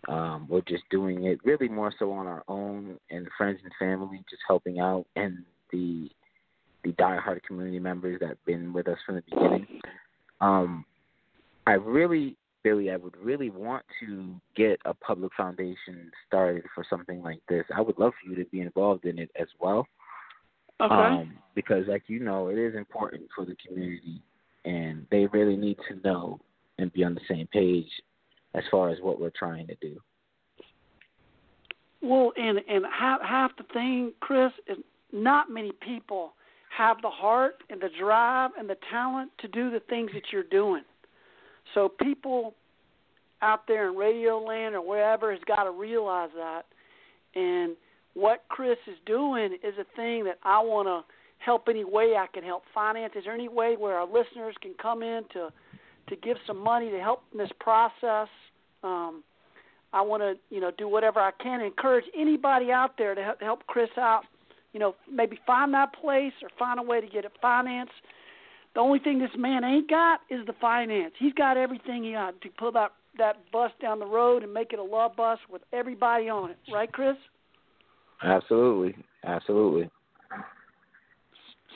Um, 0.09 0.47
we're 0.49 0.69
just 0.73 0.83
doing 0.89 1.25
it 1.25 1.39
really 1.43 1.69
more 1.69 1.93
so 1.97 2.11
on 2.11 2.27
our 2.27 2.43
own 2.47 2.99
and 3.09 3.27
friends 3.37 3.59
and 3.63 3.73
family, 3.79 4.23
just 4.29 4.43
helping 4.47 4.79
out 4.79 5.05
and 5.15 5.45
the 5.71 6.09
the 6.83 6.91
diehard 6.93 7.41
community 7.43 7.79
members 7.79 8.19
that 8.19 8.29
have 8.29 8.45
been 8.45 8.73
with 8.73 8.87
us 8.87 8.99
from 9.05 9.15
the 9.15 9.23
beginning. 9.29 9.81
Um, 10.41 10.85
I 11.65 11.73
really, 11.73 12.37
Billy, 12.67 12.91
I 12.91 12.97
would 12.97 13.15
really 13.15 13.49
want 13.49 13.85
to 14.01 14.35
get 14.57 14.81
a 14.83 14.93
public 14.93 15.31
foundation 15.37 16.11
started 16.27 16.65
for 16.75 16.83
something 16.89 17.23
like 17.23 17.39
this. 17.47 17.63
I 17.73 17.79
would 17.79 17.97
love 17.97 18.11
for 18.21 18.29
you 18.29 18.35
to 18.43 18.49
be 18.49 18.59
involved 18.59 19.05
in 19.05 19.19
it 19.19 19.31
as 19.39 19.47
well. 19.61 19.87
Okay. 20.81 20.93
Um, 20.93 21.37
because, 21.55 21.85
like 21.87 22.03
you 22.07 22.19
know, 22.19 22.49
it 22.49 22.57
is 22.57 22.75
important 22.75 23.23
for 23.33 23.45
the 23.45 23.55
community, 23.65 24.21
and 24.65 25.07
they 25.11 25.27
really 25.27 25.55
need 25.55 25.77
to 25.87 25.95
know 26.05 26.41
and 26.77 26.91
be 26.91 27.05
on 27.05 27.15
the 27.15 27.21
same 27.29 27.47
page 27.53 27.87
as 28.53 28.63
far 28.69 28.89
as 28.89 28.99
what 29.01 29.17
we're 29.17 29.31
trying 29.31 29.67
to 29.67 29.75
do. 29.75 29.97
Well, 32.01 32.33
and 32.35 32.59
and 32.67 32.83
half 32.91 33.21
half 33.21 33.51
the 33.55 33.63
thing, 33.71 34.11
Chris, 34.19 34.51
is 34.67 34.77
not 35.13 35.49
many 35.49 35.71
people 35.79 36.33
have 36.77 37.01
the 37.01 37.09
heart 37.09 37.63
and 37.69 37.79
the 37.79 37.89
drive 37.97 38.51
and 38.59 38.69
the 38.69 38.77
talent 38.91 39.31
to 39.39 39.47
do 39.47 39.71
the 39.71 39.79
things 39.89 40.11
that 40.13 40.23
you're 40.33 40.43
doing. 40.43 40.83
So 41.73 41.89
people 41.89 42.53
out 43.41 43.67
there 43.67 43.89
in 43.89 43.95
radio 43.95 44.39
land 44.39 44.75
or 44.75 44.81
wherever 44.81 45.31
has 45.31 45.41
got 45.45 45.63
to 45.63 45.71
realize 45.71 46.29
that. 46.35 46.63
And 47.35 47.75
what 48.13 48.45
Chris 48.49 48.77
is 48.87 48.97
doing 49.05 49.57
is 49.63 49.75
a 49.79 49.85
thing 49.95 50.23
that 50.23 50.39
I 50.43 50.59
want 50.59 50.87
to 50.87 51.13
help 51.39 51.67
any 51.69 51.83
way 51.83 52.15
I 52.17 52.25
can 52.33 52.43
help 52.43 52.63
finance. 52.73 53.13
Is 53.15 53.25
there 53.25 53.33
any 53.33 53.47
way 53.47 53.75
where 53.77 53.95
our 53.95 54.07
listeners 54.07 54.55
can 54.61 54.73
come 54.81 55.03
in 55.03 55.23
to 55.33 55.49
to 56.09 56.15
give 56.15 56.37
some 56.47 56.57
money 56.57 56.89
to 56.89 56.99
help 56.99 57.23
in 57.31 57.37
this 57.37 57.51
process? 57.59 58.29
Um, 58.83 59.23
I 59.93 60.01
want 60.01 60.23
to, 60.23 60.35
you 60.53 60.61
know, 60.61 60.71
do 60.77 60.87
whatever 60.87 61.19
I 61.19 61.31
can. 61.41 61.61
Encourage 61.61 62.05
anybody 62.17 62.71
out 62.71 62.97
there 62.97 63.13
to 63.13 63.23
help, 63.23 63.41
help 63.41 63.67
Chris 63.67 63.89
out. 63.97 64.23
You 64.73 64.79
know, 64.79 64.95
maybe 65.11 65.39
find 65.45 65.73
that 65.73 65.93
place 65.93 66.33
or 66.41 66.49
find 66.57 66.79
a 66.79 66.83
way 66.83 67.01
to 67.01 67.07
get 67.07 67.25
it 67.25 67.31
financed. 67.41 67.93
The 68.75 68.81
only 68.81 68.99
thing 68.99 69.19
this 69.19 69.29
man 69.37 69.63
ain't 69.63 69.89
got 69.89 70.21
is 70.29 70.45
the 70.45 70.53
finance. 70.61 71.13
He's 71.17 71.33
got 71.33 71.57
everything 71.57 72.03
he 72.03 72.11
got 72.11 72.39
to 72.41 72.49
pull 72.57 72.71
that 72.73 72.91
that 73.17 73.37
bus 73.51 73.71
down 73.81 73.97
the 73.97 74.05
road 74.05 74.43
and 74.43 74.53
make 74.53 74.73
it 74.73 74.79
a 74.79 74.83
love 74.83 75.15
bus 75.15 75.39
with 75.49 75.63
everybody 75.73 76.29
on 76.29 76.51
it. 76.51 76.57
Right, 76.71 76.91
Chris? 76.91 77.15
Absolutely, 78.23 78.95
absolutely. 79.25 79.89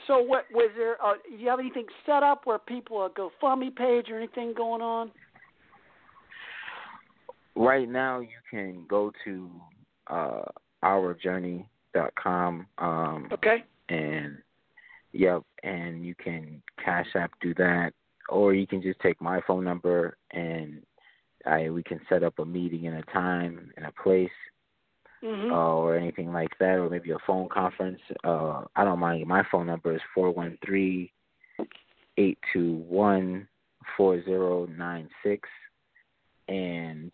So, 0.06 0.18
what 0.18 0.44
was 0.52 0.70
there? 0.76 1.04
Uh, 1.04 1.14
do 1.28 1.36
you 1.36 1.48
have 1.48 1.58
anything 1.60 1.86
set 2.06 2.22
up 2.22 2.42
where 2.44 2.58
people 2.58 3.04
a 3.04 3.10
GoFundMe 3.10 3.74
page 3.74 4.08
or 4.10 4.18
anything 4.18 4.52
going 4.56 4.82
on? 4.82 5.10
Right 7.54 7.88
now, 7.88 8.20
you 8.20 8.28
can 8.50 8.84
go 8.88 9.12
to 9.24 9.50
uh, 10.08 10.42
ourjourney.com. 10.84 12.66
Um, 12.78 13.28
Okay. 13.32 13.64
and 13.88 14.38
yep, 15.12 15.42
and 15.62 16.04
you 16.04 16.14
can 16.14 16.62
Cash 16.82 17.08
App 17.14 17.32
do 17.40 17.54
that, 17.54 17.92
or 18.28 18.54
you 18.54 18.66
can 18.66 18.82
just 18.82 19.00
take 19.00 19.20
my 19.20 19.40
phone 19.46 19.64
number 19.64 20.16
and 20.30 20.82
I 21.46 21.70
we 21.70 21.82
can 21.82 22.00
set 22.08 22.22
up 22.22 22.38
a 22.38 22.44
meeting 22.44 22.86
and 22.86 22.98
a 22.98 23.02
time 23.12 23.72
and 23.76 23.86
a 23.86 23.92
place, 24.02 24.30
hmm 25.22 25.52
uh, 25.52 25.74
or 25.74 25.96
anything 25.96 26.32
like 26.32 26.56
that, 26.58 26.78
or 26.78 26.88
maybe 26.88 27.10
a 27.10 27.18
phone 27.26 27.48
conference. 27.48 28.00
Uh, 28.24 28.62
I 28.76 28.84
don't 28.84 28.98
mind. 28.98 29.26
My 29.26 29.42
phone 29.50 29.66
number 29.66 29.94
is 29.94 30.00
four 30.14 30.30
one 30.30 30.58
three 30.64 31.12
eight 32.16 32.38
two 32.52 32.76
one 32.88 33.48
four 33.96 34.22
zero 34.24 34.66
nine 34.66 35.08
six, 35.22 35.48
and 36.48 37.12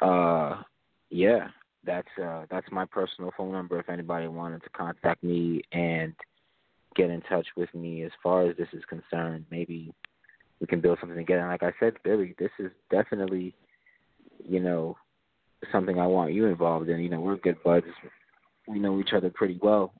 uh, 0.00 0.62
yeah, 1.10 1.48
that's 1.84 2.08
uh 2.22 2.44
that's 2.50 2.70
my 2.72 2.84
personal 2.84 3.32
phone 3.36 3.52
number 3.52 3.78
if 3.78 3.88
anybody 3.88 4.28
wanted 4.28 4.62
to 4.62 4.70
contact 4.70 5.22
me 5.22 5.62
and 5.72 6.14
get 6.96 7.10
in 7.10 7.20
touch 7.22 7.46
with 7.56 7.72
me 7.74 8.02
as 8.04 8.10
far 8.22 8.48
as 8.48 8.56
this 8.56 8.68
is 8.72 8.82
concerned 8.88 9.44
maybe 9.50 9.92
we 10.60 10.66
can 10.66 10.80
build 10.80 10.98
something 11.00 11.18
together 11.18 11.40
and 11.40 11.50
like 11.50 11.62
i 11.62 11.72
said 11.78 11.94
billy 12.04 12.34
this 12.38 12.50
is 12.58 12.70
definitely 12.90 13.54
you 14.44 14.60
know 14.60 14.96
something 15.72 15.98
i 15.98 16.06
want 16.06 16.32
you 16.32 16.46
involved 16.46 16.88
in 16.88 17.00
you 17.00 17.08
know 17.08 17.20
we're 17.20 17.36
good 17.36 17.62
buds 17.62 17.86
we 18.66 18.78
know 18.78 18.98
each 19.00 19.12
other 19.14 19.30
pretty 19.30 19.58
well 19.62 19.92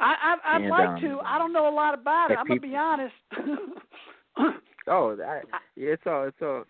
I, 0.00 0.14
I 0.44 0.54
I'd 0.54 0.62
And, 0.62 0.70
like 0.70 0.88
um, 0.88 1.00
to. 1.00 1.18
I 1.24 1.38
don't 1.38 1.52
know 1.52 1.68
a 1.68 1.74
lot 1.74 1.92
about 1.92 2.30
it. 2.30 2.38
I'm 2.38 2.46
gonna 2.46 2.60
be 2.60 2.76
honest. 2.76 3.14
oh 4.86 5.16
I, 5.20 5.40
it's 5.76 6.02
all 6.06 6.24
it's 6.28 6.36
all 6.40 6.64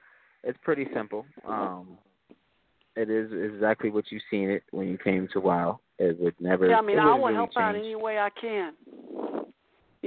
it's 0.45 0.59
pretty 0.63 0.87
simple 0.95 1.27
um 1.47 1.99
it 2.97 3.11
is 3.11 3.31
exactly 3.33 3.91
what 3.91 4.05
you've 4.11 4.23
seen 4.31 4.51
it 4.51 4.63
when 4.71 4.89
you 4.89 4.99
came 4.99 5.29
to 5.33 5.41
wow 5.41 5.79
it 5.99 6.19
would 6.21 6.35
never 6.41 6.69
yeah, 6.69 6.79
I 6.79 6.81
mean, 6.81 6.99
I 6.99 7.05
to 7.05 7.11
really 7.11 7.35
help 7.35 7.51
out 7.57 7.75
any 7.75 7.97
way 7.97 8.19
I 8.19 8.31
can. 8.41 8.73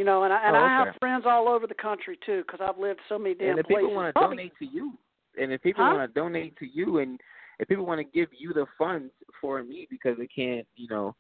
You 0.02 0.06
know, 0.06 0.24
and 0.24 0.34
I 0.34 0.48
and 0.48 0.56
Oh, 0.56 0.60
I 0.60 0.68
have 0.84 0.96
friends 1.00 1.26
all 1.28 1.48
over 1.48 1.68
the 1.68 1.76
country 1.76 2.18
too, 2.26 2.42
because 2.42 2.60
I've 2.60 2.80
lived 2.80 3.02
so 3.08 3.20
many 3.20 3.36
damn 3.36 3.52
and 3.52 3.60
if 3.60 3.68
places. 3.68 3.82
people 3.84 3.94
want 3.94 4.08
to 4.10 4.14
Probably- 4.20 4.36
donate 4.38 4.54
to 4.58 4.66
you, 4.66 4.94
and 5.40 5.54
if 5.54 5.62
people 5.62 5.86
Huh? 5.86 5.94
want 5.96 6.12
to 6.12 6.20
donate 6.20 6.58
to 6.58 6.66
you, 6.66 6.98
and 6.98 7.22
if 7.60 7.68
people 7.68 7.86
want 7.86 8.00
to 8.00 8.04
give 8.04 8.30
you 8.36 8.52
the 8.52 8.66
funds 8.80 9.14
for 9.40 9.62
me 9.62 9.86
because 9.92 10.18
they 10.18 10.26
can't, 10.26 10.66
you 10.76 10.88
know, 10.90 11.16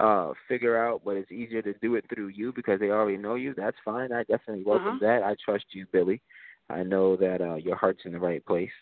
uh 0.00 0.32
figure 0.48 0.78
out, 0.82 1.02
but 1.04 1.18
it's 1.18 1.30
easier 1.30 1.60
to 1.60 1.74
do 1.82 1.94
it 1.96 2.06
through 2.08 2.28
you 2.28 2.54
because 2.54 2.80
they 2.80 2.88
already 2.88 3.18
know 3.18 3.34
you. 3.34 3.52
That's 3.54 3.76
fine. 3.84 4.10
I 4.12 4.22
definitely 4.22 4.64
welcome 4.64 4.96
Uh-huh. 4.96 4.98
that. 5.02 5.22
I 5.22 5.34
trust 5.44 5.66
you, 5.74 5.84
Billy. 5.92 6.22
I 6.70 6.82
know 6.84 7.16
that 7.16 7.42
uh 7.42 7.56
your 7.56 7.76
heart's 7.76 8.06
in 8.06 8.12
the 8.12 8.18
right 8.18 8.42
place. 8.46 8.72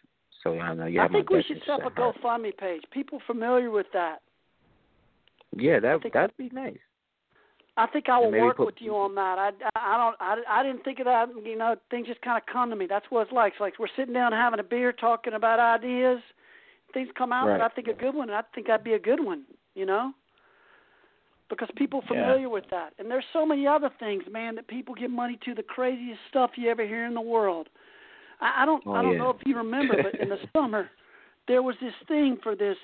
So 0.45 0.61
I 0.61 0.75
know 0.75 0.87
you 0.87 1.01
have 1.01 1.11
I 1.11 1.15
think 1.15 1.31
we 1.31 1.43
should 1.43 1.61
set 1.65 1.71
up 1.71 1.81
a 1.81 1.87
interests 1.89 2.19
at 2.19 2.23
heart. 2.23 2.43
GoFundMe 2.43 2.57
page. 2.57 2.85
People 2.93 3.19
familiar 3.27 3.73
with 3.73 3.91
that. 3.95 4.23
Yeah, 5.57 5.81
that 5.81 5.99
that'd 6.13 6.37
be 6.37 6.51
nice. 6.51 6.79
I 7.77 7.87
think 7.87 8.09
I 8.09 8.19
will 8.19 8.33
work 8.33 8.57
put- 8.59 8.67
with 8.67 8.75
you 8.81 8.95
on 8.97 9.15
that. 9.15 9.39
I, 9.39 9.51
I 9.77 9.97
don't 9.97 10.17
I, 10.21 10.61
I 10.61 10.63
didn't 10.63 10.83
think 10.85 10.99
of 10.99 11.07
that. 11.07 11.29
You 11.45 11.57
know, 11.57 11.77
things 11.91 12.07
just 12.09 12.21
kind 12.23 12.37
of 12.37 12.45
come 12.53 12.69
to 12.71 12.77
me. 12.77 12.87
That's 12.89 13.07
what 13.11 13.23
it's 13.23 13.33
like. 13.33 13.55
It's 13.55 13.61
like 13.61 13.79
we're 13.79 13.87
sitting 13.97 14.15
down 14.15 14.33
having 14.33 14.61
a 14.61 14.65
beer, 14.65 14.93
talking 14.93 15.35
about 15.35 15.59
ideas. 15.61 16.21
Things 16.93 17.09
come 17.17 17.33
out 17.33 17.47
Right. 17.49 17.61
I 17.61 17.69
think 17.69 17.87
a 17.89 17.93
good 17.95 18.15
one. 18.15 18.29
And 18.29 18.37
I 18.37 18.43
think 18.55 18.67
that'd 18.67 18.85
be 18.85 18.95
a 18.95 18.99
good 18.99 19.25
one. 19.25 19.45
You 19.75 19.87
know, 19.87 20.13
because 21.49 21.69
people 21.77 22.03
Yeah. 22.03 22.09
familiar 22.09 22.49
with 22.49 22.65
that. 22.71 22.93
And 22.99 23.11
there's 23.11 23.25
so 23.33 23.47
many 23.47 23.67
other 23.67 23.91
things, 24.01 24.25
man, 24.31 24.57
that 24.57 24.67
people 24.69 24.95
give 24.95 25.11
money 25.11 25.39
to. 25.45 25.55
The 25.55 25.63
craziest 25.63 26.21
stuff 26.29 26.51
you 26.57 26.69
ever 26.71 26.85
hear 26.85 27.07
in 27.07 27.15
the 27.15 27.21
world. 27.21 27.69
I, 28.41 28.63
I 28.63 28.67
don't 28.67 28.83
Oh, 28.87 28.93
I 28.93 29.03
don't 29.03 29.13
yeah. 29.13 29.19
know 29.19 29.31
if 29.31 29.37
you 29.47 29.57
remember, 29.57 30.03
but 30.03 30.21
in 30.21 30.29
the 30.29 30.39
summer 30.53 30.91
there 31.49 31.63
was 31.63 31.77
this 31.81 31.95
thing 32.09 32.37
for 32.43 32.55
this. 32.55 32.77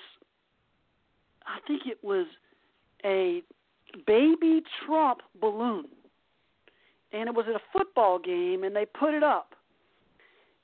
I 1.45 1.59
think 1.67 1.83
it 1.87 1.99
was 2.03 2.27
a 3.05 3.43
baby 4.07 4.63
Trump 4.85 5.21
balloon. 5.41 5.87
And 7.13 7.29
it 7.29 7.35
was 7.35 7.47
at 7.49 7.55
a 7.55 7.65
football 7.73 8.19
game 8.19 8.65
and 8.65 8.75
they 8.75 8.85
put 8.85 9.15
it 9.15 9.23
up. 9.23 9.55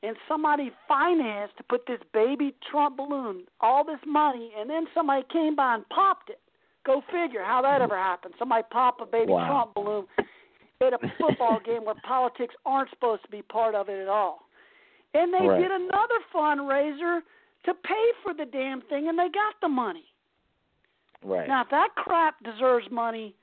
And 0.02 0.16
somebody 0.26 0.72
financed 0.88 1.56
to 1.58 1.62
put 1.62 1.86
this 1.86 2.00
baby 2.12 2.54
Trump 2.68 2.96
balloon, 2.96 3.44
all 3.60 3.84
this 3.84 4.00
money, 4.04 4.50
and 4.58 4.68
then 4.68 4.86
somebody 4.92 5.24
came 5.32 5.54
by 5.54 5.76
and 5.76 5.88
popped 5.90 6.30
it. 6.30 6.40
Go 6.84 7.02
figure 7.12 7.44
how 7.44 7.62
that 7.62 7.80
ever 7.80 7.96
happened. 7.96 8.34
Somebody 8.38 8.64
pop 8.70 9.00
a 9.00 9.06
baby 9.06 9.30
Wow. 9.30 9.46
Trump 9.46 9.74
balloon 9.74 10.06
at 10.80 10.92
a 10.92 10.98
football 11.20 11.60
game 11.64 11.84
where 11.84 11.94
politics 12.02 12.54
aren't 12.66 12.90
supposed 12.90 13.22
to 13.22 13.30
be 13.30 13.42
part 13.42 13.76
of 13.76 13.88
it 13.88 14.00
at 14.02 14.08
all. 14.08 14.48
And 15.14 15.32
they 15.32 15.46
Right. 15.46 15.60
did 15.60 15.70
another 15.70 16.18
fundraiser 16.34 17.20
to 17.64 17.74
pay 17.74 18.12
for 18.24 18.34
the 18.34 18.44
damn 18.46 18.80
thing 18.82 19.08
and 19.08 19.16
they 19.16 19.28
got 19.28 19.54
the 19.60 19.68
money. 19.68 20.11
Right. 21.24 21.48
Now, 21.48 21.62
if 21.62 21.70
that 21.70 21.90
crap 21.96 22.42
deserves 22.42 22.86
money, 22.90 23.34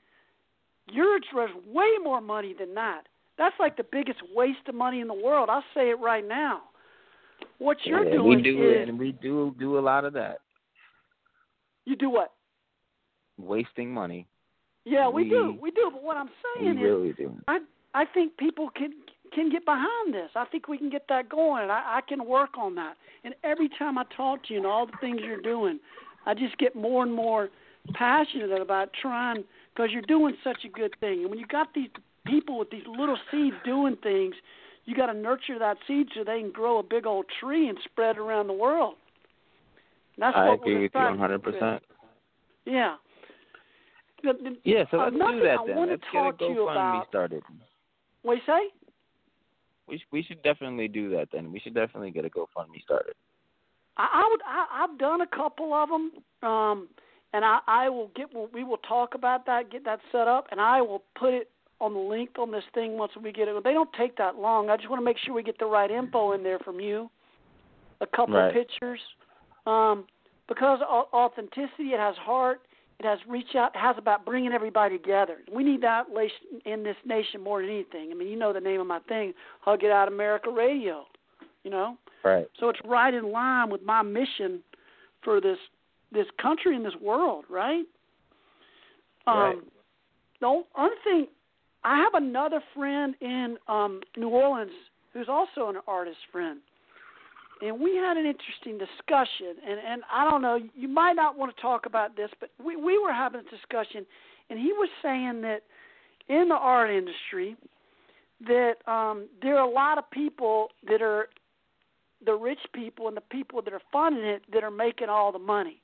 yours 0.90 1.22
deserves 1.30 1.54
way 1.66 1.88
more 2.02 2.20
money 2.20 2.54
than 2.58 2.74
that. 2.74 3.02
That's 3.38 3.54
like 3.58 3.76
the 3.76 3.86
biggest 3.90 4.18
waste 4.34 4.68
of 4.68 4.74
money 4.74 5.00
in 5.00 5.08
the 5.08 5.14
world. 5.14 5.48
I'll 5.50 5.64
say 5.74 5.90
it 5.90 5.98
right 5.98 6.26
now. 6.26 6.62
What 7.58 7.78
you're 7.84 8.04
yeah, 8.04 8.12
doing 8.12 8.36
we 8.36 8.42
do 8.42 8.70
is 8.70 8.88
and 8.88 8.98
we 8.98 9.12
do 9.12 9.54
do 9.58 9.78
a 9.78 9.80
lot 9.80 10.04
of 10.04 10.12
that. 10.14 10.40
you 11.86 11.96
do 11.96 12.10
what? 12.10 12.32
Wasting 13.38 13.92
money. 13.92 14.26
Yeah, 14.84 15.08
we, 15.08 15.28
do, 15.28 15.52
We- 15.52 15.58
we 15.58 15.70
do. 15.70 15.90
But 15.92 16.02
what 16.02 16.16
I'm 16.16 16.26
We 16.26 16.64
saying 16.64 16.78
is, 16.78 16.82
really 16.82 17.12
do. 17.12 17.34
I 17.48 17.60
I 17.94 18.04
think 18.04 18.36
people 18.36 18.68
can 18.70 18.92
can 19.32 19.50
get 19.50 19.64
behind 19.64 20.12
this. 20.12 20.30
I 20.34 20.44
think 20.44 20.68
we 20.68 20.76
can 20.76 20.90
get 20.90 21.06
that 21.08 21.28
going, 21.28 21.62
and 21.62 21.72
I, 21.72 21.98
I 21.98 22.00
can 22.06 22.26
work 22.26 22.58
on 22.58 22.74
that. 22.74 22.96
And 23.24 23.34
every 23.44 23.68
time 23.78 23.96
I 23.96 24.04
talk 24.16 24.44
to 24.44 24.52
you 24.52 24.58
and 24.58 24.66
all 24.66 24.86
the 24.86 24.96
things 25.00 25.20
you're 25.24 25.40
doing, 25.40 25.78
I 26.26 26.34
just 26.34 26.58
get 26.58 26.74
more 26.74 27.02
and 27.02 27.14
more 27.14 27.48
passionate 27.94 28.60
about 28.60 28.90
trying 29.00 29.44
because 29.74 29.90
you're 29.92 30.02
doing 30.02 30.34
such 30.44 30.64
a 30.64 30.68
good 30.68 30.94
thing. 31.00 31.22
And 31.22 31.30
when 31.30 31.38
you 31.38 31.46
got 31.46 31.74
these 31.74 31.88
people 32.26 32.58
with 32.58 32.70
these 32.70 32.86
little 32.86 33.18
seeds 33.30 33.56
doing 33.64 33.96
things, 34.02 34.34
you 34.84 34.94
got 34.94 35.06
to 35.06 35.14
nurture 35.14 35.58
that 35.58 35.76
seed 35.86 36.08
so 36.14 36.24
they 36.24 36.40
can 36.40 36.50
grow 36.50 36.78
a 36.78 36.82
big 36.82 37.06
old 37.06 37.26
tree 37.40 37.68
and 37.68 37.78
spread 37.84 38.18
around 38.18 38.46
the 38.46 38.52
world. 38.52 38.94
That's 40.18 40.36
I 40.36 40.48
what 40.48 40.60
agree 40.60 40.74
with 40.74 40.82
you 40.82 40.88
trying 40.90 41.14
to 41.14 41.20
100. 41.20 41.42
percent 41.42 41.82
Yeah. 42.66 42.96
Yeah, 44.64 44.84
so 44.90 44.98
let's 44.98 45.14
another 45.14 45.38
do 45.38 45.44
that 45.44 45.58
then. 45.66 45.88
Let's 45.88 46.02
get 46.12 46.26
a 46.26 46.32
GoFundMe 46.32 47.08
started. 47.08 47.42
What 48.22 48.34
you 48.34 48.40
say? 48.46 48.60
We 49.88 49.98
sh- 49.98 50.06
we 50.12 50.22
should 50.22 50.42
definitely 50.42 50.88
do 50.88 51.08
that 51.10 51.28
then. 51.32 51.50
We 51.50 51.58
should 51.58 51.74
definitely 51.74 52.10
get 52.10 52.26
a 52.26 52.28
GoFundMe 52.28 52.82
started. 52.84 53.14
I, 53.96 54.08
I 54.12 54.28
would. 54.30 54.40
I, 54.46 54.84
I've 54.84 54.98
done 54.98 55.22
a 55.22 55.26
couple 55.26 55.72
of 55.72 55.88
them, 55.88 56.12
um, 56.42 56.88
and 57.32 57.44
I, 57.44 57.58
I 57.66 57.88
will 57.88 58.10
get. 58.14 58.28
We 58.52 58.64
will 58.64 58.78
talk 58.78 59.14
about 59.14 59.46
that, 59.46 59.70
get 59.70 59.84
that 59.84 60.00
set 60.10 60.28
up, 60.28 60.46
and 60.50 60.60
I 60.60 60.80
will 60.80 61.02
put 61.18 61.32
it 61.34 61.50
on 61.80 61.94
the 61.94 62.00
link 62.00 62.30
on 62.38 62.50
this 62.50 62.64
thing 62.74 62.98
once 62.98 63.12
we 63.22 63.32
get 63.32 63.48
it. 63.48 63.64
They 63.64 63.72
don't 63.72 63.92
take 63.94 64.16
that 64.18 64.36
long. 64.36 64.68
I 64.68 64.76
just 64.76 64.90
want 64.90 65.00
to 65.00 65.04
make 65.04 65.16
sure 65.18 65.34
we 65.34 65.42
get 65.42 65.58
the 65.58 65.66
right 65.66 65.90
info 65.90 66.32
in 66.32 66.42
there 66.42 66.58
from 66.58 66.78
you. 66.80 67.10
A 68.02 68.06
couple 68.06 68.34
Right. 68.34 68.48
of 68.48 68.54
pictures, 68.54 69.00
um, 69.66 70.06
because 70.48 70.80
au- 70.82 71.08
authenticity. 71.12 71.92
It 71.92 71.98
has 72.00 72.16
heart. 72.16 72.62
It 72.98 73.06
has 73.06 73.18
reach 73.26 73.54
out. 73.54 73.74
It 73.74 73.78
has 73.78 73.96
about 73.96 74.26
bringing 74.26 74.52
everybody 74.52 74.98
together. 74.98 75.38
We 75.50 75.64
need 75.64 75.80
that 75.82 76.06
in 76.66 76.82
this 76.82 76.96
nation 77.06 77.40
more 77.40 77.62
than 77.62 77.70
anything. 77.70 78.10
I 78.10 78.14
mean, 78.14 78.28
you 78.28 78.36
know 78.36 78.52
the 78.52 78.60
name 78.60 78.80
of 78.80 78.86
my 78.86 78.98
thing, 79.00 79.32
Hug 79.60 79.84
It 79.84 79.90
Out 79.90 80.08
America 80.08 80.50
Radio. 80.50 81.06
You 81.64 81.70
know. 81.70 81.96
Right. 82.24 82.46
So 82.58 82.68
it's 82.68 82.80
right 82.84 83.12
in 83.12 83.32
line 83.32 83.70
with 83.70 83.82
my 83.82 84.02
mission 84.02 84.62
for 85.22 85.40
this 85.40 85.58
this 86.12 86.26
country 86.40 86.76
and 86.76 86.84
this 86.84 86.94
world, 87.00 87.44
right? 87.48 87.84
Um 89.26 89.36
Right. 89.36 89.58
the 90.40 90.62
other 90.76 90.94
thing 91.04 91.26
I 91.84 91.96
have 91.98 92.14
another 92.14 92.62
friend 92.74 93.14
in 93.20 93.56
um 93.68 94.00
New 94.16 94.28
Orleans 94.28 94.72
who's 95.12 95.28
also 95.28 95.68
an 95.68 95.76
artist 95.88 96.18
friend. 96.30 96.60
And 97.62 97.78
we 97.78 97.94
had 97.96 98.16
an 98.16 98.24
interesting 98.24 98.78
discussion 98.78 99.56
and, 99.66 99.78
and 99.86 100.02
I 100.10 100.28
don't 100.28 100.42
know, 100.42 100.58
you 100.74 100.88
might 100.88 101.14
not 101.14 101.36
want 101.36 101.54
to 101.54 101.60
talk 101.60 101.84
about 101.84 102.16
this, 102.16 102.30
but 102.40 102.50
we, 102.64 102.76
we 102.76 102.98
were 102.98 103.12
having 103.12 103.40
a 103.40 103.50
discussion 103.50 104.06
and 104.48 104.58
he 104.58 104.72
was 104.72 104.88
saying 105.02 105.42
that 105.42 105.62
in 106.28 106.48
the 106.48 106.54
art 106.54 106.90
industry 106.90 107.56
that 108.46 108.76
um 108.86 109.28
there 109.42 109.58
are 109.58 109.68
a 109.68 109.70
lot 109.70 109.98
of 109.98 110.10
people 110.10 110.68
that 110.88 111.02
are 111.02 111.28
the 112.24 112.34
rich 112.34 112.58
people 112.72 113.08
and 113.08 113.16
the 113.16 113.22
people 113.22 113.62
that 113.62 113.72
are 113.72 113.80
funding 113.92 114.24
it 114.24 114.42
that 114.52 114.62
are 114.62 114.70
making 114.70 115.08
all 115.08 115.32
the 115.32 115.38
money. 115.38 115.80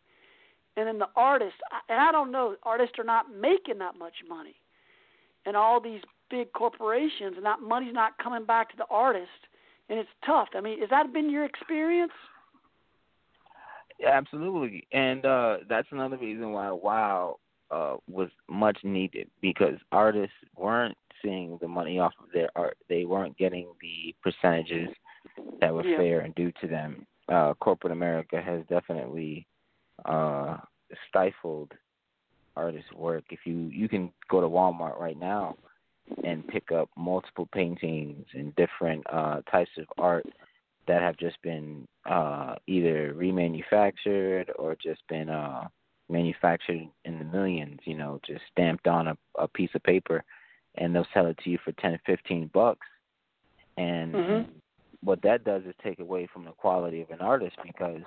And 0.77 0.87
then 0.87 0.99
the 0.99 1.09
artists, 1.17 1.59
and 1.89 2.01
I 2.01 2.13
don't 2.13 2.31
know, 2.31 2.57
artists 2.63 2.99
are 2.99 3.05
not 3.05 3.27
making 3.35 3.79
that 3.79 3.99
much 3.99 4.15
money. 4.29 4.57
And 5.47 5.57
all 5.57 5.81
these 5.81 6.01
big 6.31 6.53
corporations, 6.53 7.35
and 7.37 7.47
that 7.47 7.61
money's 7.61 7.95
not 7.95 8.19
coming 8.19 8.45
back 8.45 8.71
to 8.71 8.77
the 8.77 8.87
artist, 8.91 9.31
and 9.89 9.99
it's 9.99 10.09
tough. 10.25 10.49
I 10.55 10.61
mean, 10.61 10.81
has 10.81 10.91
that 10.91 11.13
been 11.13 11.31
your 11.31 11.45
experience? 11.45 12.13
Yeah, 13.99 14.11
absolutely. 14.11 14.87
And 14.93 15.25
uh 15.25 15.59
that's 15.69 15.89
another 15.91 16.19
reason 16.19 16.53
why 16.53 16.71
WoW 16.71 17.39
uh 17.71 17.97
was 18.11 18.29
much 18.49 18.79
needed 18.83 19.31
because 19.41 19.75
artists 19.93 20.37
weren't 20.57 20.97
seeing 21.23 21.57
the 21.61 21.69
money 21.69 21.99
off 21.99 22.13
of 22.23 22.31
their 22.33 22.51
art. 22.57 22.77
They 22.89 23.05
weren't 23.07 23.39
getting 23.39 23.69
the 23.81 24.15
percentages 24.23 24.91
that 25.61 25.73
were 25.73 25.85
Yeah. 25.85 25.97
fair 25.97 26.21
and 26.21 26.35
due 26.35 26.53
to 26.61 26.67
them. 26.67 27.07
Uh 27.29 27.55
corporate 27.55 27.93
America 27.93 28.43
has 28.43 28.63
definitely 28.69 29.47
uh 30.05 30.57
stifled 31.09 31.73
artist 32.57 32.93
work. 32.95 33.25
If 33.31 33.41
you 33.45 33.69
you 33.73 33.89
can 33.89 34.13
go 34.31 34.41
to 34.41 34.49
Walmart 34.49 34.99
right 34.99 35.19
now 35.19 35.57
and 36.25 36.47
pick 36.49 36.71
up 36.73 36.89
multiple 36.97 37.49
paintings 37.53 38.25
and 38.35 38.55
different 38.57 39.05
uh 39.13 39.41
types 39.51 39.71
of 39.79 39.87
art 39.99 40.27
that 40.87 41.03
have 41.03 41.17
just 41.17 41.41
been 41.43 41.87
uh 42.09 42.55
either 42.67 43.15
remanufactured 43.15 44.51
or 44.59 44.77
just 44.83 45.03
been 45.09 45.29
uh 45.29 45.67
manufactured 46.09 46.87
in 47.05 47.19
the 47.19 47.25
millions, 47.25 47.81
you 47.85 47.97
know, 47.97 48.21
just 48.25 48.41
stamped 48.53 48.87
on 48.87 49.09
a, 49.09 49.17
a 49.39 49.49
piece 49.49 49.71
of 49.75 49.83
paper 49.83 50.23
and 50.77 50.95
they'll 50.95 51.07
sell 51.13 51.27
it 51.27 51.37
to 51.43 51.51
you 51.51 51.59
for 51.65 51.73
ten, 51.73 51.99
fifteen 52.07 52.49
bucks. 52.55 52.87
And 53.77 54.15
Mhm. 54.15 54.47
what 55.03 55.21
that 55.23 55.45
does 55.45 55.63
is 55.65 55.75
take 55.83 55.99
away 55.99 56.27
from 56.33 56.45
the 56.45 56.53
quality 56.53 57.03
of 57.03 57.11
an 57.11 57.21
artist 57.21 57.57
because 57.63 58.03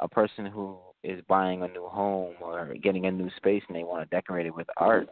a 0.00 0.08
person 0.08 0.46
who 0.46 0.78
is 1.04 1.22
buying 1.28 1.62
a 1.62 1.68
new 1.68 1.86
home 1.86 2.34
or 2.40 2.74
getting 2.82 3.06
a 3.06 3.10
new 3.10 3.30
space 3.36 3.62
and 3.68 3.76
they 3.76 3.84
want 3.84 4.02
to 4.02 4.16
decorate 4.16 4.46
it 4.46 4.54
with 4.54 4.68
art, 4.76 5.08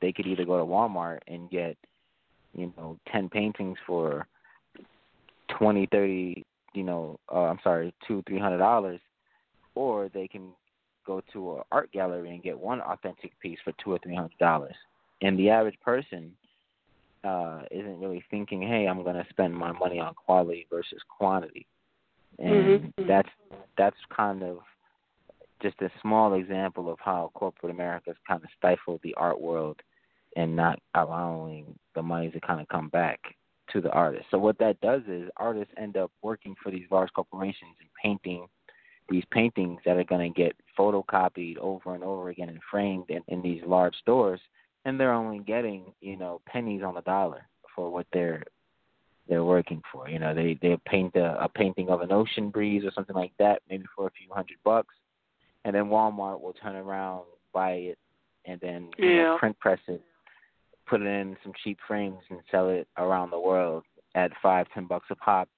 they 0.00 0.12
could 0.12 0.26
either 0.26 0.44
go 0.44 0.58
to 0.58 0.64
Walmart 0.64 1.18
and 1.26 1.50
get, 1.50 1.76
you 2.54 2.72
know, 2.76 2.98
ten 3.10 3.28
paintings 3.28 3.78
for 3.86 4.26
twenty, 5.58 5.86
thirty, 5.90 6.44
you 6.74 6.82
know, 6.82 7.18
uh, 7.32 7.44
I'm 7.44 7.58
sorry, 7.62 7.94
two, 8.06 8.22
three 8.28 8.38
hundred 8.38 8.58
dollars, 8.58 9.00
or 9.74 10.10
they 10.12 10.28
can 10.28 10.52
go 11.06 11.22
to 11.32 11.56
an 11.56 11.62
art 11.70 11.90
gallery 11.92 12.30
and 12.30 12.42
get 12.42 12.58
one 12.58 12.80
authentic 12.80 13.38
piece 13.40 13.58
for 13.64 13.72
two 13.82 13.92
or 13.92 13.98
three 14.02 14.14
hundred 14.14 14.38
dollars. 14.38 14.74
And 15.22 15.38
the 15.38 15.50
average 15.50 15.78
person 15.80 16.32
uh 17.24 17.62
isn't 17.70 18.00
really 18.00 18.22
thinking, 18.30 18.60
hey, 18.62 18.86
I'm 18.86 19.02
going 19.02 19.16
to 19.16 19.26
spend 19.30 19.54
my 19.54 19.72
money 19.72 19.98
on 19.98 20.14
quality 20.14 20.66
versus 20.70 21.00
quantity. 21.08 21.66
And 22.38 22.92
Mhm. 22.94 23.08
that's 23.08 23.28
that's 23.78 23.96
kind 24.14 24.42
of 24.42 24.58
just 25.66 25.82
a 25.82 26.00
small 26.00 26.34
example 26.34 26.90
of 26.90 26.98
how 27.00 27.30
corporate 27.34 27.72
America 27.72 28.10
has 28.10 28.16
kind 28.26 28.42
of 28.42 28.48
stifled 28.56 29.00
the 29.02 29.14
art 29.14 29.40
world 29.40 29.80
and 30.36 30.54
not 30.54 30.78
allowing 30.94 31.78
the 31.94 32.02
money 32.02 32.30
to 32.30 32.40
kind 32.40 32.60
of 32.60 32.68
come 32.68 32.88
back 32.88 33.20
to 33.72 33.80
the 33.80 33.90
artist. 33.90 34.26
So 34.30 34.38
what 34.38 34.58
that 34.58 34.80
does 34.80 35.02
is 35.08 35.28
artists 35.36 35.74
end 35.76 35.96
up 35.96 36.12
working 36.22 36.54
for 36.62 36.70
these 36.70 36.86
large 36.90 37.12
corporations 37.14 37.74
and 37.80 37.88
painting 38.02 38.46
these 39.08 39.24
paintings 39.30 39.78
that 39.84 39.96
are 39.96 40.04
going 40.04 40.32
to 40.32 40.36
get 40.36 40.56
photocopied 40.76 41.58
over 41.58 41.94
and 41.94 42.02
over 42.02 42.30
again 42.30 42.48
and 42.48 42.58
framed 42.68 43.08
in, 43.08 43.22
in 43.28 43.40
these 43.40 43.62
large 43.64 43.94
stores, 43.96 44.40
and 44.84 44.98
they're 44.98 45.12
only 45.12 45.38
getting 45.38 45.92
you 46.00 46.16
know 46.16 46.40
pennies 46.46 46.82
on 46.82 46.94
the 46.94 47.00
dollar 47.02 47.46
for 47.74 47.88
what 47.88 48.06
they're 48.12 48.42
they're 49.28 49.44
working 49.44 49.80
for. 49.92 50.08
You 50.08 50.18
know, 50.18 50.34
they 50.34 50.58
they 50.60 50.76
paint 50.86 51.14
a, 51.14 51.44
a 51.44 51.48
painting 51.48 51.88
of 51.88 52.00
an 52.00 52.10
ocean 52.10 52.50
breeze 52.50 52.82
or 52.84 52.90
something 52.92 53.14
like 53.14 53.32
that, 53.38 53.62
maybe 53.70 53.84
for 53.94 54.08
a 54.08 54.10
few 54.10 54.32
hundred 54.32 54.56
bucks, 54.64 54.94
and 55.66 55.74
then 55.74 55.86
Walmart 55.86 56.40
will 56.40 56.52
turn 56.52 56.76
around, 56.76 57.24
buy 57.52 57.72
it, 57.72 57.98
and 58.46 58.60
then 58.60 58.88
you 58.98 59.16
know, 59.16 59.36
print 59.38 59.58
press 59.58 59.80
it, 59.88 60.00
put 60.88 61.02
it 61.02 61.06
in 61.06 61.36
some 61.42 61.52
cheap 61.64 61.78
frames, 61.88 62.20
and 62.30 62.38
sell 62.52 62.70
it 62.70 62.86
around 62.96 63.30
the 63.30 63.40
world 63.40 63.82
at 64.14 64.30
five, 64.40 64.68
ten 64.72 64.86
bucks 64.86 65.08
a 65.10 65.16
pop, 65.16 65.48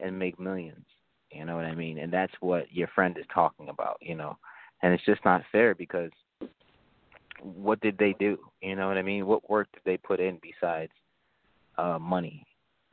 and 0.00 0.18
make 0.18 0.40
millions. 0.40 0.86
You 1.30 1.44
know 1.44 1.54
what 1.54 1.66
I 1.66 1.74
mean? 1.74 1.98
And 1.98 2.10
that's 2.10 2.32
what 2.40 2.72
your 2.72 2.88
friend 2.94 3.14
is 3.18 3.26
talking 3.32 3.68
about. 3.68 3.98
You 4.00 4.14
know, 4.14 4.38
and 4.82 4.94
it's 4.94 5.04
just 5.04 5.22
not 5.26 5.42
fair 5.52 5.74
because 5.74 6.10
what 7.42 7.78
did 7.82 7.98
they 7.98 8.16
do? 8.18 8.38
You 8.62 8.74
know 8.74 8.88
what 8.88 8.96
I 8.96 9.02
mean? 9.02 9.26
What 9.26 9.50
work 9.50 9.68
did 9.74 9.82
they 9.84 9.98
put 9.98 10.18
in 10.18 10.40
besides 10.42 10.92
uh 11.76 11.98
money? 12.00 12.42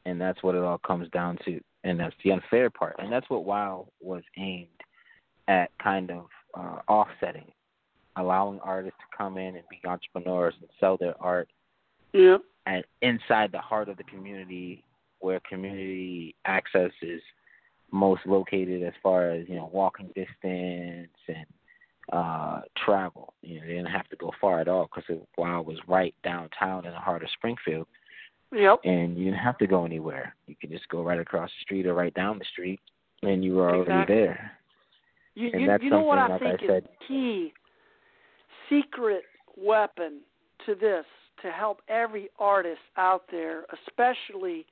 And 0.05 0.19
that's 0.19 0.43
what 0.43 0.55
it 0.55 0.61
all 0.61 0.77
comes 0.77 1.09
down 1.11 1.39
to. 1.45 1.61
And 1.85 1.97
that's 1.97 2.15
the 2.23 2.31
unfair 2.31 2.69
part. 2.69 2.95
And 2.99 3.09
that's 3.09 3.29
what 3.29 3.45
WoW 3.45 3.87
was 4.01 4.23
aimed 4.37 4.67
at 5.47 5.69
kind 5.81 6.11
of 6.11 6.25
uh 6.55 6.79
offsetting. 6.87 7.51
Allowing 8.17 8.59
artists 8.61 8.97
to 8.99 9.17
come 9.17 9.37
in 9.37 9.55
and 9.57 9.63
be 9.69 9.79
entrepreneurs 9.85 10.53
and 10.61 10.69
sell 10.79 10.95
their 10.97 11.15
art 11.21 11.49
Yeah. 12.13 12.37
at 12.65 12.85
inside 13.01 13.51
the 13.51 13.59
heart 13.59 13.89
of 13.89 13.97
the 13.97 14.03
community 14.05 14.83
where 15.19 15.39
community 15.41 16.35
access 16.45 16.91
is 17.01 17.21
most 17.91 18.21
located 18.25 18.83
as 18.83 18.93
far 19.03 19.29
as, 19.31 19.47
you 19.49 19.55
know, 19.55 19.69
walking 19.73 20.07
distance 20.15 21.17
and 21.27 21.45
uh 22.13 22.61
travel. 22.85 23.33
You 23.41 23.55
know, 23.59 23.67
they 23.67 23.73
didn't 23.73 23.87
have 23.87 24.07
to 24.09 24.15
go 24.15 24.31
far 24.39 24.59
at 24.59 24.67
all 24.67 24.87
because 24.93 25.19
WoW 25.37 25.61
was 25.61 25.77
right 25.87 26.13
downtown 26.23 26.85
in 26.85 26.91
the 26.91 26.99
heart 26.99 27.23
of 27.23 27.29
Springfield, 27.31 27.87
Yep. 28.51 28.81
and 28.85 29.17
you 29.17 29.25
didn't 29.25 29.39
have 29.39 29.57
to 29.57 29.67
go 29.67 29.85
anywhere. 29.85 30.35
You 30.45 30.55
could 30.59 30.69
just 30.71 30.87
go 30.89 31.01
right 31.03 31.19
across 31.19 31.49
the 31.49 31.61
street 31.63 31.87
or 31.87 31.95
right 31.95 32.13
down 32.13 32.37
the 32.39 32.45
street, 32.45 32.79
and 33.23 33.43
you 33.43 33.55
were 33.55 33.69
already 33.69 33.91
Exactly. 33.91 34.15
there. 34.15 34.51
You, 35.35 35.49
And 35.53 35.61
you, 35.61 35.67
that's 35.67 35.83
you 35.83 35.89
know 35.89 36.01
what 36.01 36.17
I 36.17 36.27
like 36.29 36.39
think 36.39 36.71
I 36.71 36.77
is 36.77 36.83
key 37.07 37.53
secret 38.69 39.23
weapon 39.57 40.21
to 40.65 40.75
this 40.75 41.05
to 41.41 41.51
help 41.51 41.81
every 41.89 42.29
artist 42.39 42.79
out 42.97 43.23
there, 43.29 43.65
especially 43.87 44.65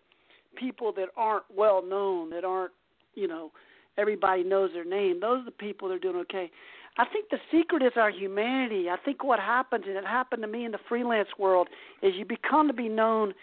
people 0.55 0.91
that 0.93 1.09
aren't 1.17 1.43
well 1.55 1.83
known, 1.85 2.29
that 2.31 2.43
aren't, 2.43 2.71
you 3.15 3.27
know, 3.27 3.51
everybody 3.97 4.43
knows 4.43 4.71
their 4.73 4.85
name. 4.85 5.19
Those 5.19 5.41
are 5.41 5.45
the 5.45 5.51
people 5.51 5.89
that 5.89 5.95
are 5.95 5.99
doing 5.99 6.15
okay. 6.17 6.49
I 6.97 7.05
think 7.05 7.29
the 7.29 7.39
secret 7.51 7.81
is 7.81 7.93
our 7.95 8.11
humanity. 8.11 8.89
I 8.89 8.97
think 9.03 9.23
what 9.23 9.39
happens, 9.39 9.85
and 9.87 9.97
it 9.97 10.05
happened 10.05 10.43
to 10.43 10.47
me 10.47 10.65
in 10.65 10.71
the 10.71 10.79
freelance 10.87 11.29
world, 11.39 11.67
is 12.01 12.13
you 12.15 12.25
become 12.25 12.67
to 12.67 12.73
be 12.73 12.87
known 12.87 13.33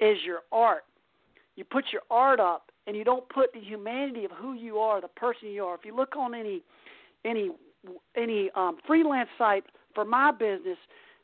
as 0.00 0.16
your 0.24 0.40
art. 0.50 0.84
You 1.56 1.64
put 1.64 1.86
your 1.92 2.02
art 2.10 2.38
up, 2.38 2.70
and 2.86 2.96
you 2.96 3.04
don't 3.04 3.28
put 3.28 3.52
the 3.52 3.60
humanity 3.60 4.24
of 4.24 4.30
who 4.30 4.54
you 4.54 4.78
are, 4.78 5.00
the 5.00 5.08
person 5.08 5.48
you 5.48 5.64
are. 5.64 5.74
If 5.74 5.84
you 5.84 5.94
look 5.96 6.16
on 6.16 6.34
any 6.34 6.62
any 7.24 7.50
any 8.16 8.50
um, 8.54 8.78
freelance 8.86 9.28
site 9.38 9.64
for 9.94 10.04
my 10.04 10.30
business, 10.30 10.78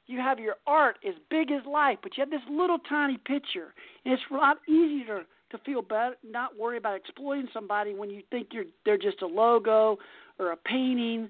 you 0.07 0.19
have 0.19 0.39
your 0.39 0.57
art 0.67 0.99
as 1.07 1.15
big 1.31 1.51
as 1.51 1.65
life, 1.67 1.99
but 2.03 2.17
you 2.17 2.23
have 2.23 2.31
this 2.31 2.41
little 2.51 2.79
tiny 2.89 3.19
picture, 3.19 3.75
and 4.05 4.15
it's 4.15 4.23
a 4.31 4.35
lot 4.35 4.59
easier 4.69 5.23
to 5.51 5.59
feel 5.59 5.83
better, 5.83 6.17
not 6.29 6.59
worry 6.59 6.79
about 6.79 6.97
exploiting 6.97 7.49
somebody 7.53 7.95
when 7.95 8.11
you 8.11 8.23
think 8.31 8.49
you're 8.53 8.65
they're 8.85 8.99
just 8.99 9.23
a 9.23 9.27
logo 9.27 9.99
or 10.39 10.53
a 10.53 10.57
painting 10.57 11.29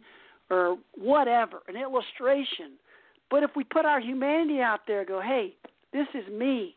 or 0.50 0.76
whatever, 0.94 1.62
an 1.68 1.76
illustration. 1.76 2.72
But 3.30 3.42
if 3.42 3.50
we 3.56 3.64
put 3.64 3.84
our 3.84 4.00
humanity 4.00 4.60
out 4.60 4.80
there, 4.86 5.04
go, 5.04 5.20
hey, 5.20 5.54
this 5.92 6.06
is 6.14 6.30
me. 6.30 6.76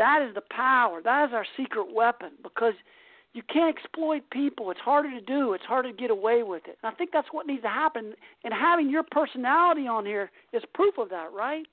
That 0.00 0.22
is 0.26 0.34
the 0.34 0.42
power. 0.50 1.02
That 1.04 1.28
is 1.28 1.34
our 1.34 1.44
secret 1.58 1.94
weapon 1.94 2.30
because 2.42 2.72
you 3.34 3.42
can't 3.52 3.76
exploit 3.76 4.22
people. 4.32 4.70
It's 4.70 4.80
harder 4.80 5.10
to 5.10 5.20
do. 5.20 5.52
It's 5.52 5.64
harder 5.64 5.90
to 5.90 5.96
get 5.96 6.10
away 6.10 6.42
with 6.42 6.62
it. 6.66 6.78
And 6.82 6.90
I 6.90 6.96
think 6.96 7.10
that's 7.12 7.28
what 7.32 7.46
needs 7.46 7.60
to 7.64 7.68
happen. 7.68 8.14
And 8.42 8.54
having 8.54 8.88
your 8.88 9.04
personality 9.10 9.86
on 9.86 10.06
here 10.06 10.30
is 10.54 10.62
proof 10.72 10.96
of 10.96 11.10
that, 11.10 11.28
right? 11.36 11.66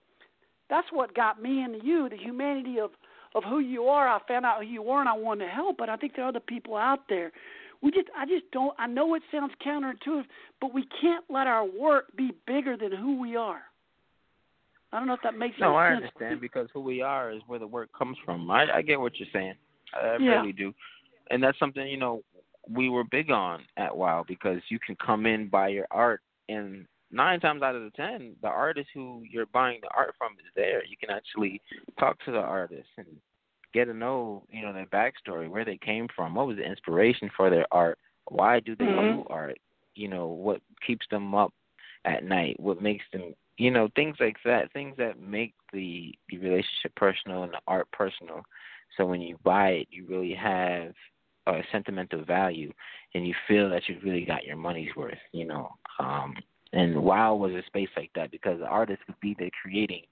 That's 0.69 0.87
what 0.91 1.15
got 1.15 1.41
me 1.41 1.63
into 1.63 1.79
you, 1.85 2.09
the 2.09 2.17
humanity 2.17 2.79
of 2.79 2.91
of 3.33 3.43
who 3.45 3.59
you 3.59 3.83
are. 3.83 4.09
I 4.09 4.19
found 4.27 4.45
out 4.45 4.61
who 4.61 4.67
you 4.67 4.81
were, 4.81 4.99
and 4.99 5.07
I 5.07 5.13
wanted 5.13 5.45
to 5.45 5.51
help. 5.51 5.77
But 5.77 5.87
I 5.87 5.95
think 5.95 6.15
there 6.15 6.25
are 6.25 6.29
other 6.29 6.41
people 6.41 6.75
out 6.75 7.01
there. 7.07 7.31
We 7.81 7.91
just, 7.91 8.07
I 8.17 8.25
just 8.25 8.49
don't. 8.51 8.75
I 8.77 8.87
know 8.87 9.15
it 9.15 9.21
sounds 9.31 9.53
counterintuitive, 9.65 10.25
but 10.59 10.73
we 10.73 10.85
can't 10.99 11.23
let 11.29 11.47
our 11.47 11.65
work 11.65 12.05
be 12.17 12.31
bigger 12.45 12.75
than 12.75 12.91
who 12.91 13.21
we 13.21 13.37
are. 13.37 13.61
I 14.91 14.99
don't 14.99 15.07
know 15.07 15.13
if 15.13 15.21
that 15.23 15.37
makes 15.37 15.59
no, 15.59 15.75
I 15.75 15.89
sense. 15.89 16.03
understand 16.03 16.41
because 16.41 16.69
who 16.73 16.79
we 16.79 17.01
are 17.01 17.31
is 17.31 17.41
where 17.47 17.59
the 17.59 17.67
work 17.67 17.89
comes 17.97 18.17
from. 18.23 18.49
I, 18.49 18.65
I 18.75 18.81
get 18.81 18.99
what 18.99 19.17
you're 19.19 19.27
saying. 19.33 19.55
I 19.93 20.17
Yeah. 20.19 20.39
really 20.39 20.53
do, 20.53 20.73
and 21.29 21.43
that's 21.43 21.59
something 21.59 21.87
you 21.87 21.97
know 21.97 22.23
we 22.69 22.89
were 22.89 23.03
big 23.03 23.31
on 23.31 23.63
at 23.77 23.95
WoW 23.95 24.25
because 24.27 24.61
you 24.69 24.79
can 24.79 24.95
come 24.95 25.25
in 25.25 25.49
buy 25.49 25.69
your 25.69 25.87
art, 25.91 26.21
and 26.49 26.85
nine 27.11 27.39
times 27.39 27.61
out 27.61 27.75
of 27.75 27.83
the 27.83 27.91
ten, 27.91 28.35
the 28.41 28.47
artist 28.47 28.89
who 28.93 29.23
you're 29.29 29.45
buying 29.47 29.79
the 29.81 29.89
art 29.95 30.13
from 30.17 30.33
is 30.33 30.51
there. 30.55 30.85
You 30.85 30.97
can 30.97 31.09
actually 31.09 31.61
talk 31.99 32.17
to 32.25 32.31
the 32.31 32.39
artist 32.39 32.89
and 32.97 33.07
get 33.73 33.85
to 33.85 33.93
know 33.93 34.43
you 34.49 34.61
know 34.61 34.73
their 34.73 34.85
backstory, 34.87 35.49
where 35.49 35.65
they 35.65 35.77
came 35.77 36.07
from, 36.15 36.35
what 36.35 36.47
was 36.47 36.57
the 36.57 36.63
inspiration 36.63 37.29
for 37.35 37.49
their 37.49 37.67
art, 37.71 37.97
why 38.29 38.59
do 38.61 38.75
they 38.75 38.85
Mhm. 38.85 39.23
do 39.23 39.27
art, 39.29 39.57
you 39.95 40.07
know 40.07 40.27
what 40.27 40.61
keeps 40.85 41.05
them 41.09 41.35
up 41.35 41.53
at 42.05 42.23
night, 42.23 42.57
what 42.59 42.81
makes 42.81 43.05
them 43.11 43.33
you 43.57 43.71
know 43.71 43.89
things 43.95 44.15
like 44.19 44.37
that 44.45 44.71
things 44.71 44.95
that 44.97 45.19
make 45.19 45.53
the 45.73 46.13
the 46.29 46.37
relationship 46.37 46.95
personal 46.95 47.43
and 47.43 47.53
the 47.53 47.59
art 47.67 47.87
personal 47.91 48.41
so 48.95 49.05
when 49.05 49.21
you 49.21 49.37
buy 49.43 49.69
it 49.69 49.87
you 49.91 50.05
really 50.07 50.33
have 50.33 50.93
a 51.47 51.61
sentimental 51.71 52.23
value 52.23 52.71
and 53.13 53.27
you 53.27 53.33
feel 53.47 53.69
that 53.69 53.83
you've 53.87 54.03
really 54.03 54.25
got 54.25 54.45
your 54.45 54.57
money's 54.57 54.95
worth 54.95 55.17
you 55.31 55.45
know 55.45 55.69
um 55.99 56.35
and 56.73 56.95
wow 57.01 57.33
was 57.33 57.51
a 57.53 57.63
space 57.67 57.89
like 57.95 58.11
that 58.15 58.31
because 58.31 58.59
the 58.59 58.65
artists 58.65 59.03
could 59.05 59.19
be 59.21 59.35
there 59.39 59.49
creating 59.61 60.03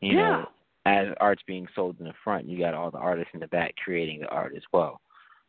you 0.00 0.14
Yeah. 0.14 0.18
know 0.18 0.48
as 0.84 1.06
art's 1.20 1.42
being 1.46 1.68
sold 1.74 1.96
in 2.00 2.06
the 2.06 2.14
front 2.24 2.48
you 2.48 2.58
got 2.58 2.74
all 2.74 2.90
the 2.90 2.98
artists 2.98 3.30
in 3.34 3.40
the 3.40 3.48
back 3.48 3.74
creating 3.82 4.20
the 4.20 4.28
art 4.28 4.54
as 4.56 4.62
well 4.72 5.00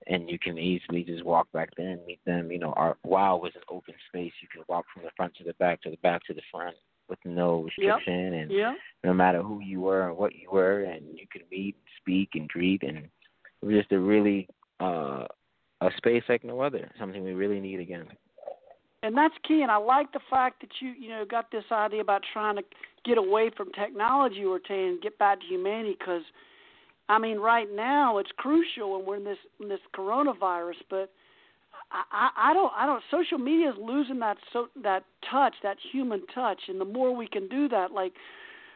and 0.08 0.30
you 0.30 0.38
can 0.38 0.58
easily 0.58 1.04
just 1.04 1.24
walk 1.24 1.50
back 1.54 1.70
there 1.78 1.92
and 1.92 2.06
meet 2.06 2.20
them. 2.26 2.52
You 2.52 2.60
know, 2.60 2.74
our 2.74 2.98
WoW 3.06 3.38
was 3.38 3.54
an 3.56 3.62
open 3.70 3.94
space. 4.10 4.34
You 4.42 4.50
could 4.54 4.68
walk 4.68 4.84
from 4.94 5.04
the 5.04 5.12
front 5.16 5.34
to 5.36 5.46
the 5.46 5.54
back 5.54 5.82
to 5.84 5.90
the 5.90 5.96
back 6.04 6.22
to 6.26 6.34
the 6.34 6.42
front 6.52 6.76
with 7.10 7.20
no 7.26 7.64
restriction, 7.64 8.34
and 8.34 8.52
Yeah. 8.52 8.76
no 9.04 9.14
matter 9.14 9.42
who 9.42 9.60
you 9.62 9.82
were 9.82 10.08
and 10.08 10.18
what 10.18 10.36
you 10.36 10.50
were, 10.52 10.84
and 10.84 11.18
you 11.18 11.28
could 11.32 11.44
meet, 11.52 11.76
speak, 12.00 12.30
and 12.36 12.48
greet, 12.50 12.84
and 12.84 12.98
it 12.98 13.10
was 13.66 13.76
just 13.76 13.92
a 13.92 14.00
really 14.00 14.48
uh, 14.80 15.26
a 15.82 15.92
space 15.98 16.24
like 16.30 16.44
no 16.44 16.62
other. 16.62 16.90
Something 17.00 17.24
we 17.24 17.34
really 17.34 17.60
need 17.60 17.80
again. 17.80 18.08
and 19.04 19.18
that's 19.18 19.36
key 19.46 19.62
and 19.62 19.70
i 19.72 19.76
like 19.76 20.12
the 20.14 20.20
fact 20.30 20.62
that 20.62 20.70
you 20.80 20.90
you 20.98 21.10
know 21.10 21.26
got 21.26 21.52
this 21.52 21.66
idea 21.72 22.00
about 22.02 22.22
trying 22.32 22.56
to 22.56 22.64
get 23.04 23.18
away 23.18 23.50
from 23.56 23.70
technology 23.74 24.44
saying 24.68 24.90
and 24.92 25.02
get 25.02 25.18
back 25.20 25.40
to 25.42 25.46
humanity 25.46 25.96
because 26.00 26.24
i 27.10 27.20
mean 27.20 27.38
right 27.38 27.68
now 27.76 28.18
it's 28.18 28.32
crucial 28.38 28.94
when 28.94 29.06
we're 29.06 29.18
in 29.18 29.26
this 29.26 29.38
in 29.62 29.68
this 29.68 29.82
coronavirus 29.94 30.80
but 30.90 31.12
I, 32.12 32.30
I 32.36 32.54
don't 32.54 32.72
I 32.76 32.86
don't 32.86 33.04
social 33.12 33.38
media 33.38 33.70
is 33.70 33.76
losing 33.80 34.20
that 34.20 34.38
so 34.52 34.68
that 34.82 35.04
touch 35.30 35.54
that 35.64 35.78
human 35.92 36.26
touch 36.34 36.60
and 36.68 36.82
the 36.82 36.86
more 36.86 37.16
we 37.16 37.28
can 37.28 37.48
do 37.48 37.70
that 37.70 37.92
like 37.92 38.14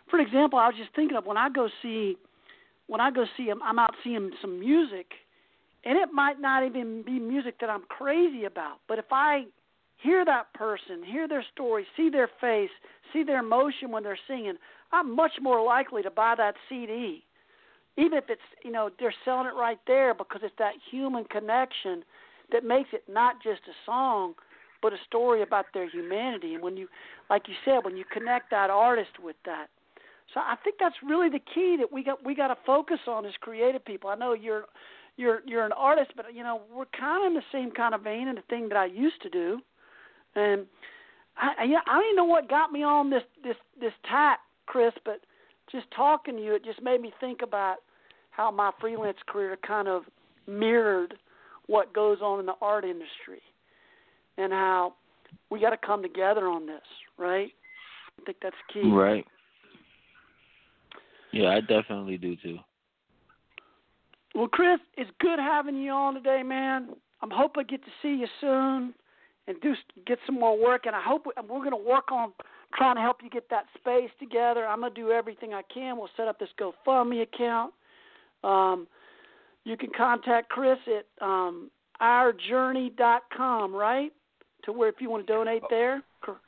for 0.09 0.19
example 0.19 0.59
I 0.59 0.67
was 0.67 0.75
just 0.77 0.93
thinking 0.95 1.17
of 1.17 1.25
when 1.25 1.37
I 1.37 1.49
go 1.49 1.67
see 1.81 2.17
when 2.87 3.01
I 3.01 3.11
go 3.11 3.25
see 3.35 3.49
I'm 3.49 3.79
out 3.79 3.95
seeing 4.03 4.31
some 4.41 4.59
music 4.59 5.07
and 5.83 5.97
it 5.97 6.09
might 6.13 6.39
not 6.39 6.65
even 6.65 7.03
be 7.03 7.19
music 7.19 7.59
that 7.61 7.69
I'm 7.69 7.83
crazy 7.89 8.45
about 8.45 8.77
but 8.87 8.99
if 8.99 9.05
I 9.11 9.45
hear 10.01 10.23
that 10.25 10.53
person, 10.53 11.03
hear 11.03 11.27
their 11.27 11.45
story, 11.53 11.85
see 11.95 12.09
their 12.09 12.29
face, 12.39 12.69
see 13.13 13.23
their 13.23 13.39
emotion 13.39 13.91
when 13.91 14.03
they're 14.03 14.19
singing, 14.27 14.55
I'm 14.91 15.15
much 15.15 15.33
more 15.41 15.63
likely 15.63 16.03
to 16.03 16.11
buy 16.11 16.35
that 16.37 16.55
CD. 16.69 17.23
Even 17.97 18.17
if 18.17 18.25
it's, 18.29 18.41
you 18.63 18.71
know, 18.71 18.91
they're 18.99 19.13
selling 19.25 19.47
it 19.47 19.55
right 19.55 19.79
there 19.87 20.13
because 20.13 20.41
it's 20.43 20.53
that 20.59 20.73
human 20.91 21.23
connection 21.25 22.03
that 22.51 22.63
makes 22.63 22.89
it 22.93 23.03
not 23.07 23.41
just 23.43 23.61
a 23.67 23.75
song, 23.85 24.33
but 24.81 24.93
a 24.93 24.97
story 25.05 25.41
about 25.41 25.65
their 25.73 25.89
humanity. 25.89 26.53
And 26.53 26.63
when 26.63 26.77
you, 26.77 26.87
like 27.29 27.47
you 27.47 27.55
said, 27.65 27.79
when 27.83 27.97
you 27.97 28.05
connect 28.11 28.51
that 28.51 28.69
artist 28.69 29.19
with 29.21 29.35
that, 29.45 29.67
so 30.33 30.41
I 30.41 30.55
think 30.63 30.75
that's 30.79 30.95
really 31.03 31.29
the 31.29 31.39
key 31.39 31.77
that 31.79 31.91
we 31.91 32.03
got 32.03 32.23
we 32.25 32.35
got 32.35 32.49
to 32.49 32.57
focus 32.65 32.99
on 33.07 33.25
as 33.25 33.31
creative 33.39 33.83
people. 33.85 34.09
I 34.09 34.15
know 34.15 34.33
you're 34.33 34.65
you're 35.15 35.41
you're 35.45 35.65
an 35.65 35.71
artist, 35.71 36.11
but 36.15 36.33
you 36.33 36.43
know 36.43 36.61
we're 36.73 36.85
kind 36.97 37.23
of 37.23 37.27
in 37.27 37.33
the 37.33 37.43
same 37.51 37.71
kind 37.71 37.95
of 37.95 38.01
vein 38.03 38.27
and 38.27 38.37
the 38.37 38.43
thing 38.49 38.67
that 38.69 38.77
I 38.77 38.85
used 38.85 39.21
to 39.21 39.29
do. 39.29 39.59
And 40.35 40.65
I, 41.37 41.53
I, 41.59 41.63
yeah, 41.63 41.79
I 41.87 41.95
don't 41.95 42.05
even 42.05 42.15
know 42.17 42.25
what 42.25 42.49
got 42.49 42.71
me 42.71 42.83
on 42.83 43.09
this 43.09 43.23
this 43.43 43.55
this 43.79 43.93
tack, 44.09 44.39
Chris. 44.65 44.93
But 45.05 45.21
just 45.71 45.85
talking 45.95 46.35
to 46.35 46.43
you, 46.43 46.55
it 46.55 46.65
just 46.65 46.81
made 46.81 47.01
me 47.01 47.13
think 47.19 47.41
about 47.41 47.77
how 48.31 48.51
my 48.51 48.71
freelance 48.79 49.17
career 49.27 49.57
kind 49.65 49.87
of 49.87 50.03
mirrored 50.45 51.15
what 51.67 51.93
goes 51.93 52.19
on 52.21 52.39
in 52.39 52.45
the 52.45 52.55
art 52.61 52.83
industry, 52.83 53.41
and 54.37 54.51
how 54.51 54.93
we 55.49 55.59
got 55.59 55.71
to 55.71 55.77
come 55.77 56.01
together 56.01 56.47
on 56.47 56.65
this, 56.65 56.81
right? 57.17 57.51
I 58.19 58.25
think 58.25 58.37
that's 58.41 58.55
key. 58.73 58.89
Right. 58.89 59.25
Yeah, 61.31 61.49
I 61.49 61.61
definitely 61.61 62.17
do 62.17 62.35
too. 62.37 62.57
Well, 64.33 64.47
Chris, 64.47 64.79
it's 64.95 65.09
good 65.19 65.39
having 65.39 65.77
you 65.77 65.91
on 65.91 66.13
today, 66.13 66.43
man. 66.43 66.89
I'm 67.21 67.31
hoping 67.31 67.63
I 67.67 67.71
get 67.71 67.83
to 67.83 67.91
see 68.01 68.09
you 68.09 68.27
soon 68.39 68.93
and 69.47 69.59
do 69.61 69.73
get 70.05 70.19
some 70.25 70.39
more 70.39 70.61
work. 70.61 70.85
And 70.85 70.95
I 70.95 71.01
hope 71.01 71.25
we, 71.25 71.31
we're 71.41 71.59
going 71.59 71.71
to 71.71 71.89
work 71.89 72.11
on 72.11 72.33
trying 72.75 72.95
to 72.95 73.01
help 73.01 73.17
you 73.23 73.29
get 73.29 73.49
that 73.49 73.65
space 73.77 74.11
together. 74.19 74.67
I'm 74.67 74.81
going 74.81 74.93
to 74.93 75.01
do 75.01 75.11
everything 75.11 75.53
I 75.53 75.63
can. 75.73 75.97
We'll 75.97 76.09
set 76.15 76.27
up 76.27 76.39
this 76.39 76.49
GoFundMe 76.59 77.23
account. 77.23 77.73
Um, 78.43 78.87
you 79.67 79.75
can 79.75 79.89
contact 79.95 80.49
Chris 80.49 80.77
at 80.87 81.05
um, 81.25 81.69
ourjourney.com, 82.01 83.75
right? 83.75 84.11
To 84.63 84.71
where 84.71 84.89
if 84.89 84.95
you 84.99 85.09
want 85.09 85.27
to 85.27 85.33
donate 85.33 85.61
there. 85.69 86.01
Cor- 86.23 86.39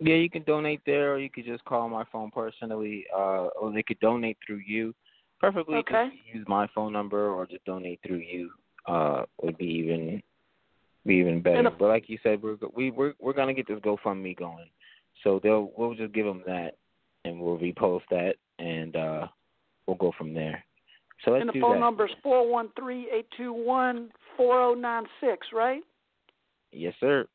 Yeah, 0.00 0.14
you 0.14 0.30
can 0.30 0.42
donate 0.42 0.80
there, 0.86 1.12
or 1.14 1.18
you 1.18 1.28
could 1.30 1.44
just 1.44 1.64
call 1.64 1.88
my 1.88 2.04
phone 2.10 2.30
personally, 2.30 3.04
uh, 3.14 3.48
or 3.60 3.72
they 3.72 3.82
could 3.82 4.00
donate 4.00 4.38
through 4.46 4.62
you. 4.66 4.94
Preferably, 5.38 5.76
Okay. 5.78 6.08
use 6.32 6.46
my 6.48 6.66
phone 6.74 6.92
number 6.94 7.28
or 7.28 7.46
just 7.46 7.64
donate 7.66 8.00
through 8.06 8.18
you. 8.32 8.50
Uh, 8.86 9.24
would 9.42 9.58
be 9.58 9.66
even 9.66 10.22
be 11.04 11.16
even 11.16 11.42
better. 11.42 11.68
A- 11.68 11.70
but 11.70 11.88
like 11.88 12.08
you 12.08 12.18
said, 12.22 12.42
we're 12.42 12.56
we 12.74 12.90
we're 12.90 13.14
we're 13.20 13.34
gonna 13.34 13.52
get 13.52 13.66
this 13.68 13.80
GoFundMe 13.80 14.36
going, 14.36 14.70
so 15.22 15.38
they'll 15.42 15.72
we'll 15.76 15.94
just 15.94 16.14
give 16.14 16.24
them 16.24 16.42
that, 16.46 16.76
and 17.24 17.38
we'll 17.38 17.58
repost 17.58 18.02
that, 18.10 18.36
and 18.58 18.96
uh, 18.96 19.26
we'll 19.86 19.96
go 19.96 20.12
from 20.16 20.32
there. 20.32 20.64
So 21.24 21.32
let's 21.32 21.42
and 21.42 21.50
the 21.50 21.60
phone 21.60 21.74
that. 21.74 21.80
number 21.80 22.06
is 22.06 22.12
four 22.22 22.50
one 22.50 22.68
three 22.78 23.08
eight 23.12 23.26
two 23.36 23.52
one 23.52 24.10
four 24.36 24.54
zero 24.54 24.74
nine 24.74 25.04
six, 25.20 25.46
right? 25.52 25.82
Yes, 26.72 26.94
sir. 27.00 27.26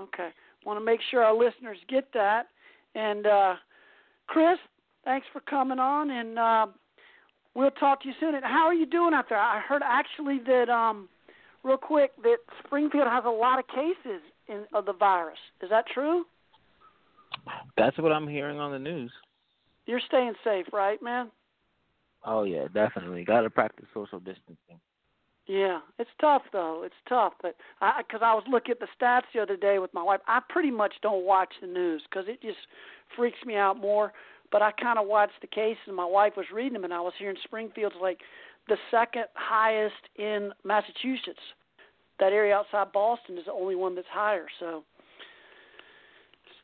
Okay. 0.00 0.28
Want 0.64 0.78
to 0.78 0.84
make 0.84 1.00
sure 1.10 1.22
our 1.22 1.34
listeners 1.34 1.78
get 1.88 2.12
that. 2.12 2.48
And 2.94 3.26
uh, 3.26 3.54
Chris, 4.26 4.58
thanks 5.04 5.26
for 5.32 5.40
coming 5.40 5.78
on, 5.78 6.10
and 6.10 6.38
uh, 6.38 6.66
we'll 7.54 7.70
talk 7.72 8.02
to 8.02 8.08
you 8.08 8.14
soon. 8.20 8.34
And 8.34 8.44
how 8.44 8.66
are 8.66 8.74
you 8.74 8.86
doing 8.86 9.14
out 9.14 9.26
there? 9.28 9.38
I 9.38 9.60
heard 9.60 9.82
actually 9.84 10.40
that, 10.46 10.68
um, 10.68 11.08
real 11.62 11.76
quick, 11.76 12.10
that 12.22 12.38
Springfield 12.64 13.06
has 13.08 13.24
a 13.24 13.30
lot 13.30 13.58
of 13.58 13.66
cases 13.68 14.20
in, 14.48 14.64
of 14.74 14.86
the 14.86 14.92
virus. 14.92 15.38
Is 15.62 15.70
that 15.70 15.84
true? 15.92 16.24
That's 17.76 17.96
what 17.98 18.12
I'm 18.12 18.28
hearing 18.28 18.58
on 18.58 18.72
the 18.72 18.78
news. 18.78 19.12
You're 19.86 20.00
staying 20.06 20.34
safe, 20.42 20.66
right, 20.72 21.00
man? 21.02 21.30
Oh 22.26 22.42
yeah, 22.42 22.66
definitely. 22.74 23.24
Got 23.24 23.42
to 23.42 23.50
practice 23.50 23.86
social 23.94 24.18
distancing. 24.18 24.80
Yeah, 25.46 25.78
it's 26.00 26.10
tough 26.20 26.42
though. 26.52 26.82
It's 26.84 26.94
tough, 27.08 27.34
but 27.40 27.54
I 27.80 28.02
because 28.02 28.20
I 28.22 28.34
was 28.34 28.42
looking 28.50 28.72
at 28.72 28.80
the 28.80 28.88
stats 29.00 29.22
the 29.32 29.40
other 29.40 29.56
day 29.56 29.78
with 29.78 29.94
my 29.94 30.02
wife. 30.02 30.20
I 30.26 30.40
pretty 30.48 30.72
much 30.72 30.94
don't 31.02 31.24
watch 31.24 31.52
the 31.60 31.68
news 31.68 32.02
because 32.10 32.26
it 32.28 32.42
just 32.42 32.58
freaks 33.16 33.38
me 33.46 33.56
out 33.56 33.80
more. 33.80 34.12
But 34.52 34.62
I 34.62 34.72
kind 34.72 34.98
of 34.98 35.06
watched 35.06 35.40
the 35.40 35.46
cases, 35.46 35.82
and 35.86 35.96
my 35.96 36.04
wife 36.04 36.34
was 36.36 36.46
reading 36.52 36.74
them, 36.74 36.84
and 36.84 36.94
I 36.94 37.00
was 37.00 37.12
hearing 37.18 37.36
Springfield's 37.44 37.96
like 38.00 38.18
the 38.68 38.76
second 38.90 39.24
highest 39.34 39.94
in 40.16 40.50
Massachusetts. 40.64 41.40
That 42.18 42.32
area 42.32 42.54
outside 42.54 42.92
Boston 42.92 43.38
is 43.38 43.44
the 43.46 43.52
only 43.52 43.74
one 43.76 43.94
that's 43.94 44.06
higher. 44.10 44.46
So 44.58 44.82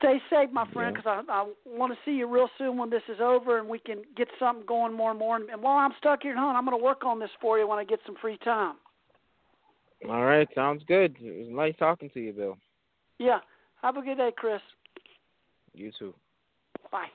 Stay 0.02 0.20
safe, 0.30 0.50
my 0.52 0.68
friend, 0.72 0.96
because 0.96 1.22
I, 1.28 1.32
I 1.32 1.48
want 1.64 1.92
to 1.92 1.98
see 2.04 2.16
you 2.16 2.26
real 2.26 2.48
soon 2.58 2.76
when 2.76 2.90
this 2.90 3.02
is 3.08 3.20
over 3.20 3.60
and 3.60 3.68
we 3.68 3.78
can 3.78 4.02
get 4.16 4.26
something 4.36 4.66
going 4.66 4.92
more 4.92 5.10
and 5.10 5.18
more. 5.18 5.36
And 5.36 5.62
while 5.62 5.78
I'm 5.78 5.92
stuck 5.96 6.22
here 6.22 6.32
at 6.32 6.38
home, 6.38 6.56
I'm 6.56 6.64
going 6.64 6.76
to 6.76 6.84
work 6.84 7.04
on 7.04 7.20
this 7.20 7.30
for 7.40 7.56
you 7.56 7.68
when 7.68 7.78
I 7.78 7.84
get 7.84 8.00
some 8.04 8.16
free 8.20 8.36
time. 8.38 8.74
All 10.08 10.24
right, 10.24 10.48
sounds 10.56 10.82
good. 10.88 11.16
It 11.20 11.46
was 11.46 11.48
nice 11.50 11.74
talking 11.78 12.10
to 12.14 12.20
you, 12.20 12.32
Bill. 12.32 12.58
Yeah. 13.18 13.38
Have 13.82 13.96
a 13.96 14.02
good 14.02 14.16
day, 14.16 14.32
Chris. 14.36 14.60
You 15.72 15.92
too. 15.96 16.14
Bye. 16.90 17.06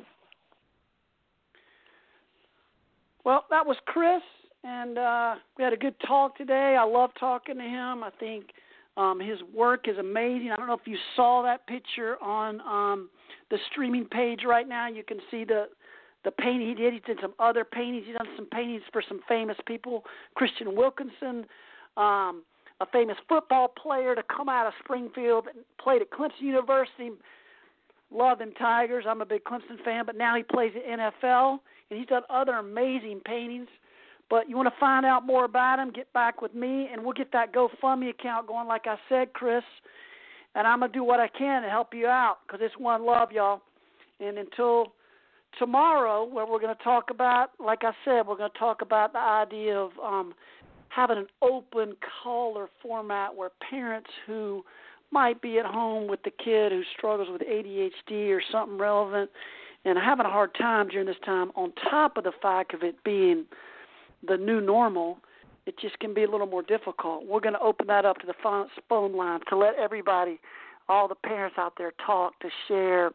Well, 3.26 3.44
that 3.50 3.66
was 3.66 3.76
Chris, 3.86 4.22
and 4.64 4.98
uh, 4.98 5.36
we 5.58 5.64
had 5.66 5.74
a 5.74 5.78
good 5.78 5.96
talk 6.08 6.38
today. 6.38 6.78
I 6.80 6.86
love 6.86 7.10
talking 7.20 7.58
to 7.58 7.64
him. 7.64 8.04
I 8.04 8.12
think 8.20 8.46
um, 8.98 9.20
his 9.20 9.38
work 9.54 9.88
is 9.88 9.98
amazing. 9.98 10.52
I 10.52 10.56
don't 10.56 10.68
know 10.68 10.74
if 10.74 10.88
you 10.88 10.98
saw 11.16 11.44
that 11.44 11.68
picture 11.68 12.22
on 12.22 12.60
um, 12.62 13.10
the 13.52 13.58
streaming 13.72 14.06
page 14.06 14.42
right 14.46 14.68
now. 14.68 14.88
You 14.90 15.04
can 15.04 15.20
see 15.32 15.46
the 15.46 15.68
the 16.26 16.32
painting 16.32 16.68
he 16.68 16.74
did. 16.74 16.94
He 16.94 17.00
did 17.00 17.20
some 17.22 17.34
other 17.40 17.64
paintings. 17.64 18.06
He's 18.08 18.18
done 18.18 18.28
some 18.36 18.48
paintings 18.48 18.82
for 18.92 19.04
some 19.08 19.22
famous 19.30 19.56
people. 19.66 20.04
Christian 20.36 20.76
Wilkinson, 20.76 21.46
um, 21.96 22.44
a 22.82 22.86
famous 22.92 23.16
football 23.30 23.70
player 23.70 24.16
to 24.16 24.24
come 24.24 24.50
out 24.50 24.68
of 24.68 24.74
Springfield 24.84 25.46
and 25.48 25.64
played 25.80 26.02
at 26.02 26.10
Clemson 26.10 26.42
University. 26.42 27.12
Love 28.12 28.40
them 28.40 28.52
Tigers. 28.54 29.06
I'm 29.08 29.22
a 29.22 29.26
big 29.26 29.44
Clemson 29.44 29.82
fan, 29.86 30.06
but 30.06 30.18
now 30.18 30.36
he 30.36 30.44
plays 30.44 30.74
at 30.76 31.00
NFL, 31.00 31.60
and 31.90 32.00
he's 32.00 32.08
done 32.08 32.24
other 32.30 32.54
amazing 32.54 33.22
paintings. 33.26 33.68
But 34.30 34.50
you 34.50 34.58
want 34.58 34.68
to 34.68 34.80
find 34.80 35.06
out 35.06 35.26
more 35.26 35.46
about 35.46 35.80
him, 35.80 35.92
get 35.92 36.12
back 36.12 36.42
with 36.42 36.54
me, 36.54 36.90
and 36.92 37.04
we'll 37.04 37.14
get 37.14 37.32
that 37.32 37.54
GoFundMe 37.54 38.10
account 38.10 38.48
going, 38.48 38.68
like 38.68 38.86
I 38.86 38.98
said, 39.08 39.34
Chris. 39.34 39.64
And 40.54 40.68
I'm 40.68 40.80
going 40.80 40.92
to 40.92 40.98
do 40.98 41.04
what 41.04 41.20
I 41.20 41.28
can 41.30 41.62
to 41.62 41.70
help 41.70 41.94
you 41.94 42.08
out 42.08 42.38
because 42.46 42.60
it's 42.62 42.78
one 42.78 43.06
love, 43.06 43.32
y'all. 43.32 43.62
And 44.20 44.38
until 44.38 44.94
tomorrow, 45.60 46.26
where 46.26 46.46
we're 46.46 46.60
going 46.60 46.76
to 46.76 46.84
talk 46.84 47.10
about, 47.10 47.52
like 47.60 47.84
I 47.84 47.92
said, 48.04 48.28
we're 48.28 48.36
going 48.36 48.52
to 48.52 48.60
talk 48.60 48.82
about 48.82 49.14
the 49.14 49.20
idea 49.20 49.78
of 49.78 49.92
um, 50.04 50.34
having 50.90 51.18
an 51.18 51.28
open 51.42 51.96
caller 52.24 52.68
format 52.82 53.34
where 53.34 53.52
parents 53.70 54.10
who 54.26 54.64
might 55.12 55.42
be 55.42 55.58
at 55.58 55.66
home 55.66 56.08
with 56.08 56.22
the 56.24 56.32
kid 56.32 56.74
who 56.74 56.82
struggles 56.98 57.30
with 57.32 57.42
ADHD 57.42 58.30
or 58.30 58.42
something 58.52 58.78
relevant 58.78 59.30
and 59.86 59.98
having 59.98 60.26
a 60.26 60.30
hard 60.30 60.54
time 60.56 60.90
during 60.90 61.08
this 61.08 61.16
time, 61.24 61.52
on 61.56 61.72
top 61.90 62.18
of 62.18 62.26
the 62.26 62.34
fact 62.42 62.74
of 62.74 62.84
it 62.84 63.02
being– 63.06 63.46
the 64.26 64.38
new 64.38 64.62
normal, 64.62 65.18
it 65.66 65.76
just 65.80 66.00
can 66.00 66.14
be 66.14 66.24
a 66.24 66.32
little 66.32 66.48
more 66.48 66.64
difficult. 66.64 67.26
We're 67.26 67.42
going 67.42 67.54
to 67.54 67.60
open 67.60 67.88
that 67.88 68.06
up 68.06 68.18
to 68.20 68.28
the 68.28 68.34
phone 68.90 69.16
line 69.16 69.42
to 69.50 69.58
let 69.58 69.76
everybody, 69.76 70.40
all 70.88 71.08
the 71.08 71.16
parents 71.16 71.58
out 71.60 71.74
there, 71.78 71.92
talk 72.06 72.40
to 72.40 72.50
share 72.68 73.12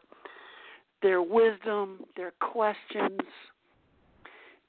their 1.01 1.21
wisdom, 1.21 2.05
their 2.15 2.31
questions, 2.39 3.19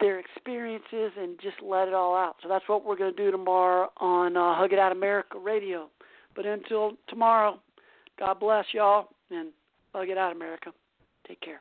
their 0.01 0.18
experiences, 0.18 1.12
and 1.18 1.39
just 1.41 1.57
let 1.62 1.89
it 1.89 1.95
all 1.95 2.16
out. 2.16 2.37
So 2.43 2.49
that's 2.49 2.68
what 2.68 2.85
we're 2.85 2.97
going 2.97 3.14
to 3.14 3.22
do 3.24 3.30
tomorrow 3.30 3.91
on 3.99 4.37
uh, 4.37 4.55
Hug 4.55 4.72
It 4.72 4.78
Out 4.78 4.93
America 4.93 5.39
Radio. 5.39 5.89
But 6.35 6.47
until 6.47 6.93
tomorrow, 7.09 7.61
God 8.18 8.41
bless 8.41 8.66
y'all 8.72 9.09
and 9.30 9.51
Hug 9.95 10.09
It 10.09 10.18
Out 10.18 10.35
America. 10.35 10.72
Take 11.28 11.41
care. 11.41 11.61